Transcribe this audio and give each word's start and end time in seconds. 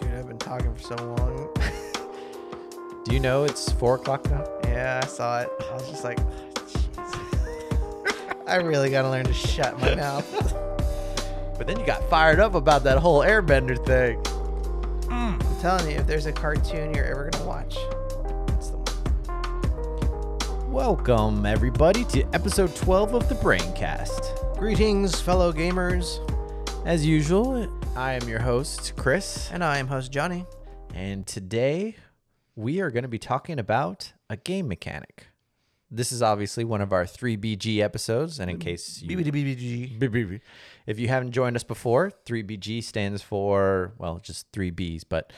Dude, 0.00 0.14
I've 0.14 0.28
been 0.28 0.38
talking 0.38 0.72
for 0.74 0.80
so 0.80 0.94
long. 0.94 1.48
Do 3.04 3.12
you 3.14 3.18
know 3.20 3.44
it's 3.44 3.72
four 3.72 3.96
o'clock 3.96 4.30
now? 4.30 4.44
yeah, 4.64 5.00
I 5.02 5.06
saw 5.06 5.40
it. 5.40 5.50
I 5.58 5.74
was 5.74 5.88
just 5.88 6.04
like, 6.04 6.20
oh, 6.20 6.62
jeez. 6.66 8.46
I 8.46 8.56
really 8.56 8.90
gotta 8.90 9.10
learn 9.10 9.24
to 9.24 9.32
shut 9.32 9.80
my 9.80 9.94
mouth. 9.96 10.30
But 11.56 11.66
then 11.66 11.80
you 11.80 11.86
got 11.86 12.08
fired 12.08 12.38
up 12.38 12.54
about 12.54 12.84
that 12.84 12.98
whole 12.98 13.20
airbender 13.22 13.76
thing. 13.84 14.22
Mm. 15.08 15.42
I'm 15.42 15.60
telling 15.60 15.90
you, 15.90 15.96
if 15.96 16.06
there's 16.06 16.26
a 16.26 16.32
cartoon 16.32 16.94
you're 16.94 17.06
ever 17.06 17.30
gonna 17.30 17.44
watch, 17.44 17.76
it's 18.56 18.70
the 18.70 18.76
one. 18.76 20.72
Welcome, 20.72 21.44
everybody, 21.44 22.04
to 22.04 22.22
episode 22.34 22.76
12 22.76 23.14
of 23.14 23.28
the 23.28 23.34
Braincast. 23.34 24.56
Greetings, 24.58 25.20
fellow 25.20 25.52
gamers, 25.52 26.20
As 26.86 27.04
usual, 27.04 27.68
I 27.98 28.12
am 28.12 28.28
your 28.28 28.38
host, 28.38 28.92
Chris, 28.94 29.50
and 29.50 29.64
I 29.64 29.78
am 29.78 29.88
host 29.88 30.12
Johnny. 30.12 30.46
and 30.94 31.26
today 31.26 31.96
we 32.54 32.80
are 32.80 32.92
going 32.92 33.02
to 33.02 33.08
be 33.08 33.18
talking 33.18 33.58
about 33.58 34.12
a 34.30 34.36
game 34.36 34.68
mechanic. 34.68 35.26
This 35.90 36.12
is 36.12 36.22
obviously 36.22 36.62
one 36.62 36.80
of 36.80 36.92
our 36.92 37.04
3BG 37.04 37.80
episodes, 37.80 38.38
and 38.38 38.48
in 38.52 38.60
case 38.60 39.02
you. 39.02 39.08
If 40.86 41.00
you 41.00 41.08
haven't 41.08 41.32
joined 41.32 41.56
us 41.56 41.64
before, 41.64 42.12
3BG 42.24 42.84
stands 42.84 43.20
for, 43.20 43.94
well, 43.98 44.20
just 44.20 44.46
three 44.52 44.70
Bs, 44.70 45.02
but 45.08 45.32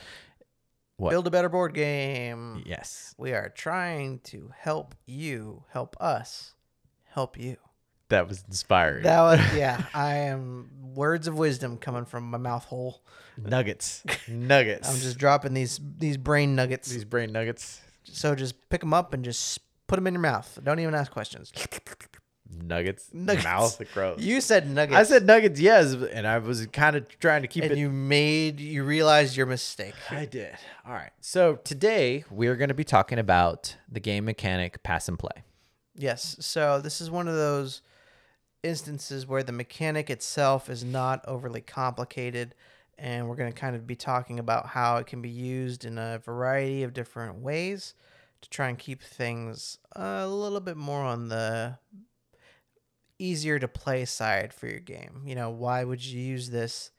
what? 0.97 1.09
Build 1.09 1.25
a 1.25 1.31
better 1.31 1.49
board 1.49 1.73
game. 1.73 2.61
yes, 2.63 3.15
We 3.17 3.31
are 3.31 3.49
trying 3.49 4.19
to 4.25 4.51
help 4.55 4.93
you 5.07 5.63
help 5.71 5.95
us 5.99 6.53
help 7.05 7.39
you. 7.39 7.57
That 8.11 8.27
was 8.27 8.43
inspiring. 8.47 9.03
That 9.03 9.21
was 9.21 9.39
yeah. 9.55 9.83
I 9.93 10.17
am 10.17 10.69
words 10.93 11.27
of 11.27 11.37
wisdom 11.37 11.77
coming 11.77 12.05
from 12.05 12.29
my 12.29 12.37
mouth 12.37 12.65
hole. 12.65 13.01
nuggets. 13.37 14.03
nuggets. 14.27 14.87
I'm 14.89 14.99
just 14.99 15.17
dropping 15.17 15.53
these 15.53 15.79
these 15.97 16.17
brain 16.17 16.55
nuggets. 16.55 16.89
these 16.89 17.05
brain 17.05 17.31
nuggets. 17.31 17.81
So 18.03 18.35
just 18.35 18.69
pick 18.69 18.81
them 18.81 18.93
up 18.93 19.13
and 19.13 19.23
just 19.23 19.59
put 19.87 19.95
them 19.95 20.07
in 20.07 20.13
your 20.13 20.21
mouth. 20.21 20.59
Don't 20.63 20.79
even 20.79 20.95
ask 20.95 21.11
questions. 21.11 21.51
Nuggets. 22.53 23.09
Nuggets. 23.13 23.45
Mouth 23.45 23.81
gross. 23.93 24.19
You 24.19 24.41
said 24.41 24.69
nuggets. 24.69 24.97
I 24.97 25.03
said 25.03 25.25
nuggets, 25.25 25.59
yes, 25.59 25.93
and 25.93 26.27
I 26.27 26.37
was 26.39 26.65
kind 26.67 26.95
of 26.95 27.07
trying 27.19 27.43
to 27.43 27.47
keep 27.47 27.63
and 27.63 27.73
it. 27.73 27.77
you 27.77 27.89
made 27.89 28.59
you 28.59 28.83
realized 28.83 29.37
your 29.37 29.45
mistake. 29.45 29.95
I 30.09 30.25
did. 30.25 30.53
All 30.85 30.93
right. 30.93 31.11
So 31.21 31.55
today 31.63 32.25
we're 32.29 32.55
going 32.57 32.67
to 32.67 32.73
be 32.73 32.83
talking 32.83 33.19
about 33.19 33.75
the 33.89 33.99
game 33.99 34.25
mechanic 34.25 34.83
pass 34.83 35.07
and 35.07 35.17
play. 35.17 35.43
Yes. 35.95 36.37
So 36.39 36.81
this 36.81 37.01
is 37.01 37.09
one 37.09 37.27
of 37.27 37.35
those 37.35 37.81
instances 38.63 39.25
where 39.25 39.43
the 39.43 39.51
mechanic 39.51 40.09
itself 40.09 40.69
is 40.69 40.83
not 40.83 41.23
overly 41.27 41.61
complicated 41.61 42.55
and 42.97 43.27
we're 43.27 43.35
going 43.35 43.51
to 43.51 43.59
kind 43.59 43.75
of 43.75 43.87
be 43.87 43.95
talking 43.95 44.37
about 44.37 44.67
how 44.67 44.97
it 44.97 45.07
can 45.07 45.21
be 45.21 45.29
used 45.29 45.85
in 45.85 45.97
a 45.97 46.19
variety 46.19 46.83
of 46.83 46.93
different 46.93 47.39
ways 47.39 47.95
to 48.41 48.49
try 48.49 48.69
and 48.69 48.77
keep 48.77 49.01
things 49.01 49.79
uh, 49.95 50.21
a 50.21 50.27
little 50.27 50.59
bit 50.59 50.77
more 50.77 51.01
on 51.01 51.27
the 51.27 51.77
easier 53.17 53.57
to 53.59 53.67
play 53.67 54.05
side 54.05 54.53
for 54.53 54.67
your 54.67 54.79
game. 54.79 55.23
You 55.25 55.35
know, 55.35 55.49
why 55.49 55.83
would 55.83 56.03
you 56.03 56.19
use 56.19 56.49
this 56.49 56.91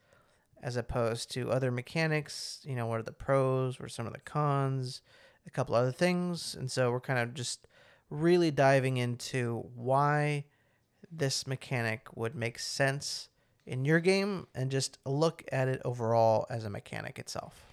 as 0.61 0.75
opposed 0.75 1.31
to 1.31 1.51
other 1.51 1.71
mechanics? 1.71 2.59
You 2.63 2.75
know, 2.75 2.87
what 2.87 2.99
are 2.99 3.03
the 3.03 3.11
pros? 3.11 3.79
What 3.79 3.85
are 3.85 3.89
some 3.89 4.07
of 4.07 4.13
the 4.13 4.19
cons? 4.19 5.01
A 5.45 5.49
couple 5.49 5.75
other 5.75 5.91
things. 5.91 6.55
And 6.55 6.71
so 6.71 6.91
we're 6.91 7.01
kind 7.01 7.19
of 7.19 7.33
just 7.33 7.67
really 8.09 8.51
diving 8.51 8.97
into 8.97 9.65
why 9.75 10.45
this 11.15 11.47
mechanic 11.47 12.15
would 12.15 12.35
make 12.35 12.59
sense 12.59 13.29
in 13.65 13.85
your 13.85 13.99
game 13.99 14.47
and 14.53 14.71
just 14.71 14.97
look 15.05 15.43
at 15.51 15.67
it 15.67 15.81
overall 15.85 16.45
as 16.49 16.65
a 16.65 16.69
mechanic 16.69 17.19
itself. 17.19 17.65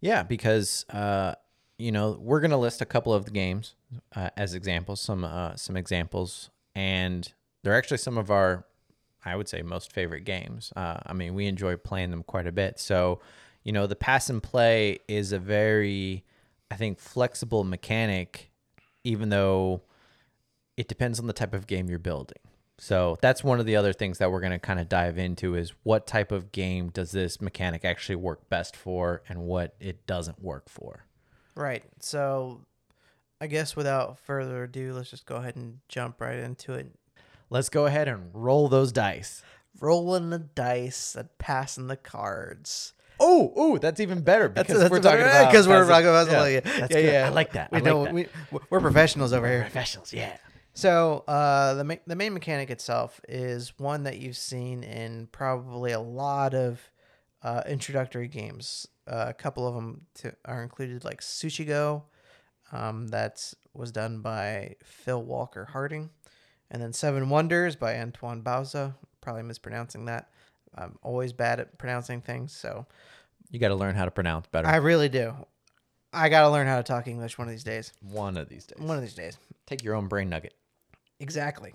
Yeah, 0.00 0.22
because 0.22 0.84
uh, 0.90 1.34
you 1.78 1.92
know 1.92 2.18
we're 2.20 2.40
gonna 2.40 2.58
list 2.58 2.80
a 2.80 2.86
couple 2.86 3.12
of 3.12 3.24
the 3.24 3.30
games 3.30 3.74
uh, 4.14 4.30
as 4.36 4.54
examples, 4.54 5.00
some 5.00 5.24
uh, 5.24 5.56
some 5.56 5.76
examples, 5.76 6.50
and 6.74 7.32
they're 7.62 7.74
actually 7.74 7.98
some 7.98 8.18
of 8.18 8.30
our, 8.30 8.64
I 9.24 9.34
would 9.34 9.48
say, 9.48 9.62
most 9.62 9.92
favorite 9.92 10.24
games. 10.24 10.72
Uh, 10.76 10.98
I 11.04 11.12
mean, 11.12 11.34
we 11.34 11.46
enjoy 11.46 11.76
playing 11.76 12.10
them 12.10 12.22
quite 12.22 12.46
a 12.46 12.52
bit. 12.52 12.78
So, 12.78 13.20
you 13.64 13.72
know, 13.72 13.88
the 13.88 13.96
pass 13.96 14.30
and 14.30 14.40
play 14.40 15.00
is 15.08 15.32
a 15.32 15.38
very, 15.40 16.24
I 16.70 16.76
think, 16.76 17.00
flexible 17.00 17.64
mechanic, 17.64 18.52
even 19.02 19.30
though 19.30 19.82
it 20.76 20.86
depends 20.86 21.18
on 21.18 21.26
the 21.26 21.32
type 21.32 21.54
of 21.54 21.66
game 21.66 21.88
you're 21.88 21.98
building. 21.98 22.38
So 22.78 23.16
that's 23.22 23.42
one 23.42 23.58
of 23.58 23.66
the 23.66 23.76
other 23.76 23.92
things 23.92 24.18
that 24.18 24.30
we're 24.30 24.40
going 24.40 24.52
to 24.52 24.58
kind 24.58 24.78
of 24.78 24.88
dive 24.88 25.16
into 25.18 25.54
is 25.54 25.72
what 25.82 26.06
type 26.06 26.30
of 26.30 26.52
game 26.52 26.90
does 26.90 27.10
this 27.10 27.40
mechanic 27.40 27.84
actually 27.84 28.16
work 28.16 28.48
best 28.50 28.76
for 28.76 29.22
and 29.28 29.42
what 29.42 29.74
it 29.80 30.06
doesn't 30.06 30.42
work 30.42 30.68
for. 30.68 31.06
Right. 31.54 31.84
So 32.00 32.60
I 33.40 33.46
guess 33.46 33.76
without 33.76 34.18
further 34.18 34.64
ado, 34.64 34.92
let's 34.92 35.10
just 35.10 35.24
go 35.26 35.36
ahead 35.36 35.56
and 35.56 35.78
jump 35.88 36.20
right 36.20 36.38
into 36.38 36.74
it. 36.74 36.90
Let's 37.48 37.68
go 37.70 37.86
ahead 37.86 38.08
and 38.08 38.30
roll 38.34 38.68
those 38.68 38.92
dice. 38.92 39.42
Rolling 39.80 40.30
the 40.30 40.38
dice 40.38 41.14
and 41.14 41.28
passing 41.38 41.86
the 41.86 41.96
cards. 41.96 42.92
Oh, 43.18 43.52
oh, 43.56 43.78
that's 43.78 44.00
even 44.00 44.20
better 44.20 44.48
because 44.48 44.68
That's- 44.68 44.90
we're 44.90 45.00
talking 45.00 45.20
better, 45.20 45.30
about 45.40 45.50
because 45.50 45.66
we're 45.66 45.84
eh, 45.84 45.88
talking 45.88 46.08
about 46.08 46.30
yeah, 46.30 46.46
yeah, 46.46 46.60
that's 46.60 46.94
yeah, 46.94 46.98
yeah. 46.98 47.26
I 47.26 47.28
like 47.30 47.52
that. 47.52 47.72
We 47.72 47.76
I 47.76 47.80
like 47.80 47.84
know 47.90 48.04
that. 48.04 48.12
we 48.12 48.26
we're 48.68 48.80
professionals 48.80 49.32
over 49.32 49.48
here. 49.48 49.62
Professionals, 49.62 50.12
yeah. 50.12 50.36
So 50.76 51.24
uh, 51.26 51.72
the 51.72 51.84
ma- 51.84 51.94
the 52.06 52.16
main 52.16 52.34
mechanic 52.34 52.68
itself 52.68 53.18
is 53.26 53.72
one 53.78 54.02
that 54.02 54.18
you've 54.18 54.36
seen 54.36 54.82
in 54.84 55.26
probably 55.32 55.92
a 55.92 56.00
lot 56.00 56.52
of 56.52 56.90
uh, 57.42 57.62
introductory 57.66 58.28
games. 58.28 58.86
Uh, 59.10 59.24
a 59.28 59.32
couple 59.32 59.66
of 59.66 59.74
them 59.74 60.02
to, 60.16 60.34
are 60.44 60.62
included, 60.62 61.02
like 61.02 61.22
Sushi 61.22 61.66
Go, 61.66 62.04
um, 62.72 63.08
that 63.08 63.54
was 63.72 63.90
done 63.90 64.20
by 64.20 64.74
Phil 64.84 65.22
Walker 65.22 65.64
Harding, 65.64 66.10
and 66.70 66.82
then 66.82 66.92
Seven 66.92 67.30
Wonders 67.30 67.74
by 67.74 67.98
Antoine 67.98 68.42
Bauza. 68.42 68.96
Probably 69.22 69.44
mispronouncing 69.44 70.04
that. 70.04 70.28
I'm 70.74 70.98
always 71.02 71.32
bad 71.32 71.58
at 71.58 71.78
pronouncing 71.78 72.20
things, 72.20 72.54
so 72.54 72.84
You 73.50 73.58
got 73.58 73.68
to 73.68 73.74
learn 73.74 73.94
how 73.94 74.04
to 74.04 74.10
pronounce 74.10 74.46
better. 74.48 74.68
I 74.68 74.76
really 74.76 75.08
do. 75.08 75.34
I 76.12 76.28
gotta 76.28 76.50
learn 76.50 76.66
how 76.66 76.76
to 76.76 76.82
talk 76.82 77.08
English 77.08 77.36
one 77.36 77.46
of 77.46 77.52
these 77.52 77.64
days. 77.64 77.92
one 78.00 78.36
of 78.36 78.48
these 78.48 78.64
days. 78.66 78.78
One 78.78 78.96
of 78.96 79.02
these 79.02 79.14
days. 79.14 79.36
Take 79.66 79.82
your 79.82 79.94
own 79.94 80.08
brain 80.08 80.30
nugget. 80.30 80.54
Exactly. 81.20 81.72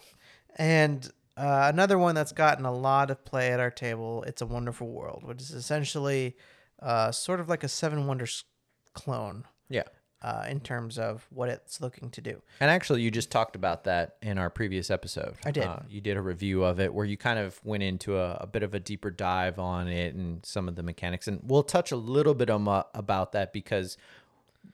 And 0.57 1.09
uh, 1.37 1.69
another 1.73 1.97
one 1.97 2.13
that's 2.15 2.31
gotten 2.31 2.65
a 2.65 2.73
lot 2.73 3.09
of 3.09 3.23
play 3.25 3.51
at 3.51 3.59
our 3.59 3.71
table, 3.71 4.23
It's 4.27 4.41
a 4.41 4.45
Wonderful 4.45 4.87
World, 4.87 5.23
which 5.23 5.41
is 5.41 5.51
essentially 5.51 6.35
uh, 6.81 7.11
sort 7.11 7.39
of 7.39 7.49
like 7.49 7.63
a 7.63 7.67
Seven 7.67 8.05
Wonders 8.07 8.43
clone 8.93 9.45
Yeah. 9.69 9.83
uh, 10.21 10.45
in 10.49 10.59
terms 10.59 10.99
of 10.99 11.25
what 11.29 11.47
it's 11.49 11.79
looking 11.79 12.09
to 12.11 12.21
do. 12.21 12.41
And 12.59 12.69
actually, 12.69 13.01
you 13.01 13.09
just 13.11 13.31
talked 13.31 13.55
about 13.55 13.85
that 13.85 14.17
in 14.21 14.37
our 14.37 14.49
previous 14.49 14.91
episode. 14.91 15.35
I 15.45 15.51
did. 15.51 15.63
Uh, 15.63 15.79
you 15.89 16.01
did 16.01 16.17
a 16.17 16.21
review 16.21 16.63
of 16.63 16.79
it 16.79 16.93
where 16.93 17.05
you 17.05 17.15
kind 17.17 17.39
of 17.39 17.59
went 17.63 17.81
into 17.83 18.17
a, 18.17 18.33
a 18.41 18.47
bit 18.47 18.61
of 18.63 18.73
a 18.73 18.79
deeper 18.79 19.09
dive 19.09 19.57
on 19.57 19.87
it 19.87 20.13
and 20.13 20.45
some 20.45 20.67
of 20.67 20.75
the 20.75 20.83
mechanics. 20.83 21.27
And 21.27 21.39
we'll 21.43 21.63
touch 21.63 21.91
a 21.91 21.95
little 21.97 22.33
bit 22.33 22.49
on, 22.49 22.67
uh, 22.67 22.83
about 22.93 23.31
that 23.31 23.53
because 23.53 23.95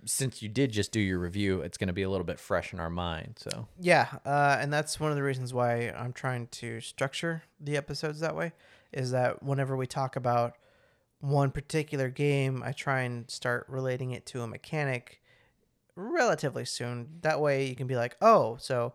since 0.05 0.41
you 0.41 0.49
did 0.49 0.71
just 0.71 0.91
do 0.91 0.99
your 0.99 1.19
review, 1.19 1.61
it's 1.61 1.77
going 1.77 1.87
to 1.87 1.93
be 1.93 2.03
a 2.03 2.09
little 2.09 2.25
bit 2.25 2.39
fresh 2.39 2.73
in 2.73 2.79
our 2.79 2.89
mind. 2.89 3.35
So, 3.37 3.67
Yeah, 3.79 4.07
uh, 4.25 4.57
and 4.59 4.71
that's 4.71 4.99
one 4.99 5.11
of 5.11 5.17
the 5.17 5.23
reasons 5.23 5.53
why 5.53 5.89
I'm 5.89 6.13
trying 6.13 6.47
to 6.47 6.81
structure 6.81 7.43
the 7.59 7.77
episodes 7.77 8.19
that 8.19 8.35
way. 8.35 8.53
Is 8.93 9.11
that 9.11 9.43
whenever 9.43 9.75
we 9.75 9.85
talk 9.85 10.15
about 10.15 10.55
one 11.19 11.51
particular 11.51 12.09
game, 12.09 12.63
I 12.65 12.71
try 12.71 13.01
and 13.01 13.29
start 13.29 13.65
relating 13.67 14.11
it 14.11 14.25
to 14.27 14.41
a 14.41 14.47
mechanic 14.47 15.21
relatively 15.95 16.63
soon. 16.63 17.19
That 17.21 17.41
way, 17.41 17.65
you 17.65 17.75
can 17.75 17.87
be 17.87 17.95
like, 17.95 18.15
oh, 18.21 18.57
so 18.59 18.93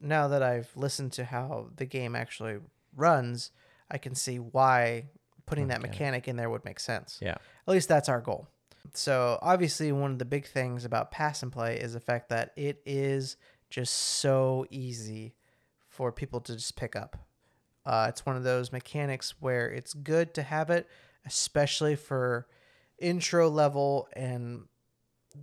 now 0.00 0.28
that 0.28 0.42
I've 0.42 0.70
listened 0.74 1.12
to 1.12 1.24
how 1.24 1.68
the 1.76 1.84
game 1.84 2.16
actually 2.16 2.58
runs, 2.96 3.52
I 3.90 3.98
can 3.98 4.14
see 4.14 4.38
why 4.38 5.10
putting 5.46 5.68
that 5.68 5.82
mechanic 5.82 6.28
in 6.28 6.36
there 6.36 6.48
would 6.48 6.64
make 6.64 6.80
sense. 6.80 7.18
yeah. 7.20 7.36
At 7.66 7.72
least 7.72 7.88
that's 7.88 8.08
our 8.08 8.20
goal. 8.20 8.48
So 8.94 9.38
obviously, 9.42 9.92
one 9.92 10.12
of 10.12 10.18
the 10.18 10.24
big 10.24 10.46
things 10.46 10.84
about 10.84 11.10
pass 11.10 11.42
and 11.42 11.52
play 11.52 11.78
is 11.78 11.92
the 11.92 12.00
fact 12.00 12.28
that 12.30 12.52
it 12.56 12.82
is 12.84 13.36
just 13.68 13.94
so 13.94 14.66
easy 14.70 15.34
for 15.88 16.10
people 16.10 16.40
to 16.40 16.54
just 16.54 16.76
pick 16.76 16.96
up. 16.96 17.16
Uh, 17.84 18.06
it's 18.08 18.26
one 18.26 18.36
of 18.36 18.44
those 18.44 18.72
mechanics 18.72 19.34
where 19.40 19.70
it's 19.70 19.94
good 19.94 20.34
to 20.34 20.42
have 20.42 20.70
it, 20.70 20.88
especially 21.24 21.96
for 21.96 22.46
intro 22.98 23.48
level 23.48 24.08
and 24.14 24.62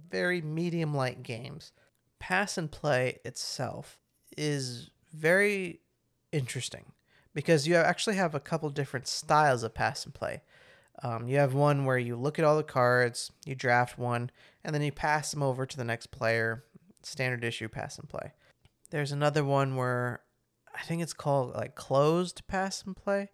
very 0.09 0.41
medium 0.41 0.93
light 0.93 1.23
games. 1.23 1.71
Pass 2.19 2.57
and 2.57 2.71
play 2.71 3.19
itself 3.25 3.97
is 4.37 4.89
very 5.13 5.81
interesting 6.31 6.85
because 7.33 7.67
you 7.67 7.75
actually 7.75 8.15
have 8.15 8.35
a 8.35 8.39
couple 8.39 8.69
different 8.69 9.07
styles 9.07 9.63
of 9.63 9.73
pass 9.73 10.05
and 10.05 10.13
play. 10.13 10.41
Um, 11.03 11.27
you 11.27 11.37
have 11.37 11.53
one 11.53 11.85
where 11.85 11.97
you 11.97 12.15
look 12.15 12.39
at 12.39 12.45
all 12.45 12.57
the 12.57 12.63
cards, 12.63 13.31
you 13.45 13.55
draft 13.55 13.97
one, 13.99 14.31
and 14.63 14.73
then 14.73 14.81
you 14.81 14.91
pass 14.91 15.31
them 15.31 15.43
over 15.43 15.65
to 15.65 15.77
the 15.77 15.83
next 15.83 16.07
player. 16.07 16.63
Standard 17.03 17.43
issue 17.43 17.67
pass 17.67 17.99
and 17.99 18.09
play. 18.09 18.33
There's 18.89 19.11
another 19.11 19.43
one 19.43 19.75
where 19.75 20.21
I 20.75 20.81
think 20.81 21.01
it's 21.01 21.13
called 21.13 21.53
like 21.53 21.75
closed 21.75 22.41
pass 22.47 22.83
and 22.85 22.95
play. 22.95 23.29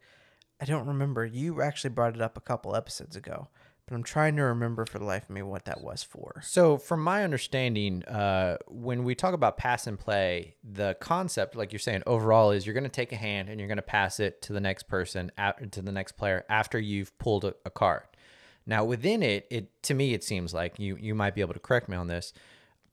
I 0.62 0.66
don't 0.66 0.88
remember. 0.88 1.26
You 1.26 1.62
actually 1.62 1.92
brought 1.92 2.16
it 2.16 2.22
up 2.22 2.38
a 2.38 2.42
couple 2.42 2.76
episodes 2.76 3.16
ago, 3.16 3.50
but 3.86 3.96
I'm 3.96 4.04
trying 4.04 4.36
to 4.38 4.44
remember 4.44 4.86
for 4.86 5.00
the 5.00 5.06
life 5.06 5.24
of 5.24 5.30
me 5.32 5.42
what 5.42 5.66
that 5.66 5.82
was 5.82 6.04
for. 6.04 6.42
So, 6.44 6.78
from 6.78 7.04
my 7.04 7.24
understanding, 7.24 8.04
uh, 8.06 8.58
when 8.68 9.04
we 9.04 9.14
talk 9.14 9.34
about 9.34 9.58
pass 9.58 9.88
and 9.88 10.00
play, 10.00 10.56
the 10.64 10.96
concept, 11.00 11.56
like 11.56 11.74
you're 11.74 11.80
saying, 11.80 12.04
overall 12.08 12.52
is 12.52 12.66
you're 12.66 12.74
going 12.74 12.86
to 12.86 12.90
take 12.90 13.12
a 13.12 13.18
hand 13.18 13.50
and 13.50 13.60
you're 13.60 13.68
going 13.68 13.78
to 13.78 13.82
pass 13.82 14.20
it 14.20 14.42
to 14.44 14.54
the 14.54 14.62
next 14.62 14.84
person, 14.84 15.32
to 15.72 15.82
the 15.82 15.92
next 15.92 16.14
player 16.14 16.46
after 16.48 16.80
you've 16.80 17.18
pulled 17.18 17.44
a, 17.44 17.56
a 17.66 17.70
card. 17.70 18.04
Now, 18.66 18.86
within 18.86 19.22
it, 19.22 19.46
it 19.50 19.84
to 19.84 19.94
me 19.94 20.14
it 20.14 20.24
seems 20.24 20.54
like 20.54 20.80
you 20.80 20.96
you 20.96 21.14
might 21.14 21.36
be 21.36 21.42
able 21.42 21.54
to 21.54 21.60
correct 21.60 21.90
me 21.90 21.98
on 21.98 22.08
this. 22.08 22.32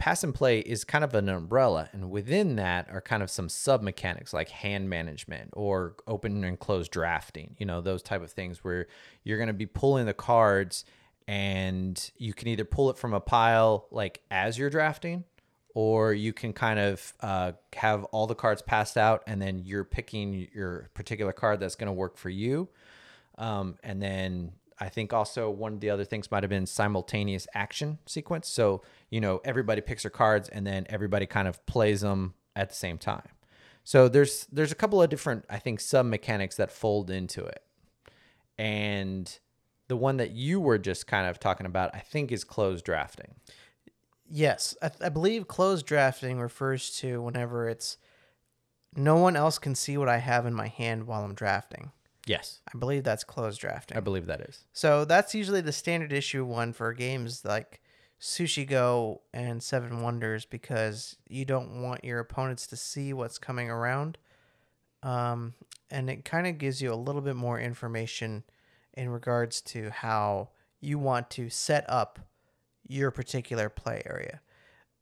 Pass 0.01 0.25
and 0.25 0.35
play 0.35 0.61
is 0.61 0.83
kind 0.83 1.05
of 1.05 1.15
an 1.15 1.29
umbrella, 1.29 1.91
and 1.93 2.11
within 2.11 2.57
that 2.57 2.89
are 2.91 3.03
kind 3.03 3.23
of 3.23 3.31
some 3.31 3.51
sub 3.51 3.83
mechanics 3.83 4.33
like 4.33 4.49
hand 4.49 4.89
management 4.89 5.51
or 5.53 5.95
open 6.07 6.43
and 6.43 6.59
close 6.59 6.89
drafting. 6.89 7.55
You 7.59 7.67
know 7.67 7.83
those 7.83 8.03
type 8.03 8.23
of 8.23 8.33
things 8.33 8.65
where 8.65 8.87
you're 9.25 9.37
going 9.37 9.49
to 9.49 9.53
be 9.53 9.67
pulling 9.67 10.07
the 10.07 10.15
cards, 10.15 10.87
and 11.29 12.11
you 12.17 12.33
can 12.33 12.49
either 12.49 12.65
pull 12.65 12.89
it 12.89 12.97
from 12.97 13.13
a 13.13 13.21
pile 13.21 13.89
like 13.91 14.23
as 14.31 14.57
you're 14.57 14.71
drafting, 14.71 15.25
or 15.75 16.15
you 16.15 16.33
can 16.33 16.55
kind 16.55 16.81
of 16.81 17.13
uh, 17.21 17.53
have 17.77 18.05
all 18.05 18.27
the 18.27 18.35
cards 18.35 18.63
passed 18.63 18.97
out, 18.97 19.23
and 19.27 19.43
then 19.43 19.59
you're 19.67 19.85
picking 19.85 20.49
your 20.55 20.89
particular 20.95 21.35
card 21.35 21.61
that's 21.61 21.77
going 21.77 21.89
to 21.89 21.93
work 21.93 22.17
for 22.17 22.31
you. 22.31 22.71
Um, 23.37 23.77
and 23.83 24.01
then 24.01 24.53
I 24.81 24.89
think 24.89 25.13
also 25.13 25.51
one 25.51 25.75
of 25.75 25.81
the 25.81 25.91
other 25.91 26.05
things 26.05 26.31
might 26.31 26.43
have 26.43 26.51
been 26.51 26.67
simultaneous 26.67 27.47
action 27.55 27.99
sequence. 28.07 28.49
So, 28.49 28.83
you 29.11 29.21
know, 29.21 29.41
everybody 29.45 29.83
picks 29.83 30.05
their 30.05 30.11
cards 30.11 30.49
and 30.49 30.67
then 30.67 30.87
everybody 30.89 31.27
kind 31.27 31.47
of 31.47 31.65
plays 31.67 32.01
them 32.01 32.35
at 32.57 32.71
the 32.71 32.75
same 32.75 32.97
time. 32.97 33.29
So 33.85 34.09
there's 34.09 34.47
there's 34.51 34.73
a 34.73 34.77
couple 34.77 35.03
of 35.03 35.11
different 35.11 35.45
I 35.51 35.59
think 35.59 35.81
sub 35.81 36.07
mechanics 36.07 36.57
that 36.57 36.71
fold 36.71 37.11
into 37.11 37.45
it. 37.45 37.63
And 38.59 39.39
the 39.89 39.97
one 39.97 40.19
that 40.19 40.31
you 40.31 40.61
were 40.61 40.79
just 40.79 41.07
kind 41.07 41.27
of 41.27 41.41
talking 41.41 41.67
about, 41.67 41.95
I 41.95 41.99
think 41.99 42.31
is 42.31 42.45
closed 42.45 42.85
drafting. 42.85 43.35
Yes, 44.31 44.77
I, 44.81 44.91
I 45.01 45.09
believe 45.09 45.49
closed 45.49 45.85
drafting 45.87 46.39
refers 46.39 46.97
to 46.99 47.21
whenever 47.21 47.69
it's 47.69 47.99
no 48.95 49.17
one 49.17 49.37
else 49.37 49.59
can 49.59 49.75
see 49.75 49.97
what 49.97 50.09
I 50.09 50.19
have 50.19 50.47
in 50.47 50.55
my 50.55 50.69
hand 50.69 51.07
while 51.07 51.25
I'm 51.25 51.35
drafting. 51.35 51.91
Yes. 52.27 52.61
I 52.73 52.79
believe 52.79 53.05
that's 53.05 53.25
closed 53.25 53.61
drafting. 53.61 53.97
I 53.97 54.01
believe 54.01 54.27
that 54.27 54.41
is. 54.43 54.65
So 54.73 55.05
that's 55.05 55.35
usually 55.35 55.61
the 55.61 55.73
standard 55.73 56.13
issue 56.13 56.45
one 56.45 56.73
for 56.73 56.93
games 56.93 57.45
like 57.45 57.81
Sushi 58.21 58.69
Go 58.69 59.23
and 59.33 59.63
Seven 59.63 60.03
Wonders 60.03 60.45
because 60.45 61.17
you 61.29 61.45
don't 61.45 61.83
want 61.83 62.05
your 62.05 62.19
opponents 62.19 62.67
to 62.69 62.77
see 62.77 63.13
what's 63.13 63.39
coming 63.39 63.71
around. 63.71 64.19
Um, 65.03 65.55
and 65.91 66.11
it 66.11 66.25
kind 66.25 66.47
of 66.47 66.59
gives 66.59 66.83
you 66.83 66.93
a 66.93 66.95
little 66.95 67.23
bit 67.23 67.37
more 67.37 67.59
information 67.59 68.45
in 68.95 69.09
regards 69.09 69.63
to 69.63 69.91
how 69.91 70.51
you 70.81 70.99
want 70.99 71.31
to 71.31 71.49
set 71.49 71.85
up 71.89 72.19
your 72.87 73.11
particular 73.11 73.69
play 73.69 74.03
area. 74.05 74.41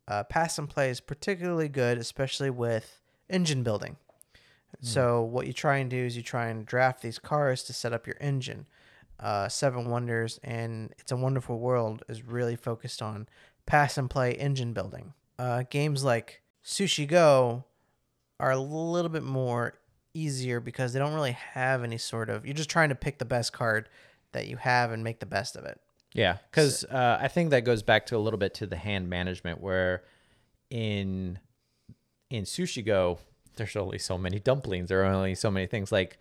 Uh, 0.06 0.22
pass 0.22 0.58
and 0.58 0.68
play 0.68 0.88
is 0.88 1.00
particularly 1.00 1.68
good, 1.68 1.98
especially 1.98 2.50
with 2.50 3.00
engine 3.28 3.62
building. 3.62 3.96
So 4.80 5.22
what 5.22 5.46
you 5.46 5.52
try 5.52 5.78
and 5.78 5.90
do 5.90 5.96
is 5.96 6.16
you 6.16 6.22
try 6.22 6.48
and 6.48 6.64
draft 6.64 7.02
these 7.02 7.18
cars 7.18 7.62
to 7.64 7.72
set 7.72 7.92
up 7.92 8.06
your 8.06 8.16
engine. 8.20 8.66
Uh, 9.18 9.48
Seven 9.48 9.90
Wonders 9.90 10.38
and 10.44 10.94
It's 10.98 11.10
a 11.10 11.16
Wonderful 11.16 11.58
World 11.58 12.04
is 12.08 12.22
really 12.22 12.54
focused 12.54 13.02
on 13.02 13.28
pass 13.66 13.98
and 13.98 14.08
play 14.08 14.34
engine 14.34 14.72
building. 14.72 15.14
Uh, 15.38 15.64
games 15.68 16.04
like 16.04 16.42
Sushi 16.64 17.06
Go 17.08 17.64
are 18.38 18.52
a 18.52 18.58
little 18.58 19.08
bit 19.08 19.24
more 19.24 19.74
easier 20.14 20.60
because 20.60 20.92
they 20.92 20.98
don't 20.98 21.14
really 21.14 21.32
have 21.32 21.82
any 21.82 21.98
sort 21.98 22.30
of. 22.30 22.44
You're 22.44 22.54
just 22.54 22.70
trying 22.70 22.90
to 22.90 22.94
pick 22.94 23.18
the 23.18 23.24
best 23.24 23.52
card 23.52 23.88
that 24.32 24.46
you 24.46 24.56
have 24.56 24.92
and 24.92 25.02
make 25.02 25.20
the 25.20 25.26
best 25.26 25.56
of 25.56 25.64
it. 25.64 25.80
Yeah, 26.14 26.38
because 26.50 26.84
uh, 26.84 27.18
I 27.20 27.28
think 27.28 27.50
that 27.50 27.64
goes 27.64 27.82
back 27.82 28.06
to 28.06 28.16
a 28.16 28.18
little 28.18 28.38
bit 28.38 28.54
to 28.54 28.66
the 28.66 28.76
hand 28.76 29.10
management, 29.10 29.60
where 29.60 30.04
in 30.70 31.38
in 32.30 32.44
Sushi 32.44 32.84
Go, 32.84 33.18
there's 33.58 33.76
only 33.76 33.98
so 33.98 34.16
many 34.16 34.38
dumplings. 34.40 34.88
There 34.88 35.02
are 35.04 35.12
only 35.12 35.34
so 35.34 35.50
many 35.50 35.66
things. 35.66 35.92
Like, 35.92 36.18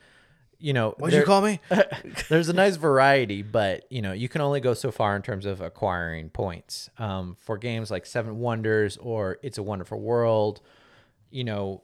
you 0.59 0.73
know, 0.73 0.95
What'd 0.97 1.17
you 1.17 1.23
call 1.25 1.41
me? 1.41 1.59
there's 2.29 2.49
a 2.49 2.53
nice 2.53 2.75
variety, 2.75 3.43
but 3.43 3.85
you 3.91 4.01
know, 4.01 4.11
you 4.11 4.27
can 4.27 4.41
only 4.41 4.59
go 4.59 4.73
so 4.73 4.91
far 4.91 5.15
in 5.15 5.21
terms 5.21 5.45
of 5.45 5.61
acquiring 5.61 6.29
points. 6.29 6.89
Um, 6.97 7.35
for 7.39 7.57
games 7.57 7.89
like 7.91 8.05
Seven 8.05 8.39
Wonders 8.39 8.97
or 8.97 9.37
It's 9.43 9.57
a 9.57 9.63
Wonderful 9.63 9.99
World, 10.01 10.61
you 11.29 11.43
know, 11.43 11.83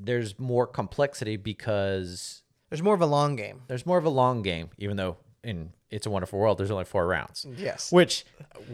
there's 0.00 0.38
more 0.38 0.66
complexity 0.66 1.36
because 1.36 2.42
There's 2.70 2.82
more 2.82 2.94
of 2.94 3.00
a 3.02 3.06
long 3.06 3.36
game. 3.36 3.62
there's 3.68 3.86
more 3.86 3.98
of 3.98 4.04
a 4.04 4.10
long 4.10 4.42
game, 4.42 4.70
even 4.78 4.96
though 4.96 5.16
in 5.44 5.72
It's 5.90 6.06
a 6.06 6.10
Wonderful 6.10 6.38
World, 6.38 6.58
there's 6.58 6.70
only 6.70 6.84
four 6.84 7.06
rounds. 7.06 7.46
Yes. 7.56 7.92
Which, 7.92 8.24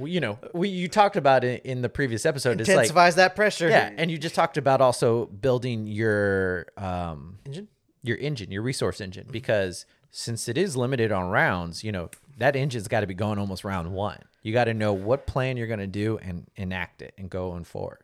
you 0.02 0.20
know, 0.20 0.38
we 0.55 0.69
you 0.69 0.88
talked 0.88 1.17
about 1.17 1.44
it 1.44 1.64
in 1.67 1.82
the 1.82 1.88
previous 1.88 2.25
episode. 2.25 2.61
It's 2.61 2.69
like, 2.69 2.76
Intensifies 2.76 3.17
that 3.17 3.37
pressure. 3.37 3.69
yeah, 3.69 3.93
and 3.96 4.11
you 4.11 4.19
just 4.19 4.34
talked 4.34 4.56
about 4.56 4.81
also 4.81 5.26
building 5.26 5.87
your 5.87 6.67
um 6.76 7.38
engine. 7.44 7.69
your 8.02 8.17
engine, 8.19 8.50
your 8.50 8.62
resource 8.62 9.00
engine, 9.00 9.26
because 9.31 9.87
since 10.11 10.49
it 10.49 10.56
is 10.58 10.76
limited 10.76 11.12
on 11.12 11.28
rounds, 11.31 11.84
you 11.84 11.93
know 11.93 12.11
that 12.38 12.56
engine's 12.56 12.88
got 12.88 13.00
to 13.00 13.06
be 13.06 13.14
going 13.14 13.38
almost 13.38 13.64
round 13.64 13.93
one. 13.93 14.19
You 14.43 14.52
got 14.55 14.64
to 14.64 14.75
know 14.75 14.93
what 14.94 15.26
plan 15.26 15.56
you're 15.58 15.67
going 15.67 15.81
to 15.81 15.87
do 15.87 16.17
and 16.19 16.46
enact 16.56 17.02
it 17.02 17.12
and 17.19 17.28
going 17.28 17.64
forward. 17.64 17.99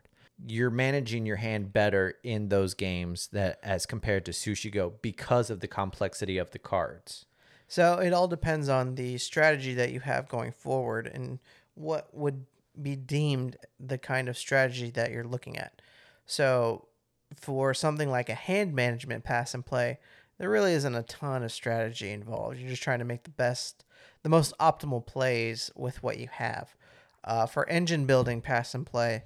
You're 0.45 0.69
managing 0.69 1.25
your 1.25 1.37
hand 1.37 1.73
better 1.73 2.13
in 2.23 2.49
those 2.49 2.75
games 2.75 3.27
that 3.33 3.57
as 3.63 3.87
compared 3.87 4.23
to 4.25 4.31
Sushi 4.31 4.71
Go 4.71 4.93
because 5.01 5.49
of 5.49 5.61
the 5.61 5.67
complexity 5.67 6.37
of 6.37 6.51
the 6.51 6.59
cards. 6.59 7.25
So 7.67 7.99
it 7.99 8.13
all 8.13 8.27
depends 8.27 8.69
on 8.69 8.95
the 8.95 9.17
strategy 9.17 9.73
that 9.73 9.91
you 9.91 9.99
have 9.99 10.29
going 10.29 10.51
forward 10.51 11.07
and 11.07 11.39
what 11.75 12.13
would 12.13 12.45
be 12.81 12.95
deemed 12.95 13.57
the 13.79 13.97
kind 13.97 14.29
of 14.29 14.37
strategy 14.37 14.89
that 14.91 15.11
you're 15.11 15.23
looking 15.23 15.57
at. 15.57 15.81
So 16.25 16.87
for 17.35 17.73
something 17.73 18.09
like 18.09 18.29
a 18.29 18.35
hand 18.35 18.73
management 18.73 19.23
pass 19.23 19.53
and 19.53 19.65
play, 19.65 19.99
there 20.37 20.49
really 20.49 20.73
isn't 20.73 20.95
a 20.95 21.03
ton 21.03 21.43
of 21.43 21.51
strategy 21.51 22.11
involved. 22.11 22.57
You're 22.57 22.69
just 22.69 22.83
trying 22.83 22.99
to 22.99 23.05
make 23.05 23.23
the 23.23 23.31
best, 23.31 23.83
the 24.23 24.29
most 24.29 24.53
optimal 24.59 25.05
plays 25.05 25.71
with 25.75 26.01
what 26.03 26.19
you 26.19 26.27
have. 26.31 26.75
Uh, 27.23 27.45
for 27.45 27.67
engine 27.67 28.05
building 28.05 28.39
pass 28.39 28.73
and 28.73 28.85
play, 28.85 29.23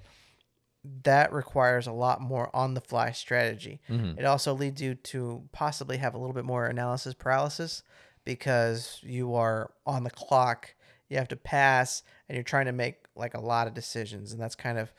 that 1.04 1.32
requires 1.32 1.86
a 1.86 1.92
lot 1.92 2.20
more 2.20 2.50
on 2.54 2.74
the 2.74 2.80
fly 2.80 3.12
strategy. 3.12 3.80
It 4.18 4.24
also 4.24 4.52
leads 4.52 4.82
you 4.82 4.96
to 4.96 5.44
possibly 5.52 5.98
have 5.98 6.14
a 6.14 6.18
little 6.18 6.34
bit 6.34 6.44
more 6.44 6.66
analysis 6.66 7.14
paralysis 7.14 7.84
because 8.24 9.00
you 9.02 9.34
are 9.34 9.72
on 9.86 10.04
the 10.04 10.10
clock, 10.10 10.74
you 11.08 11.16
have 11.18 11.28
to 11.28 11.36
pass, 11.36 12.02
and 12.28 12.36
you're 12.36 12.44
trying 12.44 12.66
to 12.66 12.72
make 12.72 13.06
like 13.14 13.34
a 13.34 13.40
lot 13.40 13.66
of 13.66 13.74
decisions. 13.74 14.32
And 14.32 14.40
that's 14.40 14.54
kind 14.54 14.78
of 14.78 14.92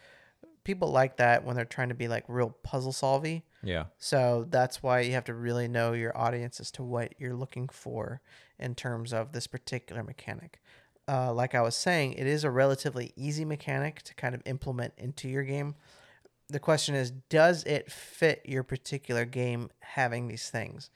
people 0.64 0.92
like 0.92 1.18
that 1.18 1.44
when 1.44 1.56
they're 1.56 1.66
trying 1.66 1.90
to 1.90 1.96
be 1.96 2.08
like 2.08 2.24
real 2.28 2.56
puzzle 2.64 2.92
solvy. 2.92 3.44
Yeah. 3.64 3.86
So 3.98 4.46
that's 4.50 4.84
why 4.84 5.02
you 5.02 5.14
have 5.14 5.26
to 5.26 5.34
really 5.34 5.68
know 5.68 5.94
your 5.94 6.18
audience 6.18 6.60
as 6.60 6.72
to 6.72 6.84
what 6.84 7.14
you're 7.18 7.36
looking 7.36 7.70
for 7.70 8.22
in 8.60 8.76
terms 8.76 9.14
of 9.14 9.32
this 9.32 9.48
particular 9.48 10.04
mechanic. 10.04 10.62
Uh, 11.08 11.34
like 11.34 11.54
I 11.54 11.62
was 11.62 11.76
saying, 11.76 12.14
it 12.14 12.28
is 12.28 12.44
a 12.44 12.52
relatively 12.52 13.12
easy 13.16 13.44
mechanic 13.44 14.02
to 14.04 14.16
kind 14.16 14.34
of 14.34 14.42
implement 14.46 14.94
into 14.98 15.28
your 15.28 15.44
game. 15.44 15.76
The 16.50 16.60
question 16.60 16.96
is, 16.96 17.12
does 17.12 17.64
it 17.64 17.92
fit 17.92 18.42
your 18.46 18.64
particular 18.64 19.26
game 19.26 19.70
having 19.80 20.28
these 20.28 20.50
things? 20.50 20.92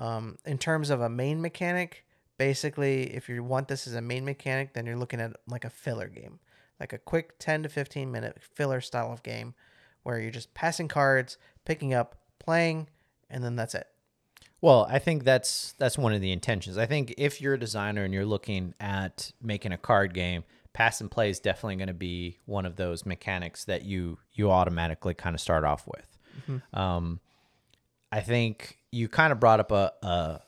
Um, 0.00 0.38
in 0.44 0.58
terms 0.58 0.90
of 0.90 1.00
a 1.00 1.08
main 1.08 1.40
mechanic, 1.40 2.04
basically, 2.38 3.14
if 3.14 3.28
you 3.28 3.42
want 3.42 3.68
this 3.68 3.86
as 3.86 3.94
a 3.94 4.00
main 4.00 4.24
mechanic, 4.24 4.74
then 4.74 4.86
you're 4.86 4.96
looking 4.96 5.20
at 5.20 5.36
like 5.46 5.64
a 5.64 5.70
filler 5.70 6.08
game, 6.08 6.40
like 6.80 6.92
a 6.92 6.98
quick 6.98 7.38
10 7.38 7.64
to 7.64 7.68
15 7.68 8.10
minute 8.10 8.38
filler 8.40 8.80
style 8.80 9.12
of 9.12 9.22
game 9.22 9.54
where 10.02 10.18
you're 10.18 10.30
just 10.30 10.54
passing 10.54 10.88
cards, 10.88 11.38
picking 11.64 11.94
up, 11.94 12.16
playing, 12.38 12.88
and 13.30 13.42
then 13.42 13.56
that's 13.56 13.74
it. 13.74 13.86
Well, 14.60 14.86
I 14.88 14.98
think 14.98 15.24
that's 15.24 15.74
that's 15.78 15.98
one 15.98 16.14
of 16.14 16.20
the 16.20 16.32
intentions. 16.32 16.78
I 16.78 16.86
think 16.86 17.14
if 17.18 17.40
you're 17.40 17.54
a 17.54 17.60
designer 17.60 18.04
and 18.04 18.14
you're 18.14 18.24
looking 18.24 18.74
at 18.80 19.32
making 19.42 19.72
a 19.72 19.78
card 19.78 20.14
game, 20.14 20.44
pass 20.72 21.00
and 21.00 21.10
play 21.10 21.30
is 21.30 21.38
definitely 21.38 21.76
going 21.76 21.88
to 21.88 21.94
be 21.94 22.38
one 22.46 22.64
of 22.64 22.76
those 22.76 23.04
mechanics 23.04 23.64
that 23.66 23.84
you 23.84 24.18
you 24.32 24.50
automatically 24.50 25.14
kind 25.14 25.34
of 25.34 25.40
start 25.40 25.64
off 25.64 25.86
with. 25.86 26.18
Um, 26.72 27.20
I 28.10 28.20
think 28.20 28.78
you 28.94 29.08
kind 29.08 29.32
of 29.32 29.40
brought 29.40 29.60
up 29.60 29.72
a, 29.72 29.92
a 30.02 30.40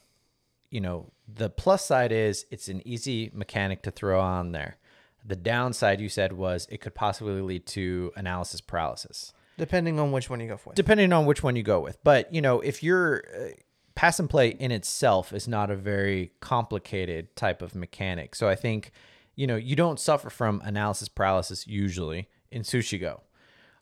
you 0.71 0.79
know 0.81 1.11
the 1.27 1.49
plus 1.49 1.85
side 1.85 2.11
is 2.11 2.45
it's 2.49 2.69
an 2.69 2.81
easy 2.87 3.29
mechanic 3.33 3.81
to 3.83 3.91
throw 3.91 4.19
on 4.19 4.53
there. 4.53 4.77
The 5.25 5.35
downside 5.35 5.99
you 5.99 6.07
said 6.07 6.31
was 6.33 6.67
it 6.71 6.79
could 6.79 6.95
possibly 6.95 7.41
lead 7.41 7.65
to 7.67 8.13
analysis 8.15 8.61
paralysis 8.61 9.33
Depending 9.57 9.99
on 9.99 10.11
which 10.13 10.29
one 10.29 10.39
you 10.39 10.47
go 10.47 10.55
for. 10.57 10.71
depending 10.73 11.11
on 11.11 11.25
which 11.25 11.43
one 11.43 11.55
you 11.57 11.63
go 11.63 11.81
with. 11.81 12.01
But 12.03 12.33
you 12.33 12.41
know, 12.41 12.61
if 12.61 12.81
you're 12.81 13.23
uh, 13.37 13.49
pass 13.95 14.19
and 14.19 14.29
play 14.29 14.49
in 14.49 14.71
itself 14.71 15.33
is 15.33 15.47
not 15.47 15.69
a 15.69 15.75
very 15.75 16.31
complicated 16.39 17.35
type 17.35 17.61
of 17.61 17.75
mechanic, 17.75 18.35
so 18.35 18.47
I 18.47 18.55
think 18.55 18.91
you 19.35 19.47
know 19.47 19.57
you 19.57 19.75
don't 19.75 19.99
suffer 19.99 20.29
from 20.29 20.61
analysis 20.63 21.09
paralysis 21.09 21.67
usually 21.67 22.29
in 22.51 22.61
Sushi 22.61 22.99
Go. 22.99 23.21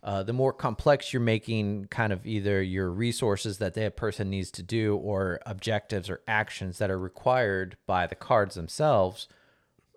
Uh, 0.05 0.21
the 0.23 0.31
more 0.31 0.53
complex 0.53 1.11
you're 1.11 1.21
making 1.21 1.87
kind 1.87 2.13
of 2.13 2.25
either 2.25 2.61
your 2.61 2.89
resources 2.91 3.57
that 3.57 3.73
that 3.73 3.97
person 3.97 4.29
needs 4.29 4.51
to 4.51 4.63
do 4.63 4.95
or 4.95 5.39
objectives 5.45 6.09
or 6.09 6.21
actions 6.27 6.77
that 6.77 6.89
are 6.91 6.99
required 6.99 7.75
by 7.85 8.05
the 8.05 8.15
cards 8.15 8.55
themselves 8.55 9.27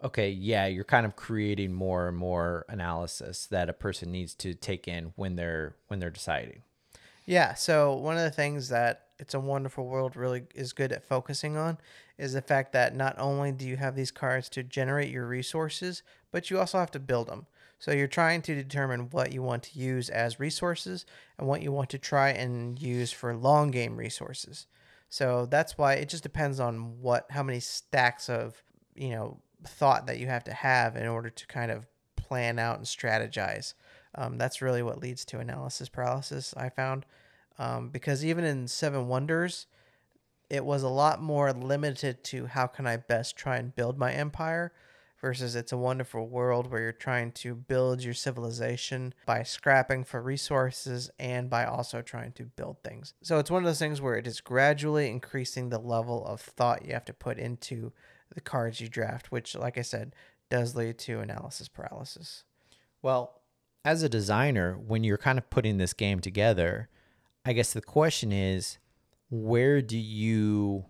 okay, 0.02 0.30
yeah, 0.30 0.66
you're 0.66 0.84
kind 0.84 1.06
of 1.06 1.16
creating 1.16 1.72
more 1.72 2.08
and 2.08 2.16
more 2.16 2.64
analysis 2.68 3.46
that 3.46 3.68
a 3.68 3.72
person 3.72 4.12
needs 4.12 4.34
to 4.34 4.54
take 4.54 4.88
in 4.88 5.12
when 5.16 5.36
they're 5.36 5.74
when 5.88 6.00
they're 6.00 6.10
deciding. 6.10 6.62
Yeah. 7.24 7.54
So 7.54 7.94
one 7.94 8.16
of 8.16 8.22
the 8.22 8.30
things 8.30 8.68
that 8.70 9.06
It's 9.18 9.34
a 9.34 9.40
Wonderful 9.40 9.86
World 9.86 10.16
really 10.16 10.44
is 10.54 10.72
good 10.72 10.92
at 10.92 11.04
focusing 11.04 11.56
on 11.56 11.78
is 12.16 12.32
the 12.32 12.42
fact 12.42 12.72
that 12.72 12.96
not 12.96 13.16
only 13.18 13.52
do 13.52 13.66
you 13.66 13.76
have 13.76 13.94
these 13.94 14.10
cards 14.10 14.48
to 14.50 14.62
generate 14.62 15.10
your 15.10 15.26
resources, 15.26 16.02
but 16.30 16.50
you 16.50 16.58
also 16.58 16.78
have 16.78 16.90
to 16.92 16.98
build 16.98 17.28
them. 17.28 17.46
So 17.78 17.92
you're 17.92 18.08
trying 18.08 18.42
to 18.42 18.54
determine 18.54 19.10
what 19.10 19.32
you 19.32 19.42
want 19.42 19.62
to 19.64 19.78
use 19.78 20.08
as 20.08 20.40
resources 20.40 21.06
and 21.38 21.46
what 21.46 21.62
you 21.62 21.70
want 21.70 21.90
to 21.90 21.98
try 21.98 22.30
and 22.30 22.80
use 22.80 23.12
for 23.12 23.34
long 23.36 23.70
game 23.70 23.96
resources. 23.96 24.66
So 25.08 25.46
that's 25.46 25.78
why 25.78 25.94
it 25.94 26.08
just 26.08 26.22
depends 26.22 26.60
on 26.60 27.00
what 27.00 27.26
how 27.30 27.42
many 27.42 27.60
stacks 27.60 28.28
of, 28.28 28.62
you 28.94 29.10
know, 29.10 29.40
thought 29.64 30.06
that 30.06 30.18
you 30.18 30.26
have 30.26 30.44
to 30.44 30.52
have 30.52 30.96
in 30.96 31.06
order 31.06 31.30
to 31.30 31.46
kind 31.46 31.70
of 31.70 31.86
plan 32.16 32.58
out 32.58 32.78
and 32.78 32.86
strategize. 32.86 33.74
Um, 34.14 34.38
that's 34.38 34.60
really 34.60 34.82
what 34.82 35.00
leads 35.00 35.24
to 35.26 35.38
analysis 35.38 35.88
paralysis, 35.88 36.52
I 36.56 36.68
found. 36.68 37.06
Um, 37.58 37.88
because 37.90 38.24
even 38.24 38.44
in 38.44 38.68
Seven 38.68 39.08
Wonders, 39.08 39.66
it 40.50 40.64
was 40.64 40.82
a 40.82 40.88
lot 40.88 41.22
more 41.22 41.52
limited 41.52 42.24
to 42.24 42.46
how 42.46 42.66
can 42.66 42.86
I 42.86 42.96
best 42.96 43.36
try 43.36 43.56
and 43.56 43.74
build 43.74 43.98
my 43.98 44.12
empire 44.12 44.72
versus 45.20 45.56
It's 45.56 45.72
a 45.72 45.76
Wonderful 45.76 46.28
World 46.28 46.70
where 46.70 46.80
you're 46.80 46.92
trying 46.92 47.32
to 47.32 47.54
build 47.54 48.02
your 48.02 48.14
civilization 48.14 49.14
by 49.26 49.42
scrapping 49.42 50.04
for 50.04 50.22
resources 50.22 51.10
and 51.18 51.50
by 51.50 51.64
also 51.64 52.02
trying 52.02 52.32
to 52.32 52.44
build 52.44 52.76
things. 52.84 53.14
So 53.22 53.38
it's 53.38 53.50
one 53.50 53.62
of 53.62 53.66
those 53.66 53.78
things 53.78 54.00
where 54.00 54.16
it 54.16 54.26
is 54.26 54.40
gradually 54.40 55.08
increasing 55.08 55.68
the 55.68 55.78
level 55.78 56.24
of 56.24 56.40
thought 56.40 56.84
you 56.84 56.92
have 56.92 57.04
to 57.06 57.12
put 57.12 57.38
into 57.38 57.92
the 58.34 58.40
cards 58.40 58.80
you 58.80 58.88
draft, 58.88 59.32
which, 59.32 59.54
like 59.54 59.78
I 59.78 59.82
said, 59.82 60.14
does 60.50 60.76
lead 60.76 60.98
to 60.98 61.20
analysis 61.20 61.68
paralysis. 61.68 62.44
Well, 63.02 63.40
as 63.84 64.02
a 64.02 64.08
designer, 64.08 64.74
when 64.74 65.04
you're 65.04 65.18
kind 65.18 65.38
of 65.38 65.50
putting 65.50 65.78
this 65.78 65.92
game 65.92 66.20
together, 66.20 66.88
I 67.44 67.52
guess 67.52 67.72
the 67.72 67.80
question 67.80 68.32
is 68.32 68.78
where 69.30 69.80
do 69.82 69.98
you 69.98 70.86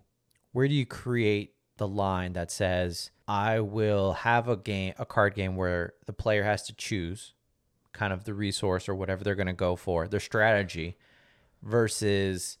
where 0.51 0.67
do 0.67 0.73
you 0.73 0.85
create 0.85 1.53
the 1.79 1.87
line 1.87 2.33
that 2.33 2.51
says 2.51 3.09
I 3.27 3.59
will 3.61 4.13
have 4.13 4.47
a 4.47 4.55
game 4.55 4.93
a 4.99 5.05
card 5.05 5.33
game 5.33 5.55
where 5.55 5.93
the 6.05 6.13
player 6.13 6.43
has 6.43 6.63
to 6.67 6.73
choose 6.73 7.33
kind 7.91 8.13
of 8.13 8.23
the 8.23 8.33
resource 8.35 8.87
or 8.87 8.93
whatever 8.93 9.23
they're 9.23 9.35
going 9.35 9.47
to 9.47 9.53
go 9.53 9.75
for, 9.75 10.07
their 10.07 10.19
strategy 10.19 10.97
versus 11.63 12.57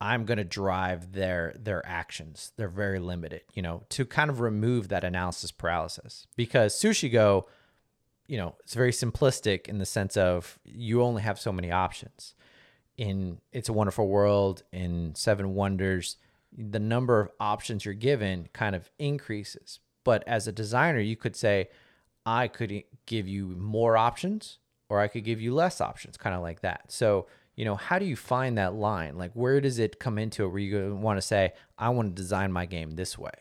I'm 0.00 0.24
going 0.24 0.38
to 0.38 0.44
drive 0.44 1.12
their 1.12 1.54
their 1.58 1.86
actions. 1.86 2.52
They're 2.56 2.68
very 2.68 2.98
limited, 2.98 3.42
you 3.54 3.62
know, 3.62 3.82
to 3.90 4.04
kind 4.04 4.30
of 4.30 4.40
remove 4.40 4.88
that 4.88 5.04
analysis 5.04 5.50
paralysis. 5.50 6.26
Because 6.36 6.74
Sushi 6.74 7.10
Go, 7.10 7.48
you 8.26 8.36
know, 8.36 8.56
it's 8.60 8.74
very 8.74 8.92
simplistic 8.92 9.68
in 9.68 9.78
the 9.78 9.86
sense 9.86 10.16
of 10.16 10.58
you 10.64 11.02
only 11.02 11.22
have 11.22 11.38
so 11.38 11.52
many 11.52 11.70
options. 11.70 12.34
In 12.96 13.40
It's 13.52 13.68
a 13.68 13.74
Wonderful 13.74 14.08
World, 14.08 14.62
in 14.72 15.14
Seven 15.14 15.54
Wonders, 15.54 16.16
the 16.56 16.80
number 16.80 17.20
of 17.20 17.30
options 17.38 17.84
you're 17.84 17.94
given 17.94 18.48
kind 18.52 18.74
of 18.74 18.90
increases. 18.98 19.80
But 20.04 20.26
as 20.26 20.46
a 20.46 20.52
designer, 20.52 21.00
you 21.00 21.16
could 21.16 21.36
say, 21.36 21.68
I 22.24 22.48
could 22.48 22.82
give 23.06 23.28
you 23.28 23.48
more 23.48 23.96
options 23.96 24.58
or 24.88 25.00
I 25.00 25.08
could 25.08 25.24
give 25.24 25.40
you 25.40 25.54
less 25.54 25.80
options, 25.80 26.16
kind 26.16 26.34
of 26.34 26.42
like 26.42 26.60
that. 26.60 26.92
So 26.92 27.26
you 27.56 27.64
know, 27.64 27.74
how 27.74 27.98
do 27.98 28.04
you 28.04 28.16
find 28.16 28.58
that 28.58 28.74
line? 28.74 29.16
Like, 29.16 29.32
where 29.32 29.60
does 29.60 29.78
it 29.78 29.98
come 29.98 30.18
into 30.18 30.44
it 30.44 30.48
where 30.48 30.58
you 30.58 30.94
want 30.94 31.16
to 31.16 31.22
say, 31.22 31.54
I 31.78 31.88
want 31.88 32.14
to 32.14 32.22
design 32.22 32.52
my 32.52 32.66
game 32.66 32.92
this 32.92 33.18
way? 33.18 33.32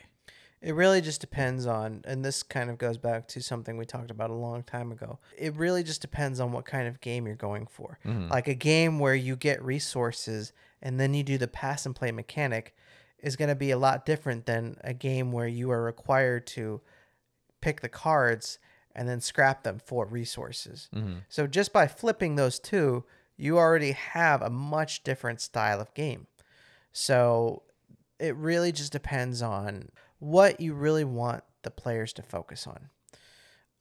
It 0.62 0.74
really 0.74 1.02
just 1.02 1.22
depends 1.22 1.68
on, 1.68 2.02
and 2.06 2.24
this 2.24 2.42
kind 2.42 2.70
of 2.70 2.78
goes 2.78 2.98
back 2.98 3.28
to 3.30 3.42
something 3.42 3.78
we 3.78 3.86
talked 3.86 4.10
about 4.10 4.32
a 4.32 4.34
long 4.34 4.64
time 4.64 4.92
ago. 4.92 5.20
It 5.38 5.54
really 5.56 5.84
just 5.84 6.02
depends 6.02 6.40
on 6.40 6.54
what 6.54 6.66
kind 6.66 6.88
of 6.88 7.02
game 7.02 7.28
you're 7.28 7.36
going 7.36 7.68
for. 7.68 8.00
Mm-hmm. 8.06 8.30
Like 8.30 8.48
a 8.48 8.56
game 8.56 9.00
where 9.00 9.14
you 9.14 9.36
get 9.36 9.62
resources 9.62 10.54
and 10.82 11.00
then 11.00 11.14
you 11.14 11.22
do 11.22 11.38
the 11.38 11.48
pass 11.48 11.86
and 11.86 11.94
play 11.94 12.12
mechanic 12.12 12.74
is 13.20 13.36
going 13.36 13.50
to 13.50 13.56
be 13.56 13.72
a 13.72 13.78
lot 13.78 14.06
different 14.06 14.46
than 14.46 14.78
a 14.84 14.94
game 14.94 15.32
where 15.32 15.48
you 15.48 15.72
are 15.72 15.84
required 15.84 16.46
to 16.48 16.82
pick 17.62 17.82
the 17.82 17.90
cards 17.90 18.60
and 18.96 19.10
then 19.10 19.20
scrap 19.20 19.64
them 19.64 19.80
for 19.84 20.06
resources. 20.06 20.90
Mm-hmm. 20.96 21.20
So 21.30 21.48
just 21.48 21.74
by 21.74 21.88
flipping 21.88 22.36
those 22.36 22.60
two, 22.60 23.04
you 23.38 23.58
already 23.58 23.92
have 23.92 24.42
a 24.42 24.50
much 24.50 25.04
different 25.04 25.42
style 25.42 25.82
of 25.82 25.94
game. 25.94 26.28
So 26.92 27.64
it 28.20 28.36
really 28.36 28.72
just 28.72 28.92
depends 28.92 29.42
on 29.42 29.90
what 30.20 30.62
you 30.62 30.74
really 30.74 31.04
want 31.04 31.44
the 31.64 31.72
players 31.72 32.14
to 32.14 32.22
focus 32.22 32.66
on. 32.66 32.90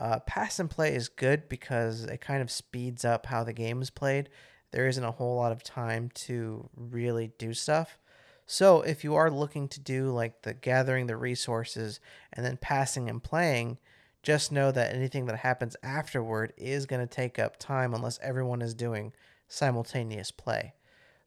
Uh, 0.01 0.19
pass 0.21 0.59
and 0.59 0.69
play 0.69 0.95
is 0.95 1.09
good 1.09 1.49
because 1.49 2.03
it 2.05 2.21
kind 2.21 2.43
of 2.43 2.51
speeds 2.51 3.05
up 3.05 3.27
how 3.27 3.45
the 3.45 3.53
game 3.53 3.81
is 3.81 3.91
played. 3.91 4.29
There 4.73 4.89
isn't 4.89 5.05
a 5.05 5.13
whole 5.13 5.37
lot 5.37 5.53
of 5.53 5.63
time 5.63 6.11
to 6.15 6.69
really 6.77 7.31
do 7.39 7.55
stuff. 7.55 7.99
So 8.47 8.83
if 8.83 9.05
you 9.05 9.15
are 9.15 9.31
looking 9.31 9.69
to 9.69 9.81
do 9.81 10.11
like 10.11 10.43
the 10.43 10.55
gathering 10.55 11.07
the 11.07 11.17
resources 11.17 12.01
and 12.33 12.45
then 12.45 12.59
passing 12.59 13.09
and 13.09 13.23
playing, 13.23 13.79
just 14.23 14.53
know 14.53 14.71
that 14.73 14.95
anything 14.95 15.27
that 15.27 15.39
happens 15.39 15.77
afterward 15.83 16.53
is 16.57 16.87
going 16.87 17.07
to 17.07 17.15
take 17.15 17.39
up 17.39 17.59
time 17.59 17.95
unless 17.95 18.19
everyone 18.23 18.63
is 18.63 18.75
doing 18.75 19.13
simultaneous 19.49 20.31
play. 20.31 20.75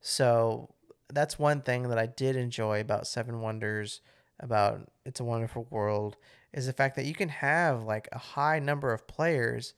So 0.01 0.73
that's 1.11 1.39
one 1.39 1.61
thing 1.61 1.89
that 1.89 1.97
I 1.97 2.05
did 2.05 2.35
enjoy 2.35 2.81
about 2.81 3.07
Seven 3.07 3.41
Wonders, 3.41 4.01
about 4.39 4.91
It's 5.05 5.19
a 5.19 5.23
Wonderful 5.23 5.67
World, 5.69 6.17
is 6.53 6.65
the 6.65 6.73
fact 6.73 6.95
that 6.95 7.05
you 7.05 7.13
can 7.13 7.29
have 7.29 7.83
like 7.83 8.07
a 8.11 8.17
high 8.17 8.59
number 8.59 8.93
of 8.93 9.07
players, 9.07 9.73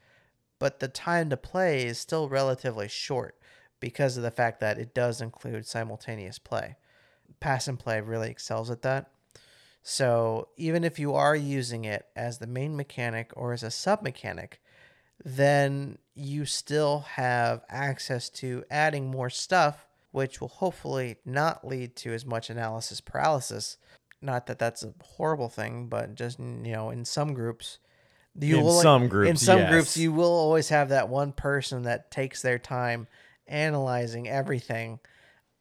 but 0.60 0.80
the 0.80 0.88
time 0.88 1.30
to 1.30 1.38
play 1.38 1.86
is 1.86 2.00
still 2.00 2.30
relatively 2.30 2.88
short 2.88 3.38
because 3.80 4.18
of 4.18 4.24
the 4.24 4.32
fact 4.32 4.60
that 4.60 4.78
it 4.78 4.94
does 4.94 5.22
include 5.22 5.66
simultaneous 5.66 6.40
play. 6.40 6.76
Pass 7.40 7.68
and 7.68 7.80
play 7.80 8.02
really 8.02 8.30
excels 8.30 8.70
at 8.70 8.82
that. 8.82 9.12
So 9.82 10.50
even 10.58 10.84
if 10.84 11.00
you 11.00 11.14
are 11.16 11.36
using 11.36 11.86
it 11.86 12.06
as 12.16 12.38
the 12.38 12.48
main 12.48 12.76
mechanic 12.76 13.32
or 13.36 13.54
as 13.54 13.64
a 13.64 13.72
sub 13.72 14.02
mechanic, 14.02 14.62
then 15.24 15.98
you 16.16 16.46
still 16.46 17.00
have 17.16 17.64
access 17.70 18.30
to 18.30 18.64
adding 18.70 19.10
more 19.10 19.30
stuff, 19.30 19.88
which 20.12 20.40
will 20.40 20.50
hopefully 20.50 21.18
not 21.26 21.66
lead 21.66 21.96
to 21.98 22.14
as 22.14 22.26
much 22.26 22.50
analysis 22.50 23.02
paralysis. 23.02 23.78
Not 24.22 24.48
that 24.48 24.60
that's 24.60 24.84
a 24.84 24.94
horrible 25.02 25.50
thing, 25.50 25.88
but 25.88 26.16
just 26.16 26.40
you 26.40 26.74
know, 26.74 26.90
in 26.90 27.06
some 27.06 27.34
groups, 27.34 27.80
you 28.38 28.58
in 28.58 28.64
will, 28.64 28.82
some 28.82 29.08
groups, 29.08 29.30
in 29.30 29.38
some 29.38 29.60
yes. 29.60 29.72
groups, 29.72 29.98
you 29.98 30.12
will 30.12 30.32
always 30.32 30.70
have 30.70 30.90
that 30.90 31.10
one 31.10 31.32
person 31.32 31.84
that 31.84 32.12
takes 32.12 32.42
their 32.42 32.60
time 32.60 33.08
analyzing 33.48 34.28
everything 34.28 35.00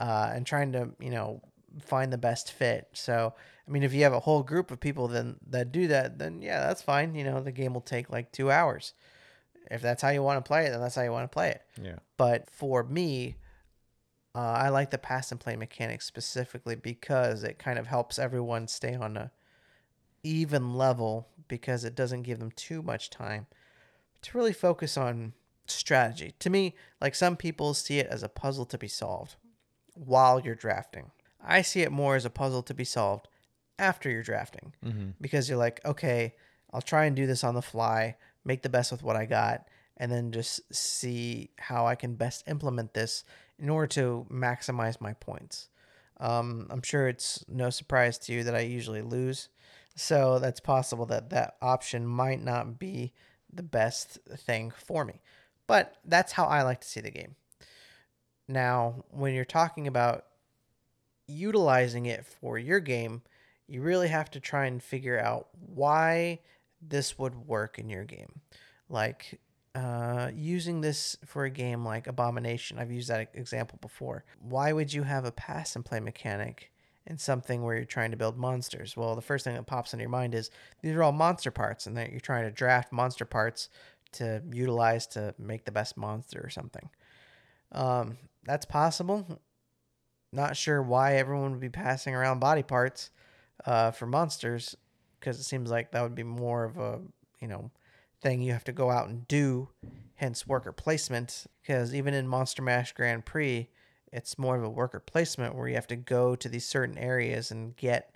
uh, 0.01 0.31
and 0.35 0.47
trying 0.47 0.73
to 0.73 0.91
you 1.01 1.11
know 1.11 1.41
find 1.81 2.13
the 2.13 2.19
best 2.19 2.53
fit. 2.53 2.89
So, 2.93 3.35
I 3.67 3.71
mean, 3.71 3.83
if 3.83 3.93
you 3.93 4.03
have 4.03 4.13
a 4.13 4.21
whole 4.21 4.43
group 4.43 4.71
of 4.71 4.81
people 4.81 5.09
then 5.09 5.37
that 5.49 5.73
do 5.73 5.89
that, 5.89 6.19
then 6.19 6.43
yeah, 6.43 6.67
that's 6.67 6.83
fine. 6.83 7.15
You 7.15 7.25
know, 7.25 7.41
the 7.41 7.53
game 7.53 7.75
will 7.75 7.81
take 7.81 8.11
like 8.11 8.33
two 8.33 8.51
hours. 8.51 8.95
If 9.71 9.83
that's 9.83 10.03
how 10.03 10.09
you 10.09 10.23
want 10.23 10.43
to 10.43 10.49
play 10.49 10.67
it, 10.67 10.71
then 10.71 10.81
that's 10.81 10.95
how 10.95 11.03
you 11.03 11.13
want 11.13 11.31
to 11.31 11.35
play 11.35 11.51
it. 11.51 11.63
Yeah. 11.83 11.99
But 12.17 12.49
for 12.51 12.83
me, 12.83 13.37
uh, 14.35 14.39
I 14.39 14.69
like 14.71 14.91
the 14.91 14.99
pass 14.99 15.31
and 15.31 15.41
play 15.41 15.57
mechanic 15.57 16.01
specifically 16.01 16.75
because 16.75 17.45
it 17.45 17.59
kind 17.59 17.79
of 17.79 17.87
helps 17.87 18.19
everyone 18.19 18.69
stay 18.69 18.95
on 18.95 19.17
a 19.17 19.31
even 20.23 20.75
level 20.75 21.29
because 21.49 21.85
it 21.85 21.95
doesn't 21.95 22.23
give 22.23 22.39
them 22.39 22.51
too 22.53 22.83
much 22.83 23.11
time 23.11 23.47
to 24.23 24.37
really 24.37 24.53
focus 24.53 24.97
on 24.97 25.33
strategy. 25.67 26.35
To 26.41 26.51
me, 26.51 26.75
like 27.01 27.15
some 27.15 27.37
people 27.37 27.75
see 27.75 27.99
it 27.99 28.07
as 28.09 28.23
a 28.23 28.29
puzzle 28.29 28.67
to 28.67 28.79
be 28.79 28.89
solved 28.89 29.37
while 29.95 30.41
you're 30.41 30.55
drafting. 30.55 31.11
I 31.45 31.63
see 31.63 31.83
it 31.83 31.93
more 31.93 32.17
as 32.17 32.25
a 32.25 32.31
puzzle 32.31 32.63
to 32.65 32.75
be 32.75 32.85
solved 32.85 33.29
after 33.79 34.11
you're 34.11 34.23
drafting 34.23 34.73
mm-hmm. 34.85 35.11
because 35.21 35.49
you're 35.49 35.59
like, 35.59 35.81
okay, 35.85 36.35
I'll 36.73 36.83
try 36.83 37.05
and 37.05 37.15
do 37.17 37.27
this 37.27 37.45
on 37.45 37.55
the 37.55 37.63
fly 37.63 38.17
make 38.49 38.63
the 38.63 38.69
best 38.69 38.91
with 38.91 39.03
what 39.03 39.15
I 39.15 39.27
got, 39.27 39.69
and 39.97 40.11
then 40.11 40.33
just 40.33 40.75
see 40.75 41.51
how 41.59 41.87
I 41.87 41.95
can 41.95 42.15
best 42.15 42.45
implement 42.49 42.95
this 42.95 43.23
in 43.59 43.69
order 43.69 43.87
to 43.89 44.27
maximize 44.31 45.01
my 45.01 45.13
points. 45.13 45.69
Um, 46.19 46.67
I'm 46.71 46.83
sure 46.83 47.07
it's 47.07 47.45
no 47.49 47.71
surprise 47.71 48.19
to 48.21 48.33
you 48.33 48.43
that 48.45 48.57
I 48.57 48.61
usually 48.61 49.03
lose, 49.03 49.51
so 49.95 50.39
that's 50.39 50.61
possible 50.61 51.07
that 51.07 51.31
that 51.31 51.57
option 51.61 52.07
might 52.07 52.43
not 52.43 52.79
be 52.79 53.13
the 53.53 53.63
best 53.63 54.19
thing 54.37 54.73
for 54.75 55.05
me. 55.05 55.21
But 55.67 55.97
that's 56.05 56.33
how 56.33 56.47
I 56.47 56.63
like 56.63 56.81
to 56.81 56.89
see 56.89 57.01
the 57.01 57.11
game. 57.11 57.37
Now, 58.49 59.05
when 59.11 59.35
you're 59.35 59.45
talking 59.45 59.87
about 59.87 60.25
utilizing 61.29 62.07
it 62.07 62.25
for 62.25 62.59
your 62.59 62.81
game, 62.81 63.23
you 63.67 63.83
really 63.83 64.09
have 64.09 64.31
to 64.33 64.41
try 64.41 64.67
and 64.67 64.83
figure 64.83 65.19
out 65.19 65.49
why 65.53 66.41
this 66.81 67.19
would 67.19 67.47
work 67.47 67.79
in 67.79 67.89
your 67.89 68.05
game. 68.05 68.41
Like 68.89 69.39
uh, 69.75 70.31
using 70.35 70.81
this 70.81 71.17
for 71.25 71.45
a 71.45 71.51
game 71.51 71.85
like 71.85 72.07
Abomination, 72.07 72.79
I've 72.79 72.91
used 72.91 73.11
that 73.11 73.31
example 73.35 73.79
before. 73.81 74.25
Why 74.41 74.73
would 74.73 74.93
you 74.93 75.03
have 75.03 75.25
a 75.25 75.33
pass 75.33 75.77
and 75.77 75.85
play 75.85 76.01
mechanic 76.01 76.73
in 77.09 77.17
something 77.17 77.63
where 77.63 77.75
you're 77.75 77.85
trying 77.87 78.11
to 78.11 78.17
build 78.17 78.37
monsters. 78.37 78.97
Well, 78.97 79.15
the 79.15 79.23
first 79.23 79.45
thing 79.45 79.55
that 79.55 79.67
pops 79.67 79.95
into 79.95 80.03
your 80.03 80.11
mind 80.11 80.35
is 80.35 80.51
these 80.83 80.95
are 80.95 81.03
all 81.03 81.13
monster 81.13 81.51
parts, 81.51 81.87
and 81.87 81.97
that 81.97 82.11
you're 82.11 82.21
trying 82.21 82.45
to 82.45 82.51
draft 82.51 82.93
monster 82.93 83.25
parts 83.25 83.71
to 84.13 84.43
utilize 84.53 85.07
to 85.09 85.35
make 85.39 85.65
the 85.65 85.73
best 85.73 85.97
monster 85.97 86.41
or 86.43 86.51
something. 86.51 86.91
Um, 87.73 88.19
that's 88.45 88.67
possible. 88.67 89.41
Not 90.33 90.57
sure 90.57 90.83
why 90.83 91.17
everyone 91.17 91.53
would 91.53 91.61
be 91.61 91.71
passing 91.71 92.15
around 92.15 92.39
body 92.41 92.63
parts 92.63 93.11
uh, 93.65 93.91
for 93.91 94.07
monsters, 94.07 94.77
because 95.19 95.39
it 95.41 95.45
seems 95.45 95.71
like 95.71 95.93
that 95.93 96.03
would 96.03 96.15
be 96.15 96.23
more 96.23 96.65
of 96.65 96.77
a 96.77 97.01
you 97.41 97.49
know 97.49 97.71
thing 98.21 98.43
you 98.43 98.53
have 98.53 98.65
to 98.65 98.73
go 98.73 98.91
out 98.91 99.09
and 99.09 99.27
do, 99.29 99.69
hence 100.17 100.47
worker 100.47 100.73
placement. 100.73 101.47
Because 101.63 101.95
even 101.95 102.15
in 102.15 102.27
Monster 102.29 102.63
Mash 102.63 102.93
Grand 102.93 103.25
Prix, 103.25 103.69
it's 104.13 104.39
more 104.39 104.57
of 104.57 104.65
a 104.65 104.71
worker 104.71 105.01
placement 105.01 105.55
where 105.55 105.69
you 105.69 105.75
have 105.75 105.87
to 105.87 105.97
go 105.97 106.35
to 106.35 106.49
these 106.49 106.67
certain 106.67 106.99
areas 106.99 107.51
and 107.51 107.77
get 107.77 108.15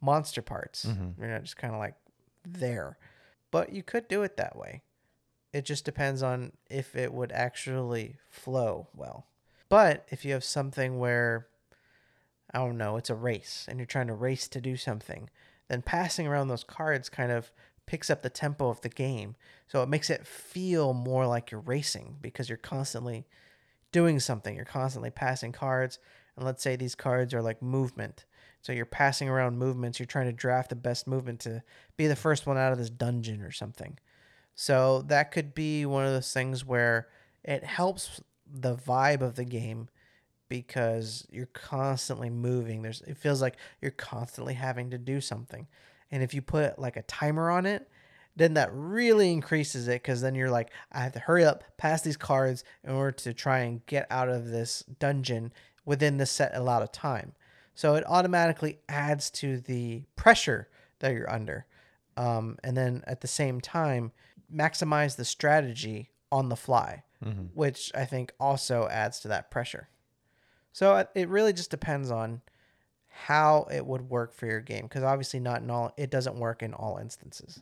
monster 0.00 0.42
parts. 0.42 0.84
You're 1.18 1.30
not 1.30 1.42
just 1.42 1.56
kind 1.56 1.74
of 1.74 1.80
like 1.80 1.94
there, 2.46 2.98
but 3.50 3.72
you 3.72 3.82
could 3.82 4.06
do 4.08 4.22
it 4.22 4.36
that 4.36 4.56
way. 4.56 4.82
It 5.52 5.64
just 5.64 5.84
depends 5.84 6.22
on 6.22 6.52
if 6.70 6.94
it 6.94 7.12
would 7.12 7.32
actually 7.32 8.16
flow 8.30 8.88
well. 8.94 9.26
But 9.68 10.06
if 10.10 10.24
you 10.24 10.32
have 10.32 10.44
something 10.44 10.98
where 10.98 11.46
I 12.52 12.58
don't 12.58 12.78
know, 12.78 12.96
it's 12.96 13.10
a 13.10 13.14
race 13.14 13.66
and 13.68 13.78
you're 13.78 13.86
trying 13.86 14.06
to 14.06 14.14
race 14.14 14.48
to 14.48 14.60
do 14.60 14.76
something, 14.76 15.28
then 15.68 15.82
passing 15.82 16.26
around 16.26 16.48
those 16.48 16.64
cards 16.64 17.08
kind 17.08 17.30
of 17.30 17.52
picks 17.86 18.10
up 18.10 18.22
the 18.22 18.30
tempo 18.30 18.68
of 18.68 18.80
the 18.80 18.88
game. 18.88 19.36
So 19.66 19.82
it 19.82 19.88
makes 19.88 20.10
it 20.10 20.26
feel 20.26 20.92
more 20.94 21.26
like 21.26 21.50
you're 21.50 21.60
racing 21.60 22.16
because 22.20 22.48
you're 22.48 22.58
constantly 22.58 23.26
doing 23.92 24.20
something. 24.20 24.54
You're 24.54 24.64
constantly 24.64 25.10
passing 25.10 25.52
cards. 25.52 25.98
And 26.36 26.44
let's 26.44 26.62
say 26.62 26.76
these 26.76 26.94
cards 26.94 27.34
are 27.34 27.42
like 27.42 27.62
movement. 27.62 28.24
So 28.62 28.72
you're 28.72 28.86
passing 28.86 29.28
around 29.28 29.58
movements. 29.58 29.98
You're 29.98 30.06
trying 30.06 30.26
to 30.26 30.32
draft 30.32 30.70
the 30.70 30.76
best 30.76 31.06
movement 31.06 31.40
to 31.40 31.62
be 31.96 32.06
the 32.06 32.16
first 32.16 32.46
one 32.46 32.58
out 32.58 32.72
of 32.72 32.78
this 32.78 32.90
dungeon 32.90 33.42
or 33.42 33.50
something. 33.50 33.98
So 34.54 35.02
that 35.02 35.30
could 35.30 35.54
be 35.54 35.86
one 35.86 36.04
of 36.04 36.12
those 36.12 36.32
things 36.32 36.64
where 36.64 37.08
it 37.44 37.64
helps 37.64 38.20
the 38.52 38.74
vibe 38.74 39.20
of 39.20 39.36
the 39.36 39.44
game 39.44 39.88
because 40.48 41.26
you're 41.30 41.46
constantly 41.46 42.30
moving. 42.30 42.82
There's 42.82 43.02
it 43.02 43.16
feels 43.16 43.42
like 43.42 43.56
you're 43.80 43.90
constantly 43.90 44.54
having 44.54 44.90
to 44.90 44.98
do 44.98 45.20
something. 45.20 45.66
And 46.10 46.22
if 46.22 46.32
you 46.32 46.40
put 46.40 46.78
like 46.78 46.96
a 46.96 47.02
timer 47.02 47.50
on 47.50 47.66
it, 47.66 47.88
then 48.36 48.54
that 48.54 48.70
really 48.72 49.32
increases 49.32 49.88
it 49.88 50.02
because 50.02 50.20
then 50.20 50.34
you're 50.34 50.50
like, 50.50 50.70
I 50.92 51.00
have 51.00 51.12
to 51.12 51.18
hurry 51.18 51.44
up, 51.44 51.64
pass 51.76 52.02
these 52.02 52.16
cards 52.16 52.64
in 52.84 52.90
order 52.90 53.10
to 53.10 53.34
try 53.34 53.58
and 53.60 53.84
get 53.86 54.06
out 54.10 54.28
of 54.28 54.48
this 54.48 54.84
dungeon 55.00 55.52
within 55.84 56.18
the 56.18 56.26
set 56.26 56.54
allowed 56.54 56.82
of 56.82 56.92
time. 56.92 57.32
So 57.74 57.94
it 57.94 58.04
automatically 58.06 58.78
adds 58.88 59.30
to 59.32 59.58
the 59.58 60.04
pressure 60.16 60.68
that 61.00 61.12
you're 61.12 61.30
under. 61.30 61.66
Um, 62.16 62.58
and 62.64 62.76
then 62.76 63.02
at 63.06 63.20
the 63.20 63.28
same 63.28 63.60
time, 63.60 64.12
maximize 64.52 65.16
the 65.16 65.24
strategy 65.24 66.10
on 66.30 66.48
the 66.48 66.56
fly, 66.56 67.04
Mm-hmm. 67.24 67.46
which 67.54 67.90
I 67.96 68.04
think 68.04 68.32
also 68.38 68.86
adds 68.88 69.18
to 69.20 69.28
that 69.28 69.50
pressure. 69.50 69.88
So 70.72 70.94
it- 70.96 71.10
it 71.16 71.28
really 71.28 71.52
just 71.52 71.70
depends 71.70 72.10
on 72.12 72.42
how 73.08 73.66
it 73.72 73.84
would 73.86 74.08
work 74.08 74.32
for 74.32 74.46
your 74.46 74.60
game 74.60 74.82
because 74.84 75.02
obviously 75.02 75.40
not 75.40 75.60
in 75.62 75.70
all 75.70 75.92
it 75.96 76.10
doesn't 76.10 76.38
work 76.38 76.62
in 76.62 76.72
all 76.72 76.98
instances. 76.98 77.60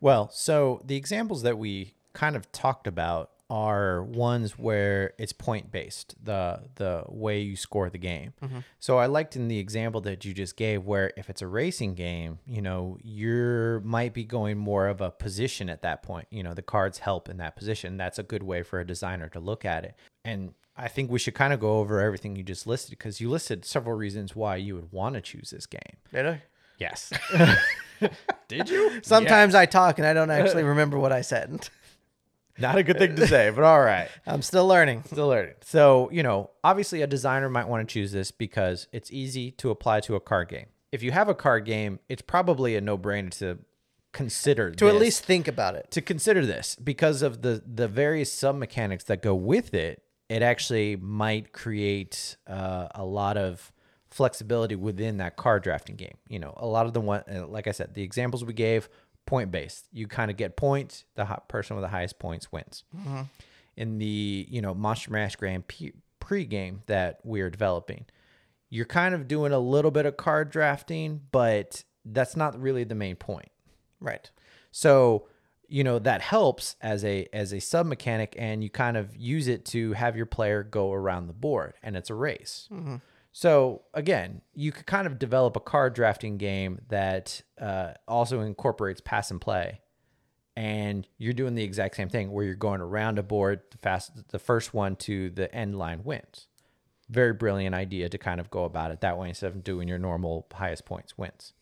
Well, 0.00 0.28
so 0.30 0.82
the 0.84 0.96
examples 0.96 1.42
that 1.42 1.56
we 1.56 1.94
kind 2.12 2.36
of 2.36 2.52
talked 2.52 2.86
about 2.86 3.30
are 3.50 4.02
ones 4.02 4.58
where 4.58 5.14
it's 5.18 5.32
point 5.32 5.70
based, 5.70 6.14
the 6.22 6.60
the 6.74 7.04
way 7.08 7.40
you 7.40 7.56
score 7.56 7.88
the 7.88 7.98
game. 7.98 8.34
Mm-hmm. 8.42 8.58
So 8.78 8.98
I 8.98 9.06
liked 9.06 9.36
in 9.36 9.48
the 9.48 9.58
example 9.58 10.00
that 10.02 10.24
you 10.24 10.34
just 10.34 10.56
gave 10.56 10.84
where 10.84 11.12
if 11.16 11.30
it's 11.30 11.40
a 11.40 11.46
racing 11.46 11.94
game, 11.94 12.38
you 12.46 12.60
know, 12.60 12.98
you're 13.02 13.80
might 13.80 14.12
be 14.12 14.24
going 14.24 14.58
more 14.58 14.86
of 14.86 15.00
a 15.00 15.10
position 15.10 15.70
at 15.70 15.82
that 15.82 16.02
point. 16.02 16.28
You 16.30 16.42
know, 16.42 16.54
the 16.54 16.62
cards 16.62 16.98
help 16.98 17.28
in 17.28 17.38
that 17.38 17.56
position. 17.56 17.96
That's 17.96 18.18
a 18.18 18.22
good 18.22 18.42
way 18.42 18.62
for 18.62 18.80
a 18.80 18.86
designer 18.86 19.28
to 19.30 19.40
look 19.40 19.64
at 19.64 19.84
it. 19.84 19.94
And 20.24 20.52
I 20.76 20.88
think 20.88 21.10
we 21.10 21.18
should 21.18 21.34
kind 21.34 21.52
of 21.52 21.60
go 21.60 21.78
over 21.78 22.00
everything 22.00 22.36
you 22.36 22.42
just 22.42 22.66
listed 22.66 22.90
because 22.90 23.20
you 23.20 23.30
listed 23.30 23.64
several 23.64 23.96
reasons 23.96 24.36
why 24.36 24.56
you 24.56 24.74
would 24.74 24.92
want 24.92 25.14
to 25.14 25.20
choose 25.20 25.50
this 25.50 25.66
game. 25.66 25.96
Did 26.12 26.26
I? 26.26 26.42
Yes. 26.78 27.12
Did 28.48 28.68
you? 28.68 29.00
Sometimes 29.02 29.54
I 29.54 29.66
talk 29.66 29.98
and 29.98 30.06
I 30.06 30.12
don't 30.14 30.30
actually 30.30 30.62
remember 30.64 30.98
what 30.98 31.12
I 31.12 31.22
said. 31.22 31.68
Not 32.58 32.76
a 32.76 32.82
good 32.82 32.98
thing 32.98 33.16
to 33.16 33.26
say, 33.26 33.50
but 33.50 33.64
all 33.64 33.80
right. 33.80 34.08
I'm 34.26 34.42
still 34.42 34.66
learning. 34.66 35.04
Still 35.06 35.28
learning. 35.28 35.54
So, 35.62 36.10
you 36.10 36.22
know, 36.22 36.50
obviously 36.64 37.02
a 37.02 37.06
designer 37.06 37.48
might 37.48 37.68
want 37.68 37.88
to 37.88 37.92
choose 37.92 38.12
this 38.12 38.30
because 38.30 38.88
it's 38.92 39.12
easy 39.12 39.50
to 39.52 39.70
apply 39.70 40.00
to 40.00 40.16
a 40.16 40.20
card 40.20 40.48
game. 40.48 40.66
If 40.90 41.02
you 41.02 41.12
have 41.12 41.28
a 41.28 41.34
card 41.34 41.64
game, 41.64 41.98
it's 42.08 42.22
probably 42.22 42.74
a 42.76 42.80
no-brainer 42.80 43.30
to 43.38 43.58
consider 44.12 44.70
To 44.72 44.88
at 44.88 44.96
least 44.96 45.22
think 45.24 45.46
about 45.46 45.74
it. 45.76 45.90
to 45.92 46.00
consider 46.00 46.44
this 46.46 46.74
because 46.76 47.22
of 47.22 47.42
the 47.42 47.62
the 47.66 47.86
various 47.86 48.32
sub 48.32 48.56
mechanics 48.56 49.04
that 49.04 49.22
go 49.22 49.34
with 49.34 49.74
it. 49.74 50.02
It 50.28 50.42
actually 50.42 50.96
might 50.96 51.52
create 51.52 52.36
uh, 52.46 52.88
a 52.94 53.04
lot 53.04 53.36
of 53.36 53.72
flexibility 54.10 54.74
within 54.74 55.18
that 55.18 55.36
card 55.36 55.62
drafting 55.62 55.96
game. 55.96 56.16
You 56.28 56.38
know, 56.38 56.54
a 56.56 56.66
lot 56.66 56.86
of 56.86 56.94
the 56.94 57.00
one, 57.00 57.22
uh, 57.30 57.46
like 57.46 57.66
I 57.66 57.72
said, 57.72 57.94
the 57.94 58.02
examples 58.02 58.44
we 58.44 58.54
gave, 58.54 58.88
point 59.28 59.50
based. 59.50 59.86
You 59.92 60.08
kind 60.08 60.30
of 60.30 60.36
get 60.36 60.56
points. 60.56 61.04
The 61.14 61.24
person 61.48 61.76
with 61.76 61.84
the 61.84 61.88
highest 61.88 62.18
points 62.18 62.50
wins. 62.50 62.84
Mm-hmm. 62.96 63.22
In 63.76 63.98
the 63.98 64.46
you 64.50 64.60
know 64.60 64.74
Monster 64.74 65.12
Mash 65.12 65.36
Grand 65.36 65.64
Prix 66.18 66.44
game 66.46 66.82
that 66.86 67.20
we're 67.22 67.50
developing, 67.50 68.06
you're 68.70 68.86
kind 68.86 69.14
of 69.14 69.28
doing 69.28 69.52
a 69.52 69.58
little 69.58 69.90
bit 69.90 70.06
of 70.06 70.16
card 70.16 70.50
drafting, 70.50 71.20
but 71.30 71.84
that's 72.04 72.36
not 72.36 72.60
really 72.60 72.84
the 72.84 72.94
main 72.94 73.16
point. 73.16 73.50
Right. 74.00 74.30
So, 74.70 75.28
you 75.68 75.84
know, 75.84 75.98
that 75.98 76.22
helps 76.22 76.76
as 76.80 77.04
a 77.04 77.28
as 77.32 77.52
a 77.52 77.60
sub 77.60 77.86
mechanic 77.86 78.34
and 78.38 78.64
you 78.64 78.70
kind 78.70 78.96
of 78.96 79.14
use 79.14 79.46
it 79.46 79.64
to 79.66 79.92
have 79.92 80.16
your 80.16 80.26
player 80.26 80.62
go 80.62 80.92
around 80.92 81.26
the 81.26 81.32
board 81.34 81.74
and 81.82 81.96
it's 81.96 82.10
a 82.10 82.14
race. 82.14 82.68
Mm-hmm. 82.72 82.96
So, 83.40 83.82
again, 83.94 84.40
you 84.52 84.72
could 84.72 84.86
kind 84.86 85.06
of 85.06 85.16
develop 85.16 85.56
a 85.56 85.60
card 85.60 85.94
drafting 85.94 86.38
game 86.38 86.80
that 86.88 87.40
uh, 87.60 87.92
also 88.08 88.40
incorporates 88.40 89.00
pass 89.00 89.30
and 89.30 89.40
play. 89.40 89.80
And 90.56 91.06
you're 91.18 91.32
doing 91.32 91.54
the 91.54 91.62
exact 91.62 91.94
same 91.94 92.08
thing 92.08 92.32
where 92.32 92.44
you're 92.44 92.56
going 92.56 92.80
around 92.80 93.16
a 93.16 93.22
board, 93.22 93.60
the 93.70 93.78
fast 93.78 94.30
the 94.30 94.40
first 94.40 94.74
one 94.74 94.96
to 94.96 95.30
the 95.30 95.54
end 95.54 95.78
line 95.78 96.02
wins. 96.02 96.48
Very 97.10 97.32
brilliant 97.32 97.76
idea 97.76 98.08
to 98.08 98.18
kind 98.18 98.40
of 98.40 98.50
go 98.50 98.64
about 98.64 98.90
it 98.90 99.02
that 99.02 99.16
way 99.16 99.28
instead 99.28 99.52
of 99.52 99.62
doing 99.62 99.86
your 99.86 100.00
normal 100.00 100.48
highest 100.52 100.84
points 100.84 101.16
wins. 101.16 101.52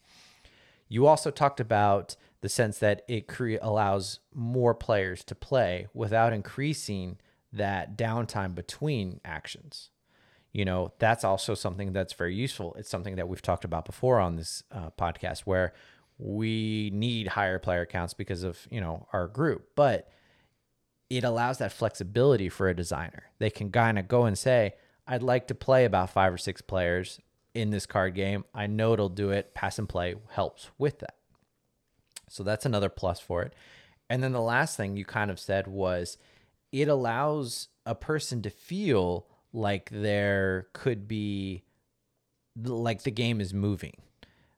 You 0.88 1.06
also 1.06 1.30
talked 1.30 1.60
about 1.60 2.16
the 2.40 2.48
sense 2.48 2.78
that 2.78 3.02
it 3.06 3.28
cre- 3.28 3.56
allows 3.60 4.20
more 4.32 4.72
players 4.72 5.22
to 5.24 5.34
play 5.34 5.88
without 5.92 6.32
increasing 6.32 7.18
that 7.52 7.98
downtime 7.98 8.54
between 8.54 9.20
actions. 9.26 9.90
You 10.56 10.64
know, 10.64 10.94
that's 10.98 11.22
also 11.22 11.52
something 11.52 11.92
that's 11.92 12.14
very 12.14 12.34
useful. 12.34 12.74
It's 12.78 12.88
something 12.88 13.16
that 13.16 13.28
we've 13.28 13.42
talked 13.42 13.66
about 13.66 13.84
before 13.84 14.18
on 14.18 14.36
this 14.36 14.62
uh, 14.72 14.88
podcast 14.98 15.40
where 15.40 15.74
we 16.16 16.90
need 16.94 17.28
higher 17.28 17.58
player 17.58 17.84
counts 17.84 18.14
because 18.14 18.42
of, 18.42 18.66
you 18.70 18.80
know, 18.80 19.06
our 19.12 19.28
group. 19.28 19.68
But 19.74 20.08
it 21.10 21.24
allows 21.24 21.58
that 21.58 21.72
flexibility 21.72 22.48
for 22.48 22.70
a 22.70 22.74
designer. 22.74 23.24
They 23.38 23.50
can 23.50 23.70
kind 23.70 23.98
of 23.98 24.08
go 24.08 24.24
and 24.24 24.38
say, 24.38 24.72
I'd 25.06 25.22
like 25.22 25.46
to 25.48 25.54
play 25.54 25.84
about 25.84 26.08
five 26.08 26.32
or 26.32 26.38
six 26.38 26.62
players 26.62 27.20
in 27.52 27.68
this 27.68 27.84
card 27.84 28.14
game. 28.14 28.46
I 28.54 28.66
know 28.66 28.94
it'll 28.94 29.10
do 29.10 29.32
it. 29.32 29.52
Pass 29.52 29.78
and 29.78 29.86
play 29.86 30.14
helps 30.30 30.70
with 30.78 31.00
that. 31.00 31.16
So 32.30 32.42
that's 32.42 32.64
another 32.64 32.88
plus 32.88 33.20
for 33.20 33.42
it. 33.42 33.52
And 34.08 34.22
then 34.22 34.32
the 34.32 34.40
last 34.40 34.78
thing 34.78 34.96
you 34.96 35.04
kind 35.04 35.30
of 35.30 35.38
said 35.38 35.66
was 35.66 36.16
it 36.72 36.88
allows 36.88 37.68
a 37.84 37.94
person 37.94 38.40
to 38.40 38.48
feel 38.48 39.26
like 39.52 39.88
there 39.90 40.66
could 40.72 41.06
be, 41.08 41.64
like 42.62 43.02
the 43.02 43.10
game 43.10 43.40
is 43.40 43.52
moving. 43.54 43.96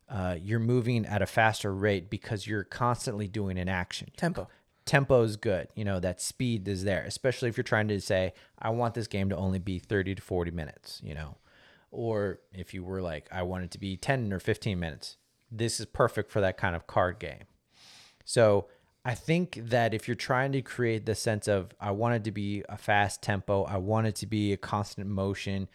Uh, 0.08 0.36
you're 0.40 0.58
moving 0.58 1.04
at 1.04 1.20
a 1.20 1.26
faster 1.26 1.74
rate 1.74 2.08
because 2.08 2.46
you're 2.46 2.64
constantly 2.64 3.28
doing 3.28 3.58
an 3.58 3.68
action 3.68 4.08
Tempo. 4.16 4.48
tempo 4.86 5.22
is 5.22 5.36
good. 5.36 5.68
You 5.74 5.84
know, 5.84 6.00
that 6.00 6.20
speed 6.22 6.66
is 6.66 6.84
there, 6.84 7.04
especially 7.04 7.50
if 7.50 7.58
you're 7.58 7.64
trying 7.64 7.88
to 7.88 8.00
say, 8.00 8.32
I 8.58 8.70
want 8.70 8.94
this 8.94 9.06
game 9.06 9.28
to 9.28 9.36
only 9.36 9.58
be 9.58 9.78
30 9.78 10.14
to 10.14 10.22
40 10.22 10.50
minutes, 10.50 11.00
you 11.04 11.14
know, 11.14 11.36
or 11.90 12.40
if 12.54 12.72
you 12.72 12.82
were 12.82 13.02
like, 13.02 13.28
I 13.30 13.42
want 13.42 13.64
it 13.64 13.70
to 13.72 13.78
be 13.78 13.98
10 13.98 14.32
or 14.32 14.40
15 14.40 14.80
minutes. 14.80 15.18
This 15.50 15.78
is 15.78 15.84
perfect 15.86 16.30
for 16.30 16.40
that 16.40 16.56
kind 16.56 16.74
of 16.74 16.86
card 16.86 17.18
game. 17.18 17.44
So 18.24 18.68
I 19.04 19.14
think 19.14 19.58
that 19.62 19.94
if 19.94 20.06
you're 20.06 20.14
trying 20.14 20.52
to 20.52 20.62
create 20.62 21.06
the 21.06 21.14
sense 21.14 21.48
of, 21.48 21.70
I 21.80 21.92
want 21.92 22.16
it 22.16 22.24
to 22.24 22.32
be 22.32 22.64
a 22.68 22.76
fast 22.76 23.22
tempo, 23.22 23.64
I 23.64 23.78
want 23.78 24.06
it 24.06 24.16
to 24.16 24.26
be 24.26 24.52
a 24.52 24.56
constant 24.56 25.06
motion, 25.06 25.68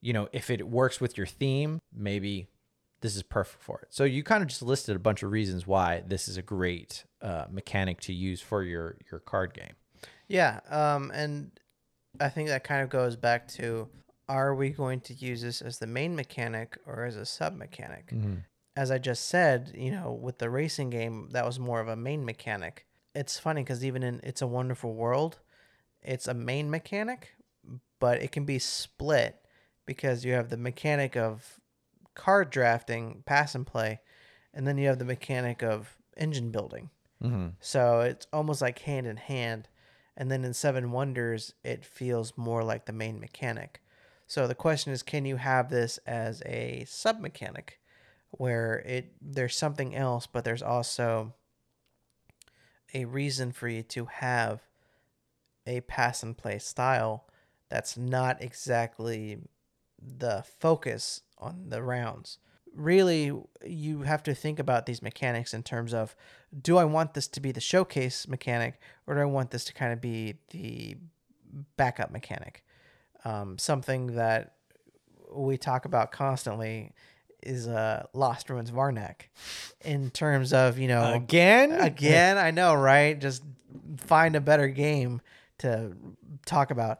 you 0.00 0.12
know, 0.12 0.28
if 0.32 0.50
it 0.50 0.68
works 0.68 1.00
with 1.00 1.16
your 1.16 1.26
theme, 1.26 1.80
maybe 1.94 2.48
this 3.00 3.16
is 3.16 3.22
perfect 3.22 3.62
for 3.62 3.80
it. 3.80 3.88
So 3.90 4.04
you 4.04 4.22
kind 4.22 4.42
of 4.42 4.48
just 4.48 4.62
listed 4.62 4.96
a 4.96 5.00
bunch 5.00 5.22
of 5.22 5.30
reasons 5.30 5.66
why 5.66 6.02
this 6.06 6.28
is 6.28 6.36
a 6.36 6.42
great 6.42 7.04
uh, 7.22 7.46
mechanic 7.50 8.00
to 8.02 8.12
use 8.12 8.40
for 8.40 8.62
your 8.62 8.96
your 9.10 9.20
card 9.20 9.54
game. 9.54 9.74
Yeah, 10.28 10.60
um, 10.70 11.10
and 11.14 11.50
I 12.20 12.28
think 12.28 12.48
that 12.48 12.64
kind 12.64 12.82
of 12.82 12.88
goes 12.88 13.16
back 13.16 13.48
to 13.48 13.88
are 14.28 14.54
we 14.54 14.70
going 14.70 15.00
to 15.02 15.14
use 15.14 15.42
this 15.42 15.62
as 15.62 15.78
the 15.78 15.86
main 15.86 16.16
mechanic 16.16 16.78
or 16.86 17.04
as 17.04 17.16
a 17.16 17.24
sub 17.24 17.56
mechanic? 17.56 18.10
Mm-hmm. 18.12 18.34
As 18.76 18.90
I 18.90 18.98
just 18.98 19.26
said, 19.26 19.72
you 19.74 19.90
know, 19.90 20.12
with 20.12 20.38
the 20.38 20.50
racing 20.50 20.90
game, 20.90 21.30
that 21.32 21.46
was 21.46 21.58
more 21.58 21.80
of 21.80 21.88
a 21.88 21.96
main 21.96 22.24
mechanic. 22.24 22.86
It's 23.14 23.38
funny 23.38 23.62
because 23.62 23.84
even 23.84 24.02
in 24.02 24.20
It's 24.22 24.42
a 24.42 24.46
Wonderful 24.46 24.94
World, 24.94 25.38
it's 26.02 26.28
a 26.28 26.34
main 26.34 26.70
mechanic, 26.70 27.34
but 27.98 28.22
it 28.22 28.32
can 28.32 28.44
be 28.44 28.58
split 28.58 29.36
because 29.86 30.24
you 30.24 30.34
have 30.34 30.50
the 30.50 30.58
mechanic 30.58 31.16
of 31.16 31.58
card 32.14 32.50
drafting, 32.50 33.22
pass 33.24 33.54
and 33.54 33.66
play, 33.66 34.00
and 34.52 34.66
then 34.66 34.76
you 34.76 34.88
have 34.88 34.98
the 34.98 35.04
mechanic 35.04 35.62
of 35.62 35.96
engine 36.16 36.50
building. 36.50 36.90
Mm-hmm. 37.22 37.48
So 37.60 38.00
it's 38.00 38.26
almost 38.32 38.60
like 38.60 38.80
hand 38.80 39.06
in 39.06 39.16
hand. 39.16 39.68
And 40.16 40.30
then 40.30 40.44
in 40.44 40.54
Seven 40.54 40.92
Wonders, 40.92 41.54
it 41.62 41.84
feels 41.84 42.32
more 42.36 42.62
like 42.62 42.86
the 42.86 42.92
main 42.92 43.20
mechanic. 43.20 43.80
So 44.26 44.46
the 44.46 44.54
question 44.54 44.92
is, 44.92 45.02
can 45.02 45.24
you 45.24 45.36
have 45.36 45.70
this 45.70 45.98
as 46.06 46.42
a 46.46 46.84
sub 46.88 47.20
mechanic, 47.20 47.80
where 48.30 48.82
it 48.86 49.12
there's 49.20 49.56
something 49.56 49.94
else, 49.94 50.26
but 50.26 50.44
there's 50.44 50.62
also 50.62 51.34
a 52.94 53.04
reason 53.04 53.52
for 53.52 53.68
you 53.68 53.82
to 53.82 54.06
have 54.06 54.62
a 55.66 55.80
pass 55.82 56.22
and 56.22 56.36
play 56.36 56.58
style 56.58 57.26
that's 57.68 57.96
not 57.96 58.40
exactly 58.40 59.38
the 60.00 60.44
focus 60.58 61.22
on 61.38 61.68
the 61.68 61.82
rounds. 61.82 62.38
Really, 62.74 63.32
you 63.64 64.02
have 64.02 64.22
to 64.24 64.34
think 64.34 64.58
about 64.58 64.86
these 64.86 65.02
mechanics 65.02 65.54
in 65.54 65.62
terms 65.62 65.94
of 65.94 66.14
do 66.62 66.76
I 66.76 66.84
want 66.84 67.14
this 67.14 67.26
to 67.28 67.40
be 67.40 67.50
the 67.50 67.60
showcase 67.60 68.28
mechanic 68.28 68.80
or 69.06 69.14
do 69.14 69.20
I 69.20 69.24
want 69.24 69.50
this 69.50 69.64
to 69.64 69.72
kind 69.72 69.92
of 69.92 70.00
be 70.00 70.34
the 70.50 70.96
backup 71.76 72.10
mechanic? 72.10 72.64
Um, 73.24 73.58
something 73.58 74.14
that 74.14 74.52
we 75.32 75.56
talk 75.56 75.84
about 75.84 76.12
constantly 76.12 76.92
is 77.46 77.68
uh, 77.68 78.06
Lost 78.12 78.50
Ruins 78.50 78.70
of 78.70 78.76
Arnak 78.76 79.28
in 79.84 80.10
terms 80.10 80.52
of, 80.52 80.78
you 80.78 80.88
know, 80.88 81.14
Again? 81.14 81.72
again, 81.72 82.36
I 82.38 82.50
know, 82.50 82.74
right? 82.74 83.18
Just 83.18 83.42
find 83.98 84.36
a 84.36 84.40
better 84.40 84.68
game 84.68 85.20
to 85.58 85.92
talk 86.44 86.70
about. 86.70 86.98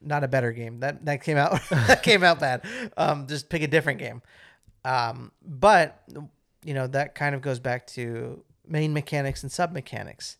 Not 0.00 0.24
a 0.24 0.28
better 0.28 0.52
game. 0.52 0.80
That 0.80 1.04
that 1.04 1.22
came 1.22 1.36
out 1.36 1.60
that 1.70 2.02
came 2.02 2.24
out 2.24 2.40
bad. 2.40 2.64
Um, 2.96 3.26
just 3.26 3.48
pick 3.48 3.62
a 3.62 3.68
different 3.68 3.98
game. 3.98 4.22
Um, 4.84 5.30
but 5.44 6.02
you 6.64 6.74
know 6.74 6.86
that 6.88 7.14
kind 7.14 7.34
of 7.34 7.40
goes 7.40 7.60
back 7.60 7.86
to 7.88 8.42
main 8.66 8.92
mechanics 8.92 9.42
and 9.42 9.52
sub 9.52 9.72
mechanics. 9.72 10.38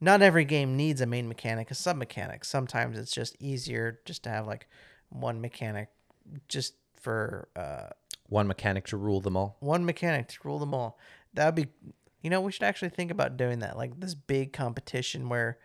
Not 0.00 0.22
every 0.22 0.44
game 0.44 0.76
needs 0.76 1.00
a 1.00 1.06
main 1.06 1.28
mechanic, 1.28 1.70
a 1.70 1.74
sub 1.74 1.96
mechanic. 1.96 2.44
Sometimes 2.44 2.98
it's 2.98 3.12
just 3.12 3.36
easier 3.40 4.00
just 4.04 4.22
to 4.24 4.30
have 4.30 4.46
like 4.46 4.68
one 5.10 5.40
mechanic, 5.40 5.88
just 6.48 6.74
for 7.00 7.48
uh, 7.56 7.88
One 8.30 8.46
mechanic 8.46 8.86
to 8.86 8.96
rule 8.96 9.20
them 9.20 9.36
all. 9.36 9.56
one 9.60 9.84
mechanic 9.84 10.28
to 10.28 10.38
rule 10.44 10.58
them 10.58 10.72
all. 10.72 10.98
That 11.34 11.44
would 11.46 11.54
be, 11.54 11.66
you 12.22 12.30
know, 12.30 12.40
we 12.40 12.50
should 12.52 12.62
actually 12.62 12.88
think 12.88 13.10
about 13.10 13.36
doing 13.36 13.58
that. 13.58 13.76
Like 13.76 14.00
this 14.00 14.14
big 14.14 14.52
competition 14.54 15.28
where 15.28 15.58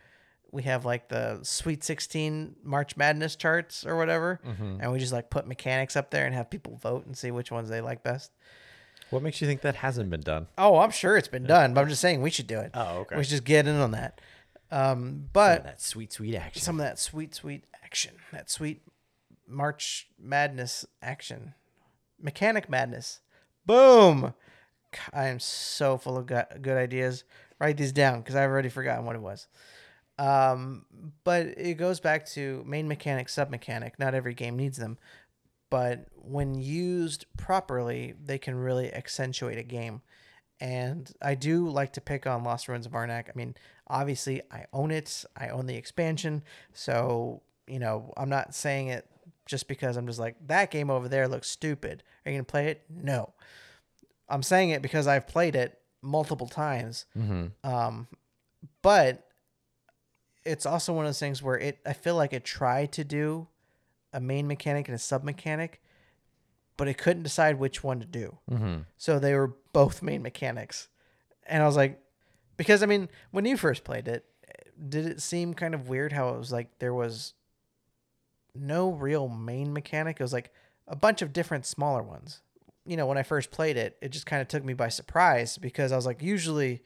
we 0.52 0.62
have 0.64 0.84
like 0.84 1.08
the 1.08 1.40
Sweet 1.42 1.82
16 1.82 2.56
March 2.62 2.96
Madness 2.96 3.34
charts 3.36 3.84
or 3.86 3.96
whatever, 3.96 4.40
and 4.80 4.92
we 4.92 4.98
just 4.98 5.12
like 5.12 5.28
put 5.30 5.46
mechanics 5.46 5.96
up 5.96 6.10
there 6.10 6.26
and 6.26 6.34
have 6.34 6.50
people 6.50 6.76
vote 6.76 7.06
and 7.06 7.16
see 7.16 7.30
which 7.30 7.50
ones 7.50 7.68
they 7.68 7.80
like 7.80 8.02
best. 8.02 8.30
What 9.10 9.22
makes 9.22 9.40
you 9.40 9.46
think 9.46 9.60
that 9.60 9.76
hasn't 9.76 10.10
been 10.10 10.20
done? 10.22 10.48
Oh, 10.58 10.78
I'm 10.78 10.90
sure 10.90 11.16
it's 11.16 11.28
been 11.28 11.44
done, 11.44 11.74
but 11.74 11.80
I'm 11.82 11.88
just 11.88 12.00
saying 12.00 12.20
we 12.22 12.30
should 12.30 12.46
do 12.48 12.58
it. 12.58 12.70
Oh, 12.74 12.98
okay. 13.00 13.16
We 13.16 13.22
should 13.24 13.30
just 13.30 13.44
get 13.44 13.66
in 13.68 13.76
on 13.76 13.92
that. 13.92 14.20
Um, 14.72 15.28
but 15.32 15.62
that 15.62 15.80
sweet, 15.80 16.12
sweet 16.12 16.34
action. 16.34 16.60
some 16.62 16.80
of 16.80 16.84
that 16.86 16.98
sweet, 16.98 17.32
sweet 17.34 17.64
action, 17.84 18.14
that 18.32 18.50
sweet 18.50 18.82
March 19.46 20.08
Madness 20.18 20.84
action, 21.02 21.54
mechanic 22.20 22.68
madness. 22.68 23.20
Boom! 23.64 24.34
I 25.12 25.26
am 25.26 25.40
so 25.40 25.98
full 25.98 26.16
of 26.16 26.26
good, 26.26 26.68
ideas. 26.68 27.24
Write 27.58 27.76
these 27.76 27.92
down 27.92 28.20
because 28.20 28.34
I've 28.34 28.50
already 28.50 28.68
forgotten 28.68 29.04
what 29.04 29.16
it 29.16 29.22
was. 29.22 29.48
Um, 30.18 30.86
but 31.24 31.46
it 31.46 31.74
goes 31.74 32.00
back 32.00 32.26
to 32.30 32.64
main 32.66 32.88
mechanic, 32.88 33.28
sub 33.28 33.50
mechanic. 33.50 33.98
Not 33.98 34.14
every 34.14 34.34
game 34.34 34.56
needs 34.56 34.78
them, 34.78 34.98
but 35.70 36.06
when 36.14 36.54
used 36.54 37.26
properly, 37.36 38.14
they 38.22 38.38
can 38.38 38.54
really 38.54 38.92
accentuate 38.92 39.58
a 39.58 39.62
game. 39.62 40.02
And 40.58 41.10
I 41.20 41.34
do 41.34 41.68
like 41.68 41.92
to 41.94 42.00
pick 42.00 42.26
on 42.26 42.44
Lost 42.44 42.68
Ruins 42.68 42.86
of 42.86 42.92
Arnak. 42.92 43.28
I 43.28 43.32
mean, 43.34 43.54
obviously, 43.88 44.40
I 44.50 44.64
own 44.72 44.90
it. 44.90 45.24
I 45.36 45.48
own 45.48 45.66
the 45.66 45.76
expansion, 45.76 46.42
so 46.72 47.42
you 47.66 47.78
know 47.78 48.12
I'm 48.16 48.30
not 48.30 48.54
saying 48.54 48.88
it 48.88 49.10
just 49.46 49.68
because 49.68 49.96
I'm 49.96 50.06
just 50.06 50.18
like 50.18 50.36
that 50.48 50.70
game 50.70 50.90
over 50.90 51.08
there 51.08 51.28
looks 51.28 51.48
stupid. 51.48 52.02
Are 52.24 52.30
you 52.30 52.36
gonna 52.36 52.44
play 52.44 52.68
it? 52.68 52.82
No. 52.90 53.32
I'm 54.28 54.42
saying 54.42 54.70
it 54.70 54.82
because 54.82 55.06
I've 55.06 55.26
played 55.26 55.54
it 55.54 55.78
multiple 56.02 56.48
times. 56.48 57.06
Mm-hmm. 57.16 57.68
Um, 57.68 58.08
but 58.82 59.24
it's 60.44 60.66
also 60.66 60.92
one 60.92 61.04
of 61.04 61.08
those 61.08 61.20
things 61.20 61.42
where 61.42 61.58
it 61.58 61.78
I 61.86 61.92
feel 61.92 62.16
like 62.16 62.32
it 62.32 62.44
tried 62.44 62.92
to 62.92 63.04
do 63.04 63.48
a 64.12 64.20
main 64.20 64.46
mechanic 64.46 64.88
and 64.88 64.94
a 64.94 64.98
sub 64.98 65.22
mechanic, 65.22 65.80
but 66.76 66.88
it 66.88 66.98
couldn't 66.98 67.22
decide 67.22 67.58
which 67.58 67.84
one 67.84 68.00
to 68.00 68.06
do. 68.06 68.38
Mm-hmm. 68.50 68.78
So 68.96 69.18
they 69.18 69.34
were 69.34 69.54
both 69.72 70.02
main 70.02 70.22
mechanics. 70.22 70.88
And 71.46 71.62
I 71.62 71.66
was 71.66 71.76
like, 71.76 72.00
because 72.56 72.82
I 72.82 72.86
mean, 72.86 73.08
when 73.30 73.44
you 73.44 73.56
first 73.56 73.84
played 73.84 74.08
it, 74.08 74.24
did 74.88 75.06
it 75.06 75.22
seem 75.22 75.54
kind 75.54 75.74
of 75.74 75.88
weird 75.88 76.12
how 76.12 76.30
it 76.30 76.38
was 76.38 76.52
like 76.52 76.78
there 76.78 76.94
was 76.94 77.34
no 78.60 78.90
real 78.90 79.28
main 79.28 79.72
mechanic? 79.72 80.16
It 80.18 80.22
was 80.22 80.32
like 80.32 80.52
a 80.86 80.96
bunch 80.96 81.22
of 81.22 81.32
different 81.32 81.66
smaller 81.66 82.02
ones. 82.02 82.40
You 82.84 82.96
know, 82.96 83.06
when 83.06 83.18
I 83.18 83.22
first 83.22 83.50
played 83.50 83.76
it, 83.76 83.96
it 84.00 84.10
just 84.10 84.26
kind 84.26 84.40
of 84.42 84.48
took 84.48 84.64
me 84.64 84.74
by 84.74 84.88
surprise 84.88 85.58
because 85.58 85.92
I 85.92 85.96
was 85.96 86.06
like, 86.06 86.22
usually 86.22 86.82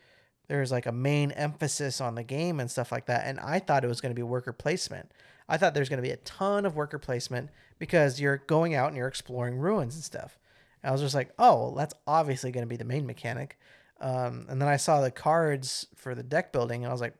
there's 0.49 0.73
like 0.73 0.87
a 0.87 0.93
main 0.93 1.31
emphasis 1.33 2.01
on 2.01 2.15
the 2.15 2.25
game 2.25 2.59
and 2.59 2.71
stuff 2.71 2.91
like 2.91 3.07
that. 3.07 3.27
And 3.27 3.39
I 3.39 3.59
thought 3.59 3.85
it 3.85 3.89
was 3.89 4.01
going 4.01 4.11
to 4.11 4.19
be 4.19 4.23
worker 4.23 4.53
placement. 4.53 5.13
I 5.49 5.57
thought 5.57 5.75
there's 5.75 5.89
going 5.89 6.03
to 6.03 6.07
be 6.07 6.13
a 6.13 6.17
ton 6.19 6.65
of 6.65 6.77
worker 6.77 6.99
placement 6.99 7.51
because 7.79 8.21
you're 8.21 8.39
going 8.39 8.75
out 8.75 8.89
and 8.89 8.97
you're 8.97 9.09
exploring 9.09 9.59
ruins 9.59 9.95
and 9.95 10.05
stuff. 10.05 10.39
And 10.83 10.89
I 10.89 10.93
was 10.93 11.01
just 11.01 11.15
like, 11.15 11.31
oh, 11.39 11.75
that's 11.77 11.95
obviously 12.07 12.53
going 12.53 12.63
to 12.63 12.69
be 12.69 12.77
the 12.77 12.85
main 12.85 13.07
mechanic. 13.07 13.59
Um, 14.01 14.47
and 14.49 14.61
then 14.61 14.69
I 14.69 14.77
saw 14.77 15.01
the 15.01 15.11
cards 15.11 15.87
for 15.95 16.15
the 16.15 16.23
deck 16.23 16.53
building, 16.53 16.85
and 16.85 16.91
I 16.91 16.93
was 16.93 17.03
like, 17.03 17.15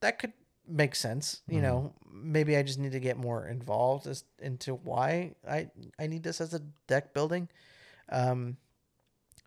that 0.00 0.18
could 0.18 0.32
make 0.68 0.94
sense. 0.94 1.42
You 1.48 1.60
know, 1.60 1.92
maybe 2.12 2.56
I 2.56 2.62
just 2.62 2.78
need 2.78 2.92
to 2.92 3.00
get 3.00 3.16
more 3.16 3.46
involved 3.46 4.06
as 4.06 4.24
into 4.40 4.74
why 4.74 5.34
I 5.48 5.68
I 5.98 6.06
need 6.06 6.22
this 6.22 6.40
as 6.40 6.54
a 6.54 6.62
deck 6.86 7.14
building. 7.14 7.48
Um, 8.10 8.56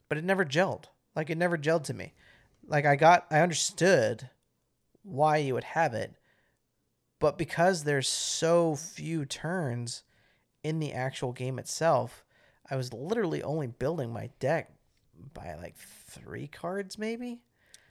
but 0.10 0.18
it 0.18 0.24
never 0.24 0.46
gelled. 0.46 0.86
Like 1.16 1.30
it 1.30 1.38
never 1.38 1.58
gelled 1.58 1.84
to 1.86 1.94
me. 1.94 2.14
Like 2.68 2.86
I 2.86 2.96
got, 2.96 3.26
I 3.32 3.40
understood 3.40 4.30
why 5.04 5.38
you 5.38 5.54
would 5.54 5.64
have 5.64 5.94
it, 5.94 6.14
but 7.20 7.38
because 7.38 7.84
there's 7.84 8.08
so 8.08 8.76
few 8.76 9.26
turns 9.26 10.04
in 10.64 10.80
the 10.80 10.94
actual 10.94 11.32
game 11.32 11.60
itself, 11.60 12.26
I 12.70 12.76
was 12.76 12.94
literally 12.94 13.42
only 13.42 13.68
building 13.68 14.12
my 14.12 14.30
deck 14.40 14.72
by 15.34 15.56
like 15.56 15.76
three 15.78 16.48
cards, 16.48 16.98
maybe. 16.98 17.40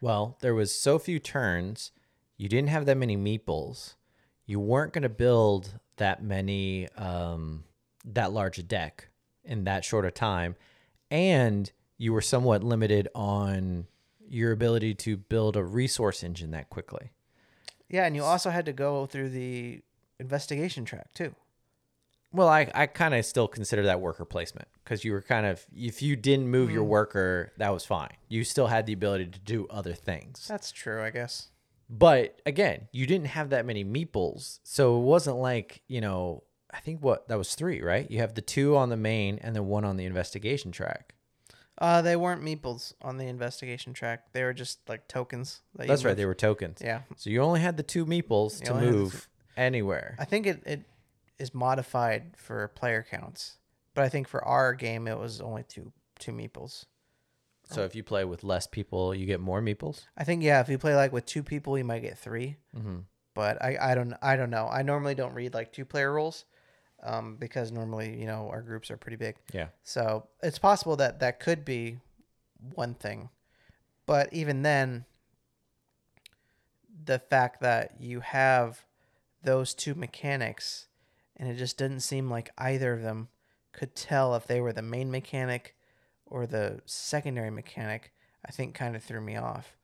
Well, 0.01 0.37
there 0.41 0.55
was 0.55 0.79
so 0.79 0.99
few 0.99 1.19
turns. 1.19 1.91
You 2.37 2.49
didn't 2.49 2.69
have 2.69 2.87
that 2.87 2.97
many 2.97 3.17
meeples. 3.17 3.95
You 4.45 4.61
weren't 4.61 4.93
going 4.93 5.03
to 5.03 5.09
build 5.09 5.79
that 5.97 6.23
many, 6.23 6.89
um, 6.91 7.65
that 8.05 8.33
large 8.33 8.59
a 8.59 8.63
deck 8.63 9.09
in 9.45 9.65
that 9.65 9.85
short 9.85 10.05
a 10.05 10.11
time, 10.11 10.57
and 11.11 11.71
you 11.99 12.13
were 12.13 12.21
somewhat 12.21 12.63
limited 12.63 13.09
on 13.15 13.87
your 14.29 14.53
ability 14.53 14.95
to 14.95 15.17
build 15.17 15.57
a 15.57 15.65
resource 15.65 16.23
engine 16.23 16.51
that 16.51 16.69
quickly. 16.69 17.11
Yeah, 17.89 18.05
and 18.05 18.17
you 18.17 18.23
also 18.25 18.51
had 18.51 18.67
to 18.67 18.73
go 18.73 19.07
through 19.07 19.31
the 19.31 19.83
investigation 20.19 20.85
track 20.85 21.15
too. 21.15 21.35
Well, 22.33 22.49
I, 22.49 22.71
I 22.75 22.87
kind 22.87 23.15
of 23.15 23.25
still 23.25 23.49
consider 23.49 23.85
that 23.85 24.01
worker 24.01 24.25
placement 24.25 24.69
because 24.85 25.05
you 25.05 25.13
were 25.13 25.23
kind 25.23 25.47
of, 25.47 25.65
if 25.75 26.03
you 26.03 26.17
didn't 26.17 26.49
move 26.49 26.71
your 26.71 26.85
worker, 26.85 27.53
that 27.57 27.73
was 27.73 27.87
fine. 27.87 28.11
You 28.29 28.45
still 28.45 28.67
had 28.67 28.85
the 28.85 28.93
ability 28.93 29.27
to 29.27 29.39
do 29.39 29.67
other 29.71 29.95
things. 29.95 30.47
That's 30.47 30.73
true, 30.73 31.03
I 31.03 31.11
guess. 31.11 31.49
But 31.89 32.41
again, 32.45 32.89
you 32.93 33.07
didn't 33.07 33.29
have 33.29 33.51
that 33.51 33.65
many 33.65 33.85
meeples. 33.85 34.59
So 34.65 34.97
it 34.97 35.03
wasn't 35.03 35.37
like, 35.37 35.83
you 35.87 36.01
know, 36.01 36.43
I 36.73 36.81
think 36.81 37.03
what 37.03 37.29
that 37.29 37.39
was 37.39 37.55
three, 37.55 37.81
right? 37.81 38.11
You 38.11 38.19
have 38.19 38.35
the 38.35 38.43
two 38.43 38.77
on 38.77 38.89
the 38.89 38.97
main 38.97 39.39
and 39.41 39.55
then 39.55 39.67
one 39.67 39.85
on 39.85 39.97
the 39.97 40.05
investigation 40.05 40.73
track. 40.73 41.15
Uh, 41.79 42.01
they 42.01 42.17
weren't 42.17 42.43
meeples 42.43 42.95
on 43.03 43.19
the 43.19 43.27
investigation 43.27 43.93
track. 43.93 44.33
They 44.33 44.43
were 44.43 44.55
just 44.55 44.81
like 44.89 45.09
tokens. 45.09 45.61
That 45.75 45.85
you 45.85 45.89
That's 45.89 46.05
right. 46.05 46.11
moved. 46.11 46.21
They 46.21 46.27
were 46.27 46.35
tokens. 46.35 46.81
Yeah, 46.83 47.03
So 47.17 47.31
you 47.31 47.43
only 47.43 47.61
had 47.61 47.77
the 47.77 47.83
two 47.83 48.07
meeples 48.07 48.61
You 48.61 48.67
to 48.67 48.75
move 48.75 49.29
anywhere. 49.57 50.17
I 50.19 50.25
think 50.25 50.47
it, 50.47 50.63
it 50.67 50.83
is 51.39 51.55
modified 51.55 52.35
for 52.37 52.69
player 52.69 53.05
counts, 53.09 53.59
but 53.95 54.05
I 54.05 54.09
think 54.09 54.27
for 54.27 54.43
our 54.45 54.73
game 54.73 55.07
it 55.07 55.19
was 55.19 55.41
only 55.41 55.65
two 55.65 55.93
two 56.19 56.33
meeples. 56.33 56.87
So 57.69 57.83
if 57.83 57.95
you 57.97 58.03
play 58.05 58.25
with 58.25 58.45
less 58.45 58.67
people, 58.67 59.15
you 59.15 59.27
get 59.27 59.41
more 59.41 59.61
meeples. 59.61 60.05
I 60.17 60.23
think 60.25 60.43
yeah, 60.43 60.61
if 60.61 60.69
you 60.69 60.79
play 60.79 60.95
like 60.95 61.13
with 61.13 61.27
two 61.27 61.43
people, 61.43 61.77
you 61.77 61.85
might 61.85 62.01
get 62.03 62.17
3 62.19 62.57
Mhm. 62.77 63.05
But 63.35 63.63
I, 63.63 63.77
I 63.81 63.95
don't 63.95 64.15
I 64.23 64.37
don't 64.37 64.51
know. 64.51 64.69
I 64.69 64.83
normally 64.83 65.15
don't 65.15 65.35
read 65.35 65.53
like 65.55 65.73
two 65.73 65.85
player 65.85 66.13
rules. 66.13 66.45
um, 67.03 67.37
because 67.37 67.71
normally, 67.71 68.19
you 68.19 68.27
know, 68.27 68.49
our 68.51 68.63
groups 68.63 68.91
are 68.91 68.97
pretty 68.97 69.17
big. 69.19 69.37
Yeah. 69.53 69.69
So 69.83 70.29
it's 70.43 70.59
possible 70.59 70.97
that 70.97 71.21
that 71.21 71.41
could 71.41 71.65
be 71.65 71.99
one 72.75 72.95
thing. 72.95 73.29
But 74.07 74.33
even 74.33 74.63
then, 74.63 75.05
the 77.05 77.19
fact 77.19 77.61
that 77.61 77.97
you 78.01 78.21
have 78.21 78.85
those 79.43 79.75
two 79.75 79.95
mechanics 79.95 80.89
and 81.37 81.49
it 81.49 81.57
just 81.57 81.77
didn't 81.77 82.01
seem 82.01 82.31
like 82.31 82.51
either 82.57 82.95
of 82.95 83.03
them 83.03 83.29
could 83.73 83.95
tell 83.95 84.35
if 84.35 84.47
they 84.47 84.61
were 84.61 84.73
the 84.73 84.83
main 84.83 85.11
mechanic 85.11 85.77
or 86.27 86.47
the 86.47 86.81
secondary 86.85 87.51
mechanic, 87.51 88.13
I 88.45 88.53
think 88.53 88.75
kind 88.75 88.97
of 88.97 89.03
threw 89.03 89.21
me 89.21 89.37
off. 89.37 89.77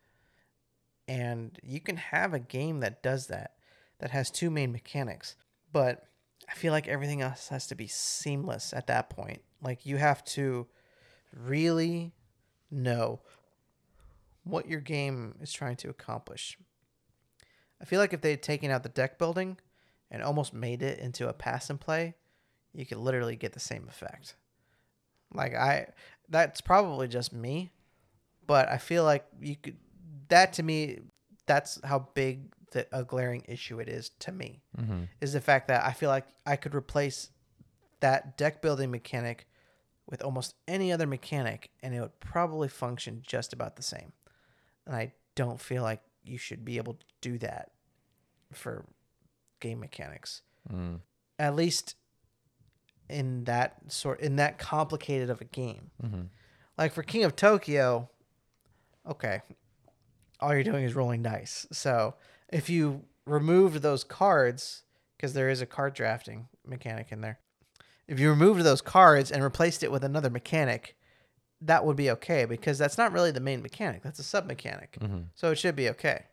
And 1.08 1.58
you 1.62 1.80
can 1.80 1.96
have 1.96 2.34
a 2.34 2.38
game 2.38 2.80
that 2.80 3.02
does 3.02 3.26
that, 3.28 3.52
that 3.98 4.10
has 4.10 4.30
two 4.30 4.50
main 4.50 4.72
mechanics, 4.72 5.36
but 5.72 6.06
I 6.48 6.54
feel 6.54 6.72
like 6.72 6.88
everything 6.88 7.22
else 7.22 7.48
has 7.48 7.66
to 7.68 7.74
be 7.74 7.86
seamless 7.86 8.72
at 8.72 8.86
that 8.88 9.10
point. 9.10 9.42
Like 9.62 9.86
you 9.86 9.96
have 9.96 10.24
to 10.26 10.66
really 11.36 12.12
know 12.70 13.20
what 14.44 14.68
your 14.68 14.80
game 14.80 15.36
is 15.40 15.52
trying 15.52 15.76
to 15.76 15.88
accomplish. 15.88 16.58
I 17.80 17.84
feel 17.84 18.00
like 18.00 18.12
if 18.12 18.20
they 18.20 18.30
had 18.30 18.42
taken 18.42 18.70
out 18.70 18.82
the 18.82 18.88
deck 18.88 19.18
building 19.18 19.58
and 20.10 20.22
almost 20.22 20.52
made 20.52 20.82
it 20.82 20.98
into 20.98 21.28
a 21.28 21.32
pass 21.32 21.70
and 21.70 21.80
play, 21.80 22.14
you 22.72 22.86
could 22.86 22.98
literally 22.98 23.36
get 23.36 23.52
the 23.52 23.60
same 23.60 23.86
effect. 23.88 24.36
Like 25.34 25.54
I 25.54 25.88
that's 26.32 26.60
probably 26.60 27.06
just 27.08 27.32
me, 27.32 27.70
but 28.46 28.68
I 28.68 28.78
feel 28.78 29.04
like 29.04 29.24
you 29.40 29.56
could 29.56 29.76
that 30.28 30.54
to 30.54 30.62
me 30.62 30.98
that's 31.46 31.78
how 31.84 32.08
big 32.14 32.52
the, 32.72 32.86
a 32.90 33.04
glaring 33.04 33.44
issue 33.46 33.78
it 33.80 33.88
is 33.88 34.10
to 34.20 34.32
me 34.32 34.62
Mm-hmm. 34.80 35.02
is 35.20 35.34
the 35.34 35.40
fact 35.40 35.68
that 35.68 35.84
I 35.84 35.92
feel 35.92 36.08
like 36.08 36.26
I 36.46 36.56
could 36.56 36.74
replace 36.74 37.30
that 38.00 38.36
deck 38.38 38.62
building 38.62 38.90
mechanic 38.90 39.46
with 40.06 40.22
almost 40.22 40.54
any 40.66 40.90
other 40.90 41.06
mechanic 41.06 41.70
and 41.82 41.94
it 41.94 42.00
would 42.00 42.18
probably 42.20 42.68
function 42.68 43.22
just 43.24 43.52
about 43.52 43.76
the 43.76 43.82
same. 43.82 44.12
And 44.86 44.96
I 44.96 45.12
don't 45.34 45.60
feel 45.60 45.82
like 45.82 46.00
you 46.24 46.38
should 46.38 46.64
be 46.64 46.78
able 46.78 46.94
to 46.94 47.06
do 47.20 47.38
that 47.38 47.72
for 48.52 48.86
game 49.60 49.80
mechanics. 49.80 50.42
Mm. 50.72 51.00
At 51.38 51.54
least 51.54 51.96
in 53.12 53.44
that 53.44 53.76
sort 53.88 54.20
in 54.20 54.36
that 54.36 54.58
complicated 54.58 55.30
of 55.30 55.40
a 55.40 55.44
game. 55.44 55.90
Mm-hmm. 56.02 56.22
Like 56.78 56.92
for 56.92 57.02
King 57.02 57.24
of 57.24 57.36
Tokyo, 57.36 58.08
okay, 59.08 59.42
all 60.40 60.54
you're 60.54 60.64
doing 60.64 60.84
is 60.84 60.94
rolling 60.94 61.22
dice. 61.22 61.66
So 61.70 62.14
if 62.48 62.68
you 62.68 63.04
removed 63.26 63.82
those 63.82 64.04
cards, 64.04 64.82
because 65.16 65.34
there 65.34 65.50
is 65.50 65.60
a 65.60 65.66
card 65.66 65.94
drafting 65.94 66.48
mechanic 66.66 67.12
in 67.12 67.20
there, 67.20 67.38
if 68.08 68.18
you 68.18 68.28
removed 68.28 68.62
those 68.62 68.82
cards 68.82 69.30
and 69.30 69.42
replaced 69.42 69.82
it 69.82 69.92
with 69.92 70.02
another 70.02 70.30
mechanic, 70.30 70.96
that 71.60 71.84
would 71.84 71.96
be 71.96 72.10
okay 72.10 72.44
because 72.44 72.78
that's 72.78 72.98
not 72.98 73.12
really 73.12 73.30
the 73.30 73.40
main 73.40 73.62
mechanic. 73.62 74.02
That's 74.02 74.18
a 74.18 74.24
sub 74.24 74.46
mechanic. 74.46 74.98
Mm-hmm. 75.00 75.22
So 75.34 75.50
it 75.52 75.58
should 75.58 75.76
be 75.76 75.88
okay. 75.90 76.24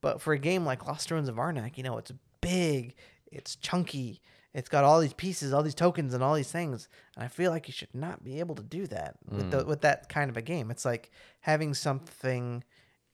But 0.00 0.20
for 0.20 0.32
a 0.32 0.38
game 0.38 0.64
like 0.64 0.86
Lost 0.86 1.10
Ruins 1.10 1.28
of 1.28 1.36
Arnak, 1.36 1.76
you 1.76 1.82
know, 1.82 1.98
it's 1.98 2.12
big, 2.40 2.94
it's 3.30 3.56
chunky, 3.56 4.20
it's 4.54 4.68
got 4.68 4.84
all 4.84 5.00
these 5.00 5.12
pieces, 5.12 5.52
all 5.52 5.62
these 5.62 5.74
tokens, 5.74 6.14
and 6.14 6.22
all 6.22 6.34
these 6.34 6.50
things. 6.52 6.88
And 7.16 7.24
I 7.24 7.28
feel 7.28 7.50
like 7.50 7.66
you 7.66 7.72
should 7.72 7.94
not 7.94 8.22
be 8.22 8.38
able 8.38 8.54
to 8.54 8.62
do 8.62 8.86
that 8.86 9.16
with 9.28 9.50
the, 9.50 9.64
with 9.64 9.80
that 9.82 10.08
kind 10.08 10.30
of 10.30 10.36
a 10.36 10.42
game. 10.42 10.70
It's 10.70 10.84
like 10.84 11.10
having 11.40 11.74
something 11.74 12.62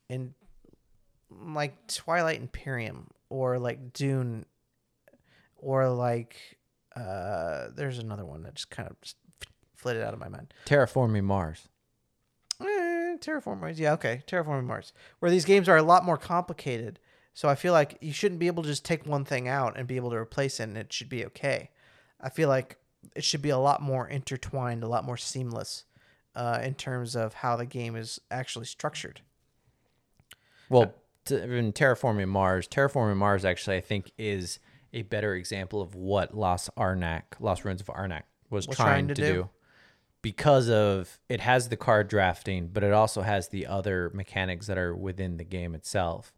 in 0.09 0.35
like 1.31 1.87
Twilight 1.87 2.41
Imperium 2.41 3.09
or 3.31 3.59
like 3.59 3.93
Dune 3.93 4.45
or 5.57 5.89
like 5.89 6.59
uh 6.97 7.69
there's 7.75 7.99
another 7.99 8.25
one 8.25 8.43
that 8.43 8.55
just 8.57 8.71
kind 8.71 8.89
of 8.89 9.01
just 9.01 9.17
flitted 9.77 10.03
out 10.03 10.13
of 10.13 10.21
my 10.21 10.29
mind. 10.29 10.53
Terraforming 10.67 11.25
Mars. 11.25 11.69
Eh, 12.61 13.17
Terraform 13.19 13.61
Mars. 13.61 13.79
Yeah, 13.81 13.93
okay. 13.95 14.23
Terraforming 14.27 14.65
Mars. 14.67 14.93
Where 15.21 15.31
these 15.31 15.45
games 15.45 15.69
are 15.69 15.77
a 15.77 15.83
lot 15.83 16.05
more 16.05 16.19
complicated. 16.19 16.99
So 17.35 17.49
I 17.49 17.55
feel 17.55 17.73
like 17.73 17.97
you 18.01 18.13
shouldn't 18.13 18.41
be 18.41 18.49
able 18.49 18.63
to 18.63 18.69
just 18.69 18.85
take 18.85 19.07
one 19.07 19.25
thing 19.25 19.49
out 19.49 19.77
and 19.77 19.87
be 19.87 19.97
able 19.97 20.11
to 20.11 20.17
replace 20.17 20.61
it 20.61 20.65
and 20.65 20.77
it 20.77 20.93
should 20.93 21.09
be 21.09 21.25
okay. 21.27 21.71
I 22.21 22.29
feel 22.29 22.49
like 22.49 22.77
it 23.15 23.25
should 23.25 23.43
be 23.43 23.51
a 23.51 23.59
lot 23.59 23.81
more 23.81 24.07
intertwined, 24.07 24.83
a 24.83 24.89
lot 24.89 25.05
more 25.05 25.17
seamless 25.17 25.85
uh, 26.35 26.61
in 26.63 26.75
terms 26.75 27.17
of 27.17 27.35
how 27.35 27.57
the 27.57 27.67
game 27.67 27.97
is 27.97 28.21
actually 28.31 28.67
structured. 28.67 29.23
Well, 30.69 30.95
in 31.31 31.73
Terraforming 31.73 32.29
Mars, 32.29 32.69
Terraforming 32.69 33.17
Mars 33.17 33.45
actually 33.45 33.77
I 33.77 33.81
think 33.81 34.13
is 34.19 34.59
a 34.93 35.03
better 35.03 35.35
example 35.35 35.81
of 35.81 35.95
what 35.95 36.37
Lost 36.37 36.71
Arnak, 36.77 37.23
Lost 37.39 37.65
Ruins 37.65 37.81
of 37.81 37.87
Arnak 37.87 38.23
was 38.51 38.67
Was 38.67 38.77
trying, 38.77 38.87
trying 38.87 39.09
to 39.09 39.15
to, 39.15 39.21
do. 39.21 39.33
do. 39.33 39.51
Because 40.23 40.69
of 40.69 41.19
it 41.31 41.41
has 41.41 41.71
the 41.71 41.77
card 41.77 42.09
drafting, 42.09 42.69
but 42.71 42.83
it 42.85 42.93
also 42.93 43.23
has 43.23 43.49
the 43.49 43.67
other 43.67 44.11
mechanics 44.13 44.67
that 44.67 44.77
are 44.77 44.95
within 44.95 45.39
the 45.39 45.45
game 45.45 45.75
itself. 45.75 46.35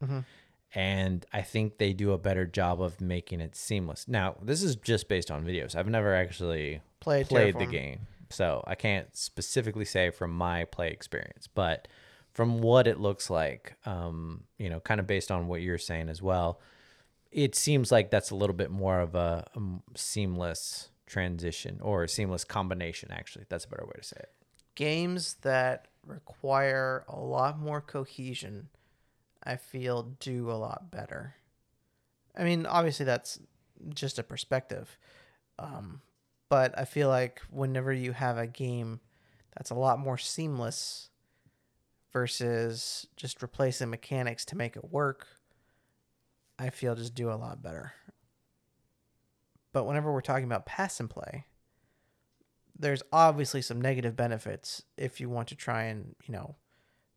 And 0.74 1.26
I 1.32 1.42
think 1.42 1.78
they 1.78 1.92
do 1.92 2.12
a 2.12 2.18
better 2.18 2.46
job 2.46 2.80
of 2.80 3.00
making 3.00 3.40
it 3.40 3.54
seamless. 3.54 4.08
Now, 4.08 4.37
this 4.42 4.62
is 4.62 4.76
just 4.76 5.08
based 5.08 5.30
on 5.30 5.44
videos. 5.44 5.76
I've 5.76 5.88
never 5.88 6.14
actually 6.14 6.80
Played 7.00 7.28
played 7.28 7.58
the 7.58 7.66
game. 7.66 8.06
So 8.30 8.64
I 8.66 8.74
can't 8.74 9.14
specifically 9.14 9.85
say 9.85 10.11
from 10.11 10.30
my 10.30 10.64
play 10.64 10.90
experience, 10.90 11.46
but 11.46 11.88
from 12.32 12.62
what 12.62 12.87
it 12.87 12.98
looks 12.98 13.28
like, 13.28 13.74
um, 13.85 14.44
you 14.58 14.70
know, 14.70 14.80
kind 14.80 15.00
of 15.00 15.06
based 15.06 15.30
on 15.30 15.48
what 15.48 15.61
you're 15.61 15.76
saying 15.76 16.08
as 16.08 16.22
well, 16.22 16.61
it 17.30 17.54
seems 17.54 17.92
like 17.92 18.11
that's 18.11 18.30
a 18.30 18.35
little 18.35 18.56
bit 18.56 18.70
more 18.70 19.00
of 19.00 19.14
a, 19.14 19.46
um, 19.54 19.82
seamless 19.94 20.88
transition 21.06 21.78
or 21.82 22.04
a 22.04 22.08
seamless 22.08 22.44
combination. 22.44 23.11
Actually, 23.11 23.44
that's 23.50 23.66
a 23.66 23.68
better 23.68 23.85
way 23.85 23.92
to 23.98 24.04
say 24.04 24.16
it. 24.18 24.30
Games 24.74 25.37
that 25.42 25.88
require 26.06 27.04
a 27.08 27.18
lot 27.18 27.58
more 27.58 27.82
cohesion, 27.82 28.68
I 29.44 29.57
feel, 29.57 30.14
do 30.20 30.50
a 30.50 30.55
lot 30.55 30.90
better. 30.90 31.35
I 32.37 32.44
mean, 32.44 32.66
obviously, 32.66 33.05
that's 33.05 33.40
just 33.94 34.18
a 34.18 34.22
perspective. 34.22 34.98
Um, 35.59 36.00
but 36.48 36.78
I 36.78 36.85
feel 36.85 37.09
like 37.09 37.40
whenever 37.50 37.92
you 37.92 38.12
have 38.12 38.38
a 38.38 38.46
game 38.46 39.00
that's 39.57 39.70
a 39.70 39.74
lot 39.74 39.98
more 39.98 40.18
seamless 40.18 41.11
versus 42.12 43.07
just 43.16 43.42
replacing 43.42 43.90
mechanics 43.90 44.44
to 44.46 44.57
make 44.57 44.76
it 44.76 44.92
work, 44.92 45.26
I 46.59 46.70
feel 46.70 46.94
just 46.94 47.14
do 47.14 47.31
a 47.31 47.35
lot 47.35 47.62
better. 47.62 47.92
But 49.72 49.85
whenever 49.85 50.12
we're 50.12 50.20
talking 50.20 50.44
about 50.44 50.66
pass 50.66 51.00
and 51.00 51.09
play, 51.09 51.46
there's 52.78 53.02
obviously 53.12 53.62
some 53.62 53.81
negative 53.81 54.16
benefits 54.16 54.83
if 54.96 55.20
you 55.20 55.28
want 55.28 55.48
to 55.48 55.55
try 55.55 55.85
and, 55.85 56.14
you 56.24 56.33
know, 56.33 56.57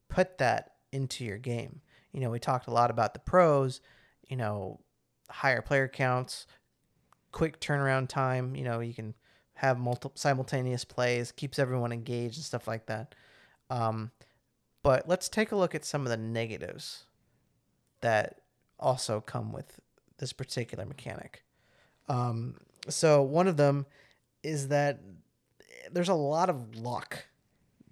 put 0.09 0.37
that 0.37 0.75
into 0.91 1.25
your 1.25 1.37
game. 1.37 1.81
You 2.15 2.21
know, 2.21 2.29
we 2.29 2.39
talked 2.39 2.67
a 2.67 2.71
lot 2.71 2.89
about 2.89 3.13
the 3.13 3.19
pros, 3.19 3.81
you 4.27 4.37
know, 4.37 4.79
higher 5.29 5.61
player 5.61 5.89
counts, 5.89 6.47
quick 7.31 7.59
turnaround 7.59 8.07
time, 8.07 8.55
you 8.55 8.63
know, 8.63 8.79
you 8.79 8.93
can 8.93 9.13
have 9.55 9.77
multiple 9.77 10.13
simultaneous 10.15 10.85
plays, 10.85 11.33
keeps 11.33 11.59
everyone 11.59 11.91
engaged 11.91 12.37
and 12.37 12.45
stuff 12.45 12.67
like 12.67 12.85
that. 12.85 13.15
Um, 13.69 14.11
but 14.81 15.09
let's 15.09 15.27
take 15.27 15.51
a 15.51 15.55
look 15.57 15.75
at 15.75 15.83
some 15.83 16.03
of 16.03 16.09
the 16.09 16.17
negatives 16.17 17.03
that 17.99 18.41
also 18.79 19.19
come 19.19 19.51
with 19.51 19.79
this 20.17 20.31
particular 20.31 20.85
mechanic. 20.85 21.43
Um, 22.07 22.55
so 22.87 23.21
one 23.21 23.47
of 23.47 23.57
them 23.57 23.85
is 24.41 24.69
that 24.69 24.99
there's 25.91 26.09
a 26.09 26.13
lot 26.13 26.49
of 26.49 26.75
luck 26.75 27.25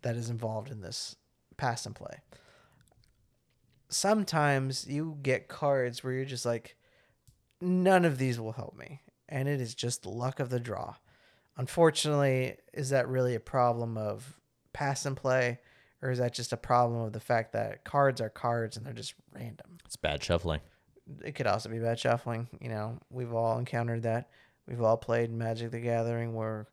that 0.02 0.16
is 0.16 0.30
involved 0.30 0.72
in 0.72 0.82
this 0.82 1.18
pass 1.58 1.86
and 1.86 1.96
play. 1.96 2.20
Sometimes 3.93 4.88
you 4.88 5.17
get 5.21 5.47
cards 5.47 6.03
where 6.03 6.13
you're 6.13 6.25
just 6.25 6.45
like, 6.45 6.75
none 7.62 8.06
of 8.06 8.17
these 8.17 8.39
will 8.39 8.53
help 8.53 8.75
me, 8.75 9.01
and 9.29 9.47
it 9.47 9.62
is 9.62 9.75
just 9.75 10.06
luck 10.06 10.39
of 10.39 10.49
the 10.49 10.60
draw. 10.60 10.95
Unfortunately, 11.58 12.58
is 12.73 12.89
that 12.89 13.08
really 13.08 13.36
a 13.36 13.39
problem 13.39 13.97
of 13.97 14.39
pass 14.73 15.06
and 15.06 15.15
play, 15.15 15.60
or 16.01 16.10
is 16.10 16.17
that 16.17 16.34
just 16.34 16.51
a 16.51 16.58
problem 16.58 17.01
of 17.01 17.13
the 17.13 17.19
fact 17.19 17.53
that 17.53 17.84
cards 17.84 18.19
are 18.19 18.29
cards 18.29 18.75
and 18.75 18.86
they're 18.86 18.93
just 18.93 19.13
random? 19.32 19.77
It's 19.86 19.95
bad 19.95 20.23
shuffling. 20.23 20.62
it 21.23 21.36
could 21.36 21.47
also 21.47 21.69
be 21.69 21.79
bad 21.79 21.99
shuffling. 21.99 22.47
You 22.60 22.69
know, 22.69 22.99
we've 23.10 23.34
all 23.34 23.58
encountered 23.60 24.03
that. 24.03 24.29
We've 24.67 24.82
all 24.82 24.97
played 24.97 25.32
Magic 25.32 25.71
the 25.71 25.79
Gathering 25.79 26.34
where 26.34 26.67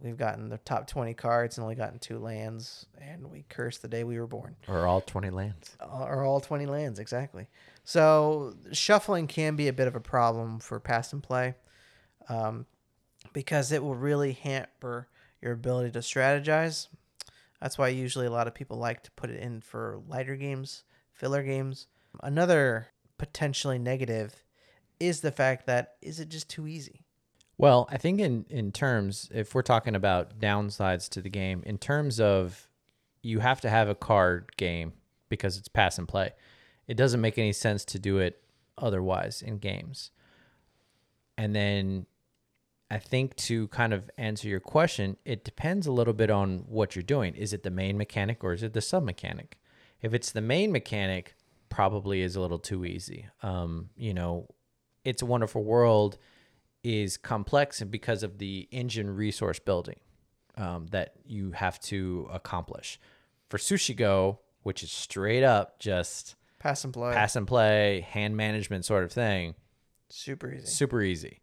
we've 0.00 0.16
gotten 0.16 0.48
the 0.48 0.58
top 0.58 0.86
20 0.86 1.14
cards 1.14 1.56
and 1.56 1.62
only 1.62 1.74
gotten 1.74 1.98
two 1.98 2.18
lands, 2.18 2.86
and 3.00 3.30
we 3.30 3.44
curse 3.48 3.78
the 3.78 3.88
day 3.88 4.04
we 4.04 4.18
were 4.18 4.26
born. 4.26 4.56
Or 4.68 4.86
all 4.86 5.00
20 5.00 5.30
lands. 5.30 5.76
Or 5.80 6.24
all 6.24 6.40
20 6.40 6.66
lands, 6.66 6.98
exactly. 6.98 7.48
So, 7.84 8.54
shuffling 8.72 9.26
can 9.26 9.56
be 9.56 9.68
a 9.68 9.72
bit 9.72 9.88
of 9.88 9.94
a 9.94 10.00
problem 10.00 10.58
for 10.58 10.80
pass 10.80 11.12
and 11.12 11.22
play 11.22 11.54
um, 12.28 12.66
because 13.32 13.72
it 13.72 13.82
will 13.82 13.94
really 13.94 14.32
hamper 14.32 15.08
your 15.40 15.52
ability 15.52 15.92
to 15.92 16.00
strategize. 16.00 16.88
That's 17.60 17.78
why 17.78 17.88
usually 17.88 18.26
a 18.26 18.30
lot 18.30 18.46
of 18.46 18.54
people 18.54 18.76
like 18.76 19.02
to 19.04 19.10
put 19.12 19.30
it 19.30 19.40
in 19.40 19.60
for 19.60 20.00
lighter 20.08 20.36
games, 20.36 20.84
filler 21.12 21.42
games. 21.42 21.86
Another 22.22 22.88
potentially 23.18 23.78
negative 23.78 24.42
is 25.00 25.20
the 25.20 25.32
fact 25.32 25.66
that 25.66 25.94
is 26.02 26.20
it 26.20 26.28
just 26.28 26.48
too 26.48 26.66
easy? 26.66 27.05
Well, 27.58 27.88
I 27.90 27.96
think 27.96 28.20
in 28.20 28.44
in 28.50 28.72
terms, 28.72 29.30
if 29.34 29.54
we're 29.54 29.62
talking 29.62 29.94
about 29.94 30.38
downsides 30.38 31.08
to 31.10 31.22
the 31.22 31.30
game, 31.30 31.62
in 31.64 31.78
terms 31.78 32.20
of 32.20 32.68
you 33.22 33.40
have 33.40 33.60
to 33.60 33.70
have 33.70 33.88
a 33.88 33.94
card 33.94 34.56
game 34.56 34.92
because 35.28 35.56
it's 35.58 35.68
pass 35.68 35.98
and 35.98 36.06
play. 36.06 36.32
It 36.86 36.96
doesn't 36.96 37.20
make 37.20 37.38
any 37.38 37.52
sense 37.52 37.84
to 37.86 37.98
do 37.98 38.18
it 38.18 38.42
otherwise 38.78 39.42
in 39.42 39.58
games. 39.58 40.12
And 41.36 41.54
then 41.54 42.06
I 42.90 42.98
think 42.98 43.34
to 43.36 43.66
kind 43.68 43.92
of 43.92 44.08
answer 44.16 44.46
your 44.46 44.60
question, 44.60 45.16
it 45.24 45.44
depends 45.44 45.86
a 45.86 45.92
little 45.92 46.14
bit 46.14 46.30
on 46.30 46.64
what 46.68 46.94
you're 46.94 47.02
doing. 47.02 47.34
Is 47.34 47.52
it 47.52 47.64
the 47.64 47.70
main 47.70 47.98
mechanic 47.98 48.44
or 48.44 48.52
is 48.52 48.62
it 48.62 48.74
the 48.74 48.80
sub 48.80 49.02
mechanic? 49.02 49.58
If 50.00 50.14
it's 50.14 50.30
the 50.30 50.40
main 50.40 50.70
mechanic, 50.70 51.34
probably 51.68 52.20
is 52.20 52.36
a 52.36 52.40
little 52.40 52.60
too 52.60 52.84
easy. 52.84 53.26
Um, 53.42 53.90
you 53.96 54.14
know, 54.14 54.46
it's 55.04 55.22
a 55.22 55.26
wonderful 55.26 55.64
world 55.64 56.18
is 56.86 57.16
complex 57.16 57.80
and 57.80 57.90
because 57.90 58.22
of 58.22 58.38
the 58.38 58.68
engine 58.70 59.10
resource 59.16 59.58
building 59.58 59.98
um, 60.56 60.86
that 60.92 61.14
you 61.24 61.50
have 61.50 61.80
to 61.80 62.28
accomplish. 62.32 63.00
For 63.48 63.58
Sushi 63.58 63.96
Go, 63.96 64.38
which 64.62 64.82
is 64.84 64.92
straight 64.92 65.42
up 65.42 65.80
just 65.80 66.36
Pass 66.60 66.84
and 66.84 66.92
play. 66.94 67.12
pass 67.12 67.34
and 67.36 67.46
play, 67.46 68.00
hand 68.08 68.36
management 68.36 68.84
sort 68.84 69.02
of 69.04 69.10
thing, 69.12 69.54
Super 70.08 70.52
easy. 70.52 70.66
super 70.66 71.02
easy. 71.02 71.40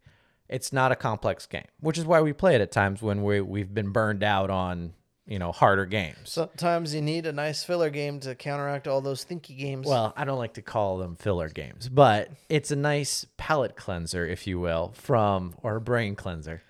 It's 0.48 0.72
not 0.72 0.92
a 0.92 0.96
complex 0.96 1.46
game, 1.46 1.66
which 1.80 1.98
is 1.98 2.04
why 2.06 2.20
we 2.22 2.32
play 2.32 2.54
it 2.54 2.60
at 2.60 2.72
times 2.72 3.02
when 3.02 3.22
we 3.22 3.40
we've 3.40 3.72
been 3.72 3.90
burned 3.92 4.22
out 4.22 4.48
on 4.50 4.94
you 5.26 5.38
know 5.38 5.52
harder 5.52 5.86
games. 5.86 6.30
Sometimes 6.30 6.94
you 6.94 7.00
need 7.02 7.26
a 7.26 7.32
nice 7.32 7.64
filler 7.64 7.90
game 7.90 8.20
to 8.20 8.34
counteract 8.34 8.86
all 8.86 9.00
those 9.00 9.24
thinky 9.24 9.56
games. 9.56 9.86
Well, 9.86 10.12
I 10.16 10.24
don't 10.24 10.38
like 10.38 10.54
to 10.54 10.62
call 10.62 10.98
them 10.98 11.16
filler 11.16 11.48
games, 11.48 11.88
but 11.88 12.30
it's 12.48 12.70
a 12.70 12.76
nice 12.76 13.26
palate 13.36 13.76
cleanser, 13.76 14.26
if 14.26 14.46
you 14.46 14.60
will, 14.60 14.92
from 14.94 15.54
or 15.62 15.76
a 15.76 15.80
brain 15.80 16.14
cleanser 16.14 16.62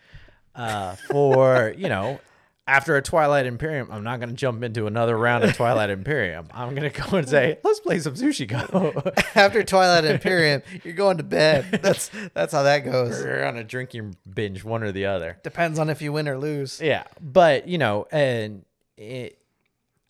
uh, 0.54 0.96
for 1.10 1.74
you 1.76 1.88
know. 1.88 2.20
After 2.66 2.96
a 2.96 3.02
Twilight 3.02 3.44
Imperium, 3.44 3.90
I'm 3.90 4.04
not 4.04 4.20
going 4.20 4.30
to 4.30 4.34
jump 4.34 4.62
into 4.62 4.86
another 4.86 5.18
round 5.18 5.44
of 5.44 5.54
Twilight 5.54 5.90
Imperium. 5.90 6.48
I'm 6.50 6.74
going 6.74 6.90
to 6.90 7.02
go 7.02 7.18
and 7.18 7.28
say, 7.28 7.58
let's 7.62 7.80
play 7.80 7.98
some 7.98 8.14
Sushi 8.14 8.48
Go. 8.48 9.02
after 9.34 9.62
Twilight 9.62 10.06
Imperium, 10.06 10.62
you're 10.82 10.94
going 10.94 11.18
to 11.18 11.22
bed. 11.22 11.66
That's 11.82 12.10
that's 12.32 12.54
how 12.54 12.62
that 12.62 12.80
goes. 12.80 13.22
We're 13.22 13.44
on 13.44 13.58
a 13.58 13.64
drinking 13.64 14.16
binge, 14.32 14.64
one 14.64 14.82
or 14.82 14.92
the 14.92 15.04
other. 15.04 15.38
Depends 15.42 15.78
on 15.78 15.90
if 15.90 16.00
you 16.00 16.12
win 16.12 16.26
or 16.26 16.38
lose. 16.38 16.80
Yeah, 16.80 17.04
but 17.20 17.68
you 17.68 17.76
know, 17.76 18.06
and 18.10 18.64
it, 18.96 19.38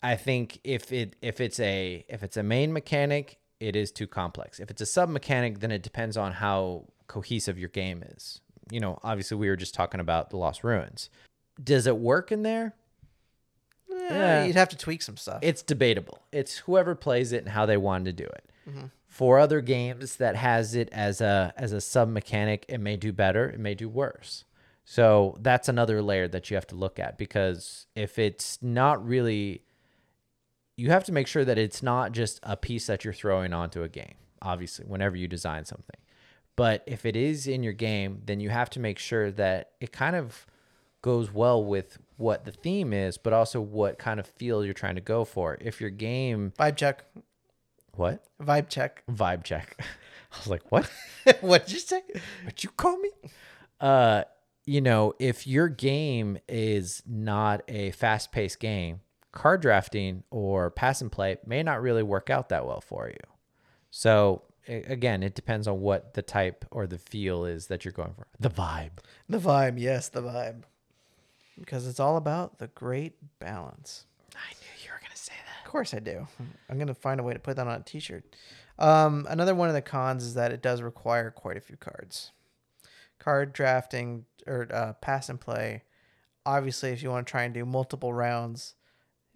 I 0.01 0.15
think 0.15 0.59
if 0.63 0.93
it 0.93 1.17
if 1.21 1.41
it's 1.41 1.59
a 1.59 2.05
if 2.07 2.23
it's 2.23 2.37
a 2.37 2.43
main 2.43 2.71
mechanic, 2.71 3.37
it 3.59 3.75
is 3.75 3.91
too 3.91 4.07
complex. 4.07 4.59
If 4.59 4.71
it's 4.71 4.81
a 4.81 4.85
sub 4.85 5.09
mechanic, 5.09 5.59
then 5.59 5.71
it 5.71 5.83
depends 5.83 6.15
on 6.15 6.31
how 6.33 6.85
cohesive 7.07 7.57
your 7.59 7.69
game 7.69 8.03
is. 8.03 8.39
You 8.71 8.79
know, 8.79 8.99
obviously 9.03 9.37
we 9.37 9.49
were 9.49 9.55
just 9.55 9.73
talking 9.73 9.99
about 9.99 10.29
the 10.29 10.37
Lost 10.37 10.63
Ruins. 10.63 11.09
Does 11.61 11.87
it 11.87 11.97
work 11.97 12.31
in 12.31 12.43
there? 12.43 12.73
Yeah, 13.89 14.45
you'd 14.45 14.55
have 14.55 14.69
to 14.69 14.77
tweak 14.77 15.01
some 15.01 15.17
stuff. 15.17 15.39
It's 15.41 15.61
debatable. 15.61 16.19
It's 16.31 16.57
whoever 16.59 16.95
plays 16.95 17.31
it 17.31 17.43
and 17.43 17.49
how 17.49 17.65
they 17.65 17.77
wanted 17.77 18.17
to 18.17 18.23
do 18.23 18.29
it. 18.29 18.49
Mm-hmm. 18.69 18.85
For 19.07 19.39
other 19.39 19.61
games 19.61 20.17
that 20.17 20.35
has 20.35 20.75
it 20.75 20.89
as 20.91 21.21
a 21.21 21.53
as 21.55 21.71
a 21.71 21.79
sub 21.79 22.09
mechanic, 22.09 22.65
it 22.67 22.79
may 22.79 22.97
do 22.97 23.13
better, 23.13 23.49
it 23.49 23.59
may 23.59 23.73
do 23.73 23.87
worse. 23.87 24.43
So 24.83 25.37
that's 25.39 25.67
another 25.69 26.01
layer 26.01 26.27
that 26.27 26.49
you 26.49 26.55
have 26.55 26.67
to 26.67 26.75
look 26.75 26.99
at 26.99 27.17
because 27.17 27.87
if 27.95 28.19
it's 28.19 28.59
not 28.61 29.05
really 29.05 29.63
you 30.77 30.91
have 30.91 31.05
to 31.05 31.11
make 31.11 31.27
sure 31.27 31.45
that 31.45 31.57
it's 31.57 31.81
not 31.81 32.11
just 32.11 32.39
a 32.43 32.57
piece 32.57 32.87
that 32.87 33.03
you're 33.03 33.13
throwing 33.13 33.53
onto 33.53 33.83
a 33.83 33.89
game, 33.89 34.15
obviously, 34.41 34.85
whenever 34.85 35.15
you 35.15 35.27
design 35.27 35.65
something. 35.65 35.95
But 36.55 36.83
if 36.85 37.05
it 37.05 37.15
is 37.15 37.47
in 37.47 37.63
your 37.63 37.73
game, 37.73 38.21
then 38.25 38.39
you 38.39 38.49
have 38.49 38.69
to 38.71 38.79
make 38.79 38.99
sure 38.99 39.31
that 39.31 39.71
it 39.79 39.91
kind 39.91 40.15
of 40.15 40.45
goes 41.05 41.31
well 41.31 41.63
with 41.63 41.99
what 42.17 42.45
the 42.45 42.51
theme 42.51 42.91
is, 42.91 43.15
but 43.15 43.31
also 43.31 43.61
what 43.61 43.99
kind 43.99 44.19
of 44.19 44.25
feel 44.25 44.65
you're 44.65 44.73
trying 44.73 44.95
to 44.95 45.01
go 45.01 45.23
for. 45.23 45.55
If 45.61 45.79
your 45.79 45.91
game, 45.91 46.51
Vibe 46.57 46.77
check. 46.77 47.05
what? 47.91 48.25
Vibe 48.41 48.69
check. 48.69 49.03
Vibe 49.07 49.43
check. 49.43 49.77
I 50.33 50.37
was 50.39 50.47
like, 50.47 50.63
what? 50.71 50.89
What'd 51.41 51.71
you 51.71 51.77
say? 51.77 52.01
what 52.43 52.63
you 52.63 52.71
call 52.71 52.97
me? 52.97 53.11
Uh, 53.79 54.23
you 54.65 54.81
know, 54.81 55.13
if 55.19 55.45
your 55.45 55.69
game 55.69 56.39
is 56.49 57.03
not 57.05 57.61
a 57.67 57.91
fast 57.91 58.31
paced 58.31 58.59
game, 58.59 59.01
card 59.31 59.61
drafting 59.61 60.23
or 60.31 60.71
pass 60.71 61.01
and 61.01 61.11
play 61.11 61.37
may 61.45 61.61
not 61.61 61.83
really 61.83 62.01
work 62.01 62.31
out 62.31 62.49
that 62.49 62.65
well 62.65 62.81
for 62.81 63.09
you. 63.09 63.29
So 63.91 64.41
again, 64.67 65.21
it 65.21 65.35
depends 65.35 65.67
on 65.67 65.81
what 65.81 66.15
the 66.15 66.23
type 66.23 66.65
or 66.71 66.87
the 66.87 66.97
feel 66.97 67.45
is 67.45 67.67
that 67.67 67.85
you're 67.85 67.91
going 67.91 68.15
for. 68.15 68.25
The 68.39 68.49
vibe. 68.49 69.03
The 69.29 69.37
vibe, 69.37 69.79
yes, 69.79 70.09
the 70.09 70.23
vibe. 70.23 70.63
Because 71.59 71.87
it's 71.87 71.99
all 71.99 72.17
about 72.17 72.57
the 72.59 72.67
great 72.67 73.13
balance. 73.39 74.05
I 74.35 74.51
knew 74.53 74.83
you 74.83 74.89
were 74.91 74.99
gonna 75.01 75.15
say 75.15 75.33
that. 75.45 75.65
Of 75.65 75.71
course 75.71 75.93
I 75.93 75.99
do. 75.99 76.27
I'm 76.69 76.77
gonna 76.77 76.93
find 76.93 77.19
a 77.19 77.23
way 77.23 77.33
to 77.33 77.39
put 77.39 77.55
that 77.55 77.67
on 77.67 77.79
a 77.79 77.83
t-shirt. 77.83 78.23
Um, 78.77 79.25
another 79.29 79.55
one 79.55 79.69
of 79.69 79.73
the 79.73 79.81
cons 79.81 80.23
is 80.23 80.33
that 80.33 80.51
it 80.51 80.61
does 80.61 80.81
require 80.81 81.31
quite 81.31 81.57
a 81.57 81.61
few 81.61 81.77
cards. 81.77 82.31
Card 83.19 83.53
drafting 83.53 84.25
or 84.45 84.67
uh, 84.71 84.93
pass 84.93 85.29
and 85.29 85.39
play. 85.39 85.83
Obviously, 86.45 86.91
if 86.91 87.01
you 87.01 87.09
want 87.09 87.25
to 87.25 87.31
try 87.31 87.43
and 87.43 87.53
do 87.53 87.65
multiple 87.65 88.13
rounds, 88.13 88.75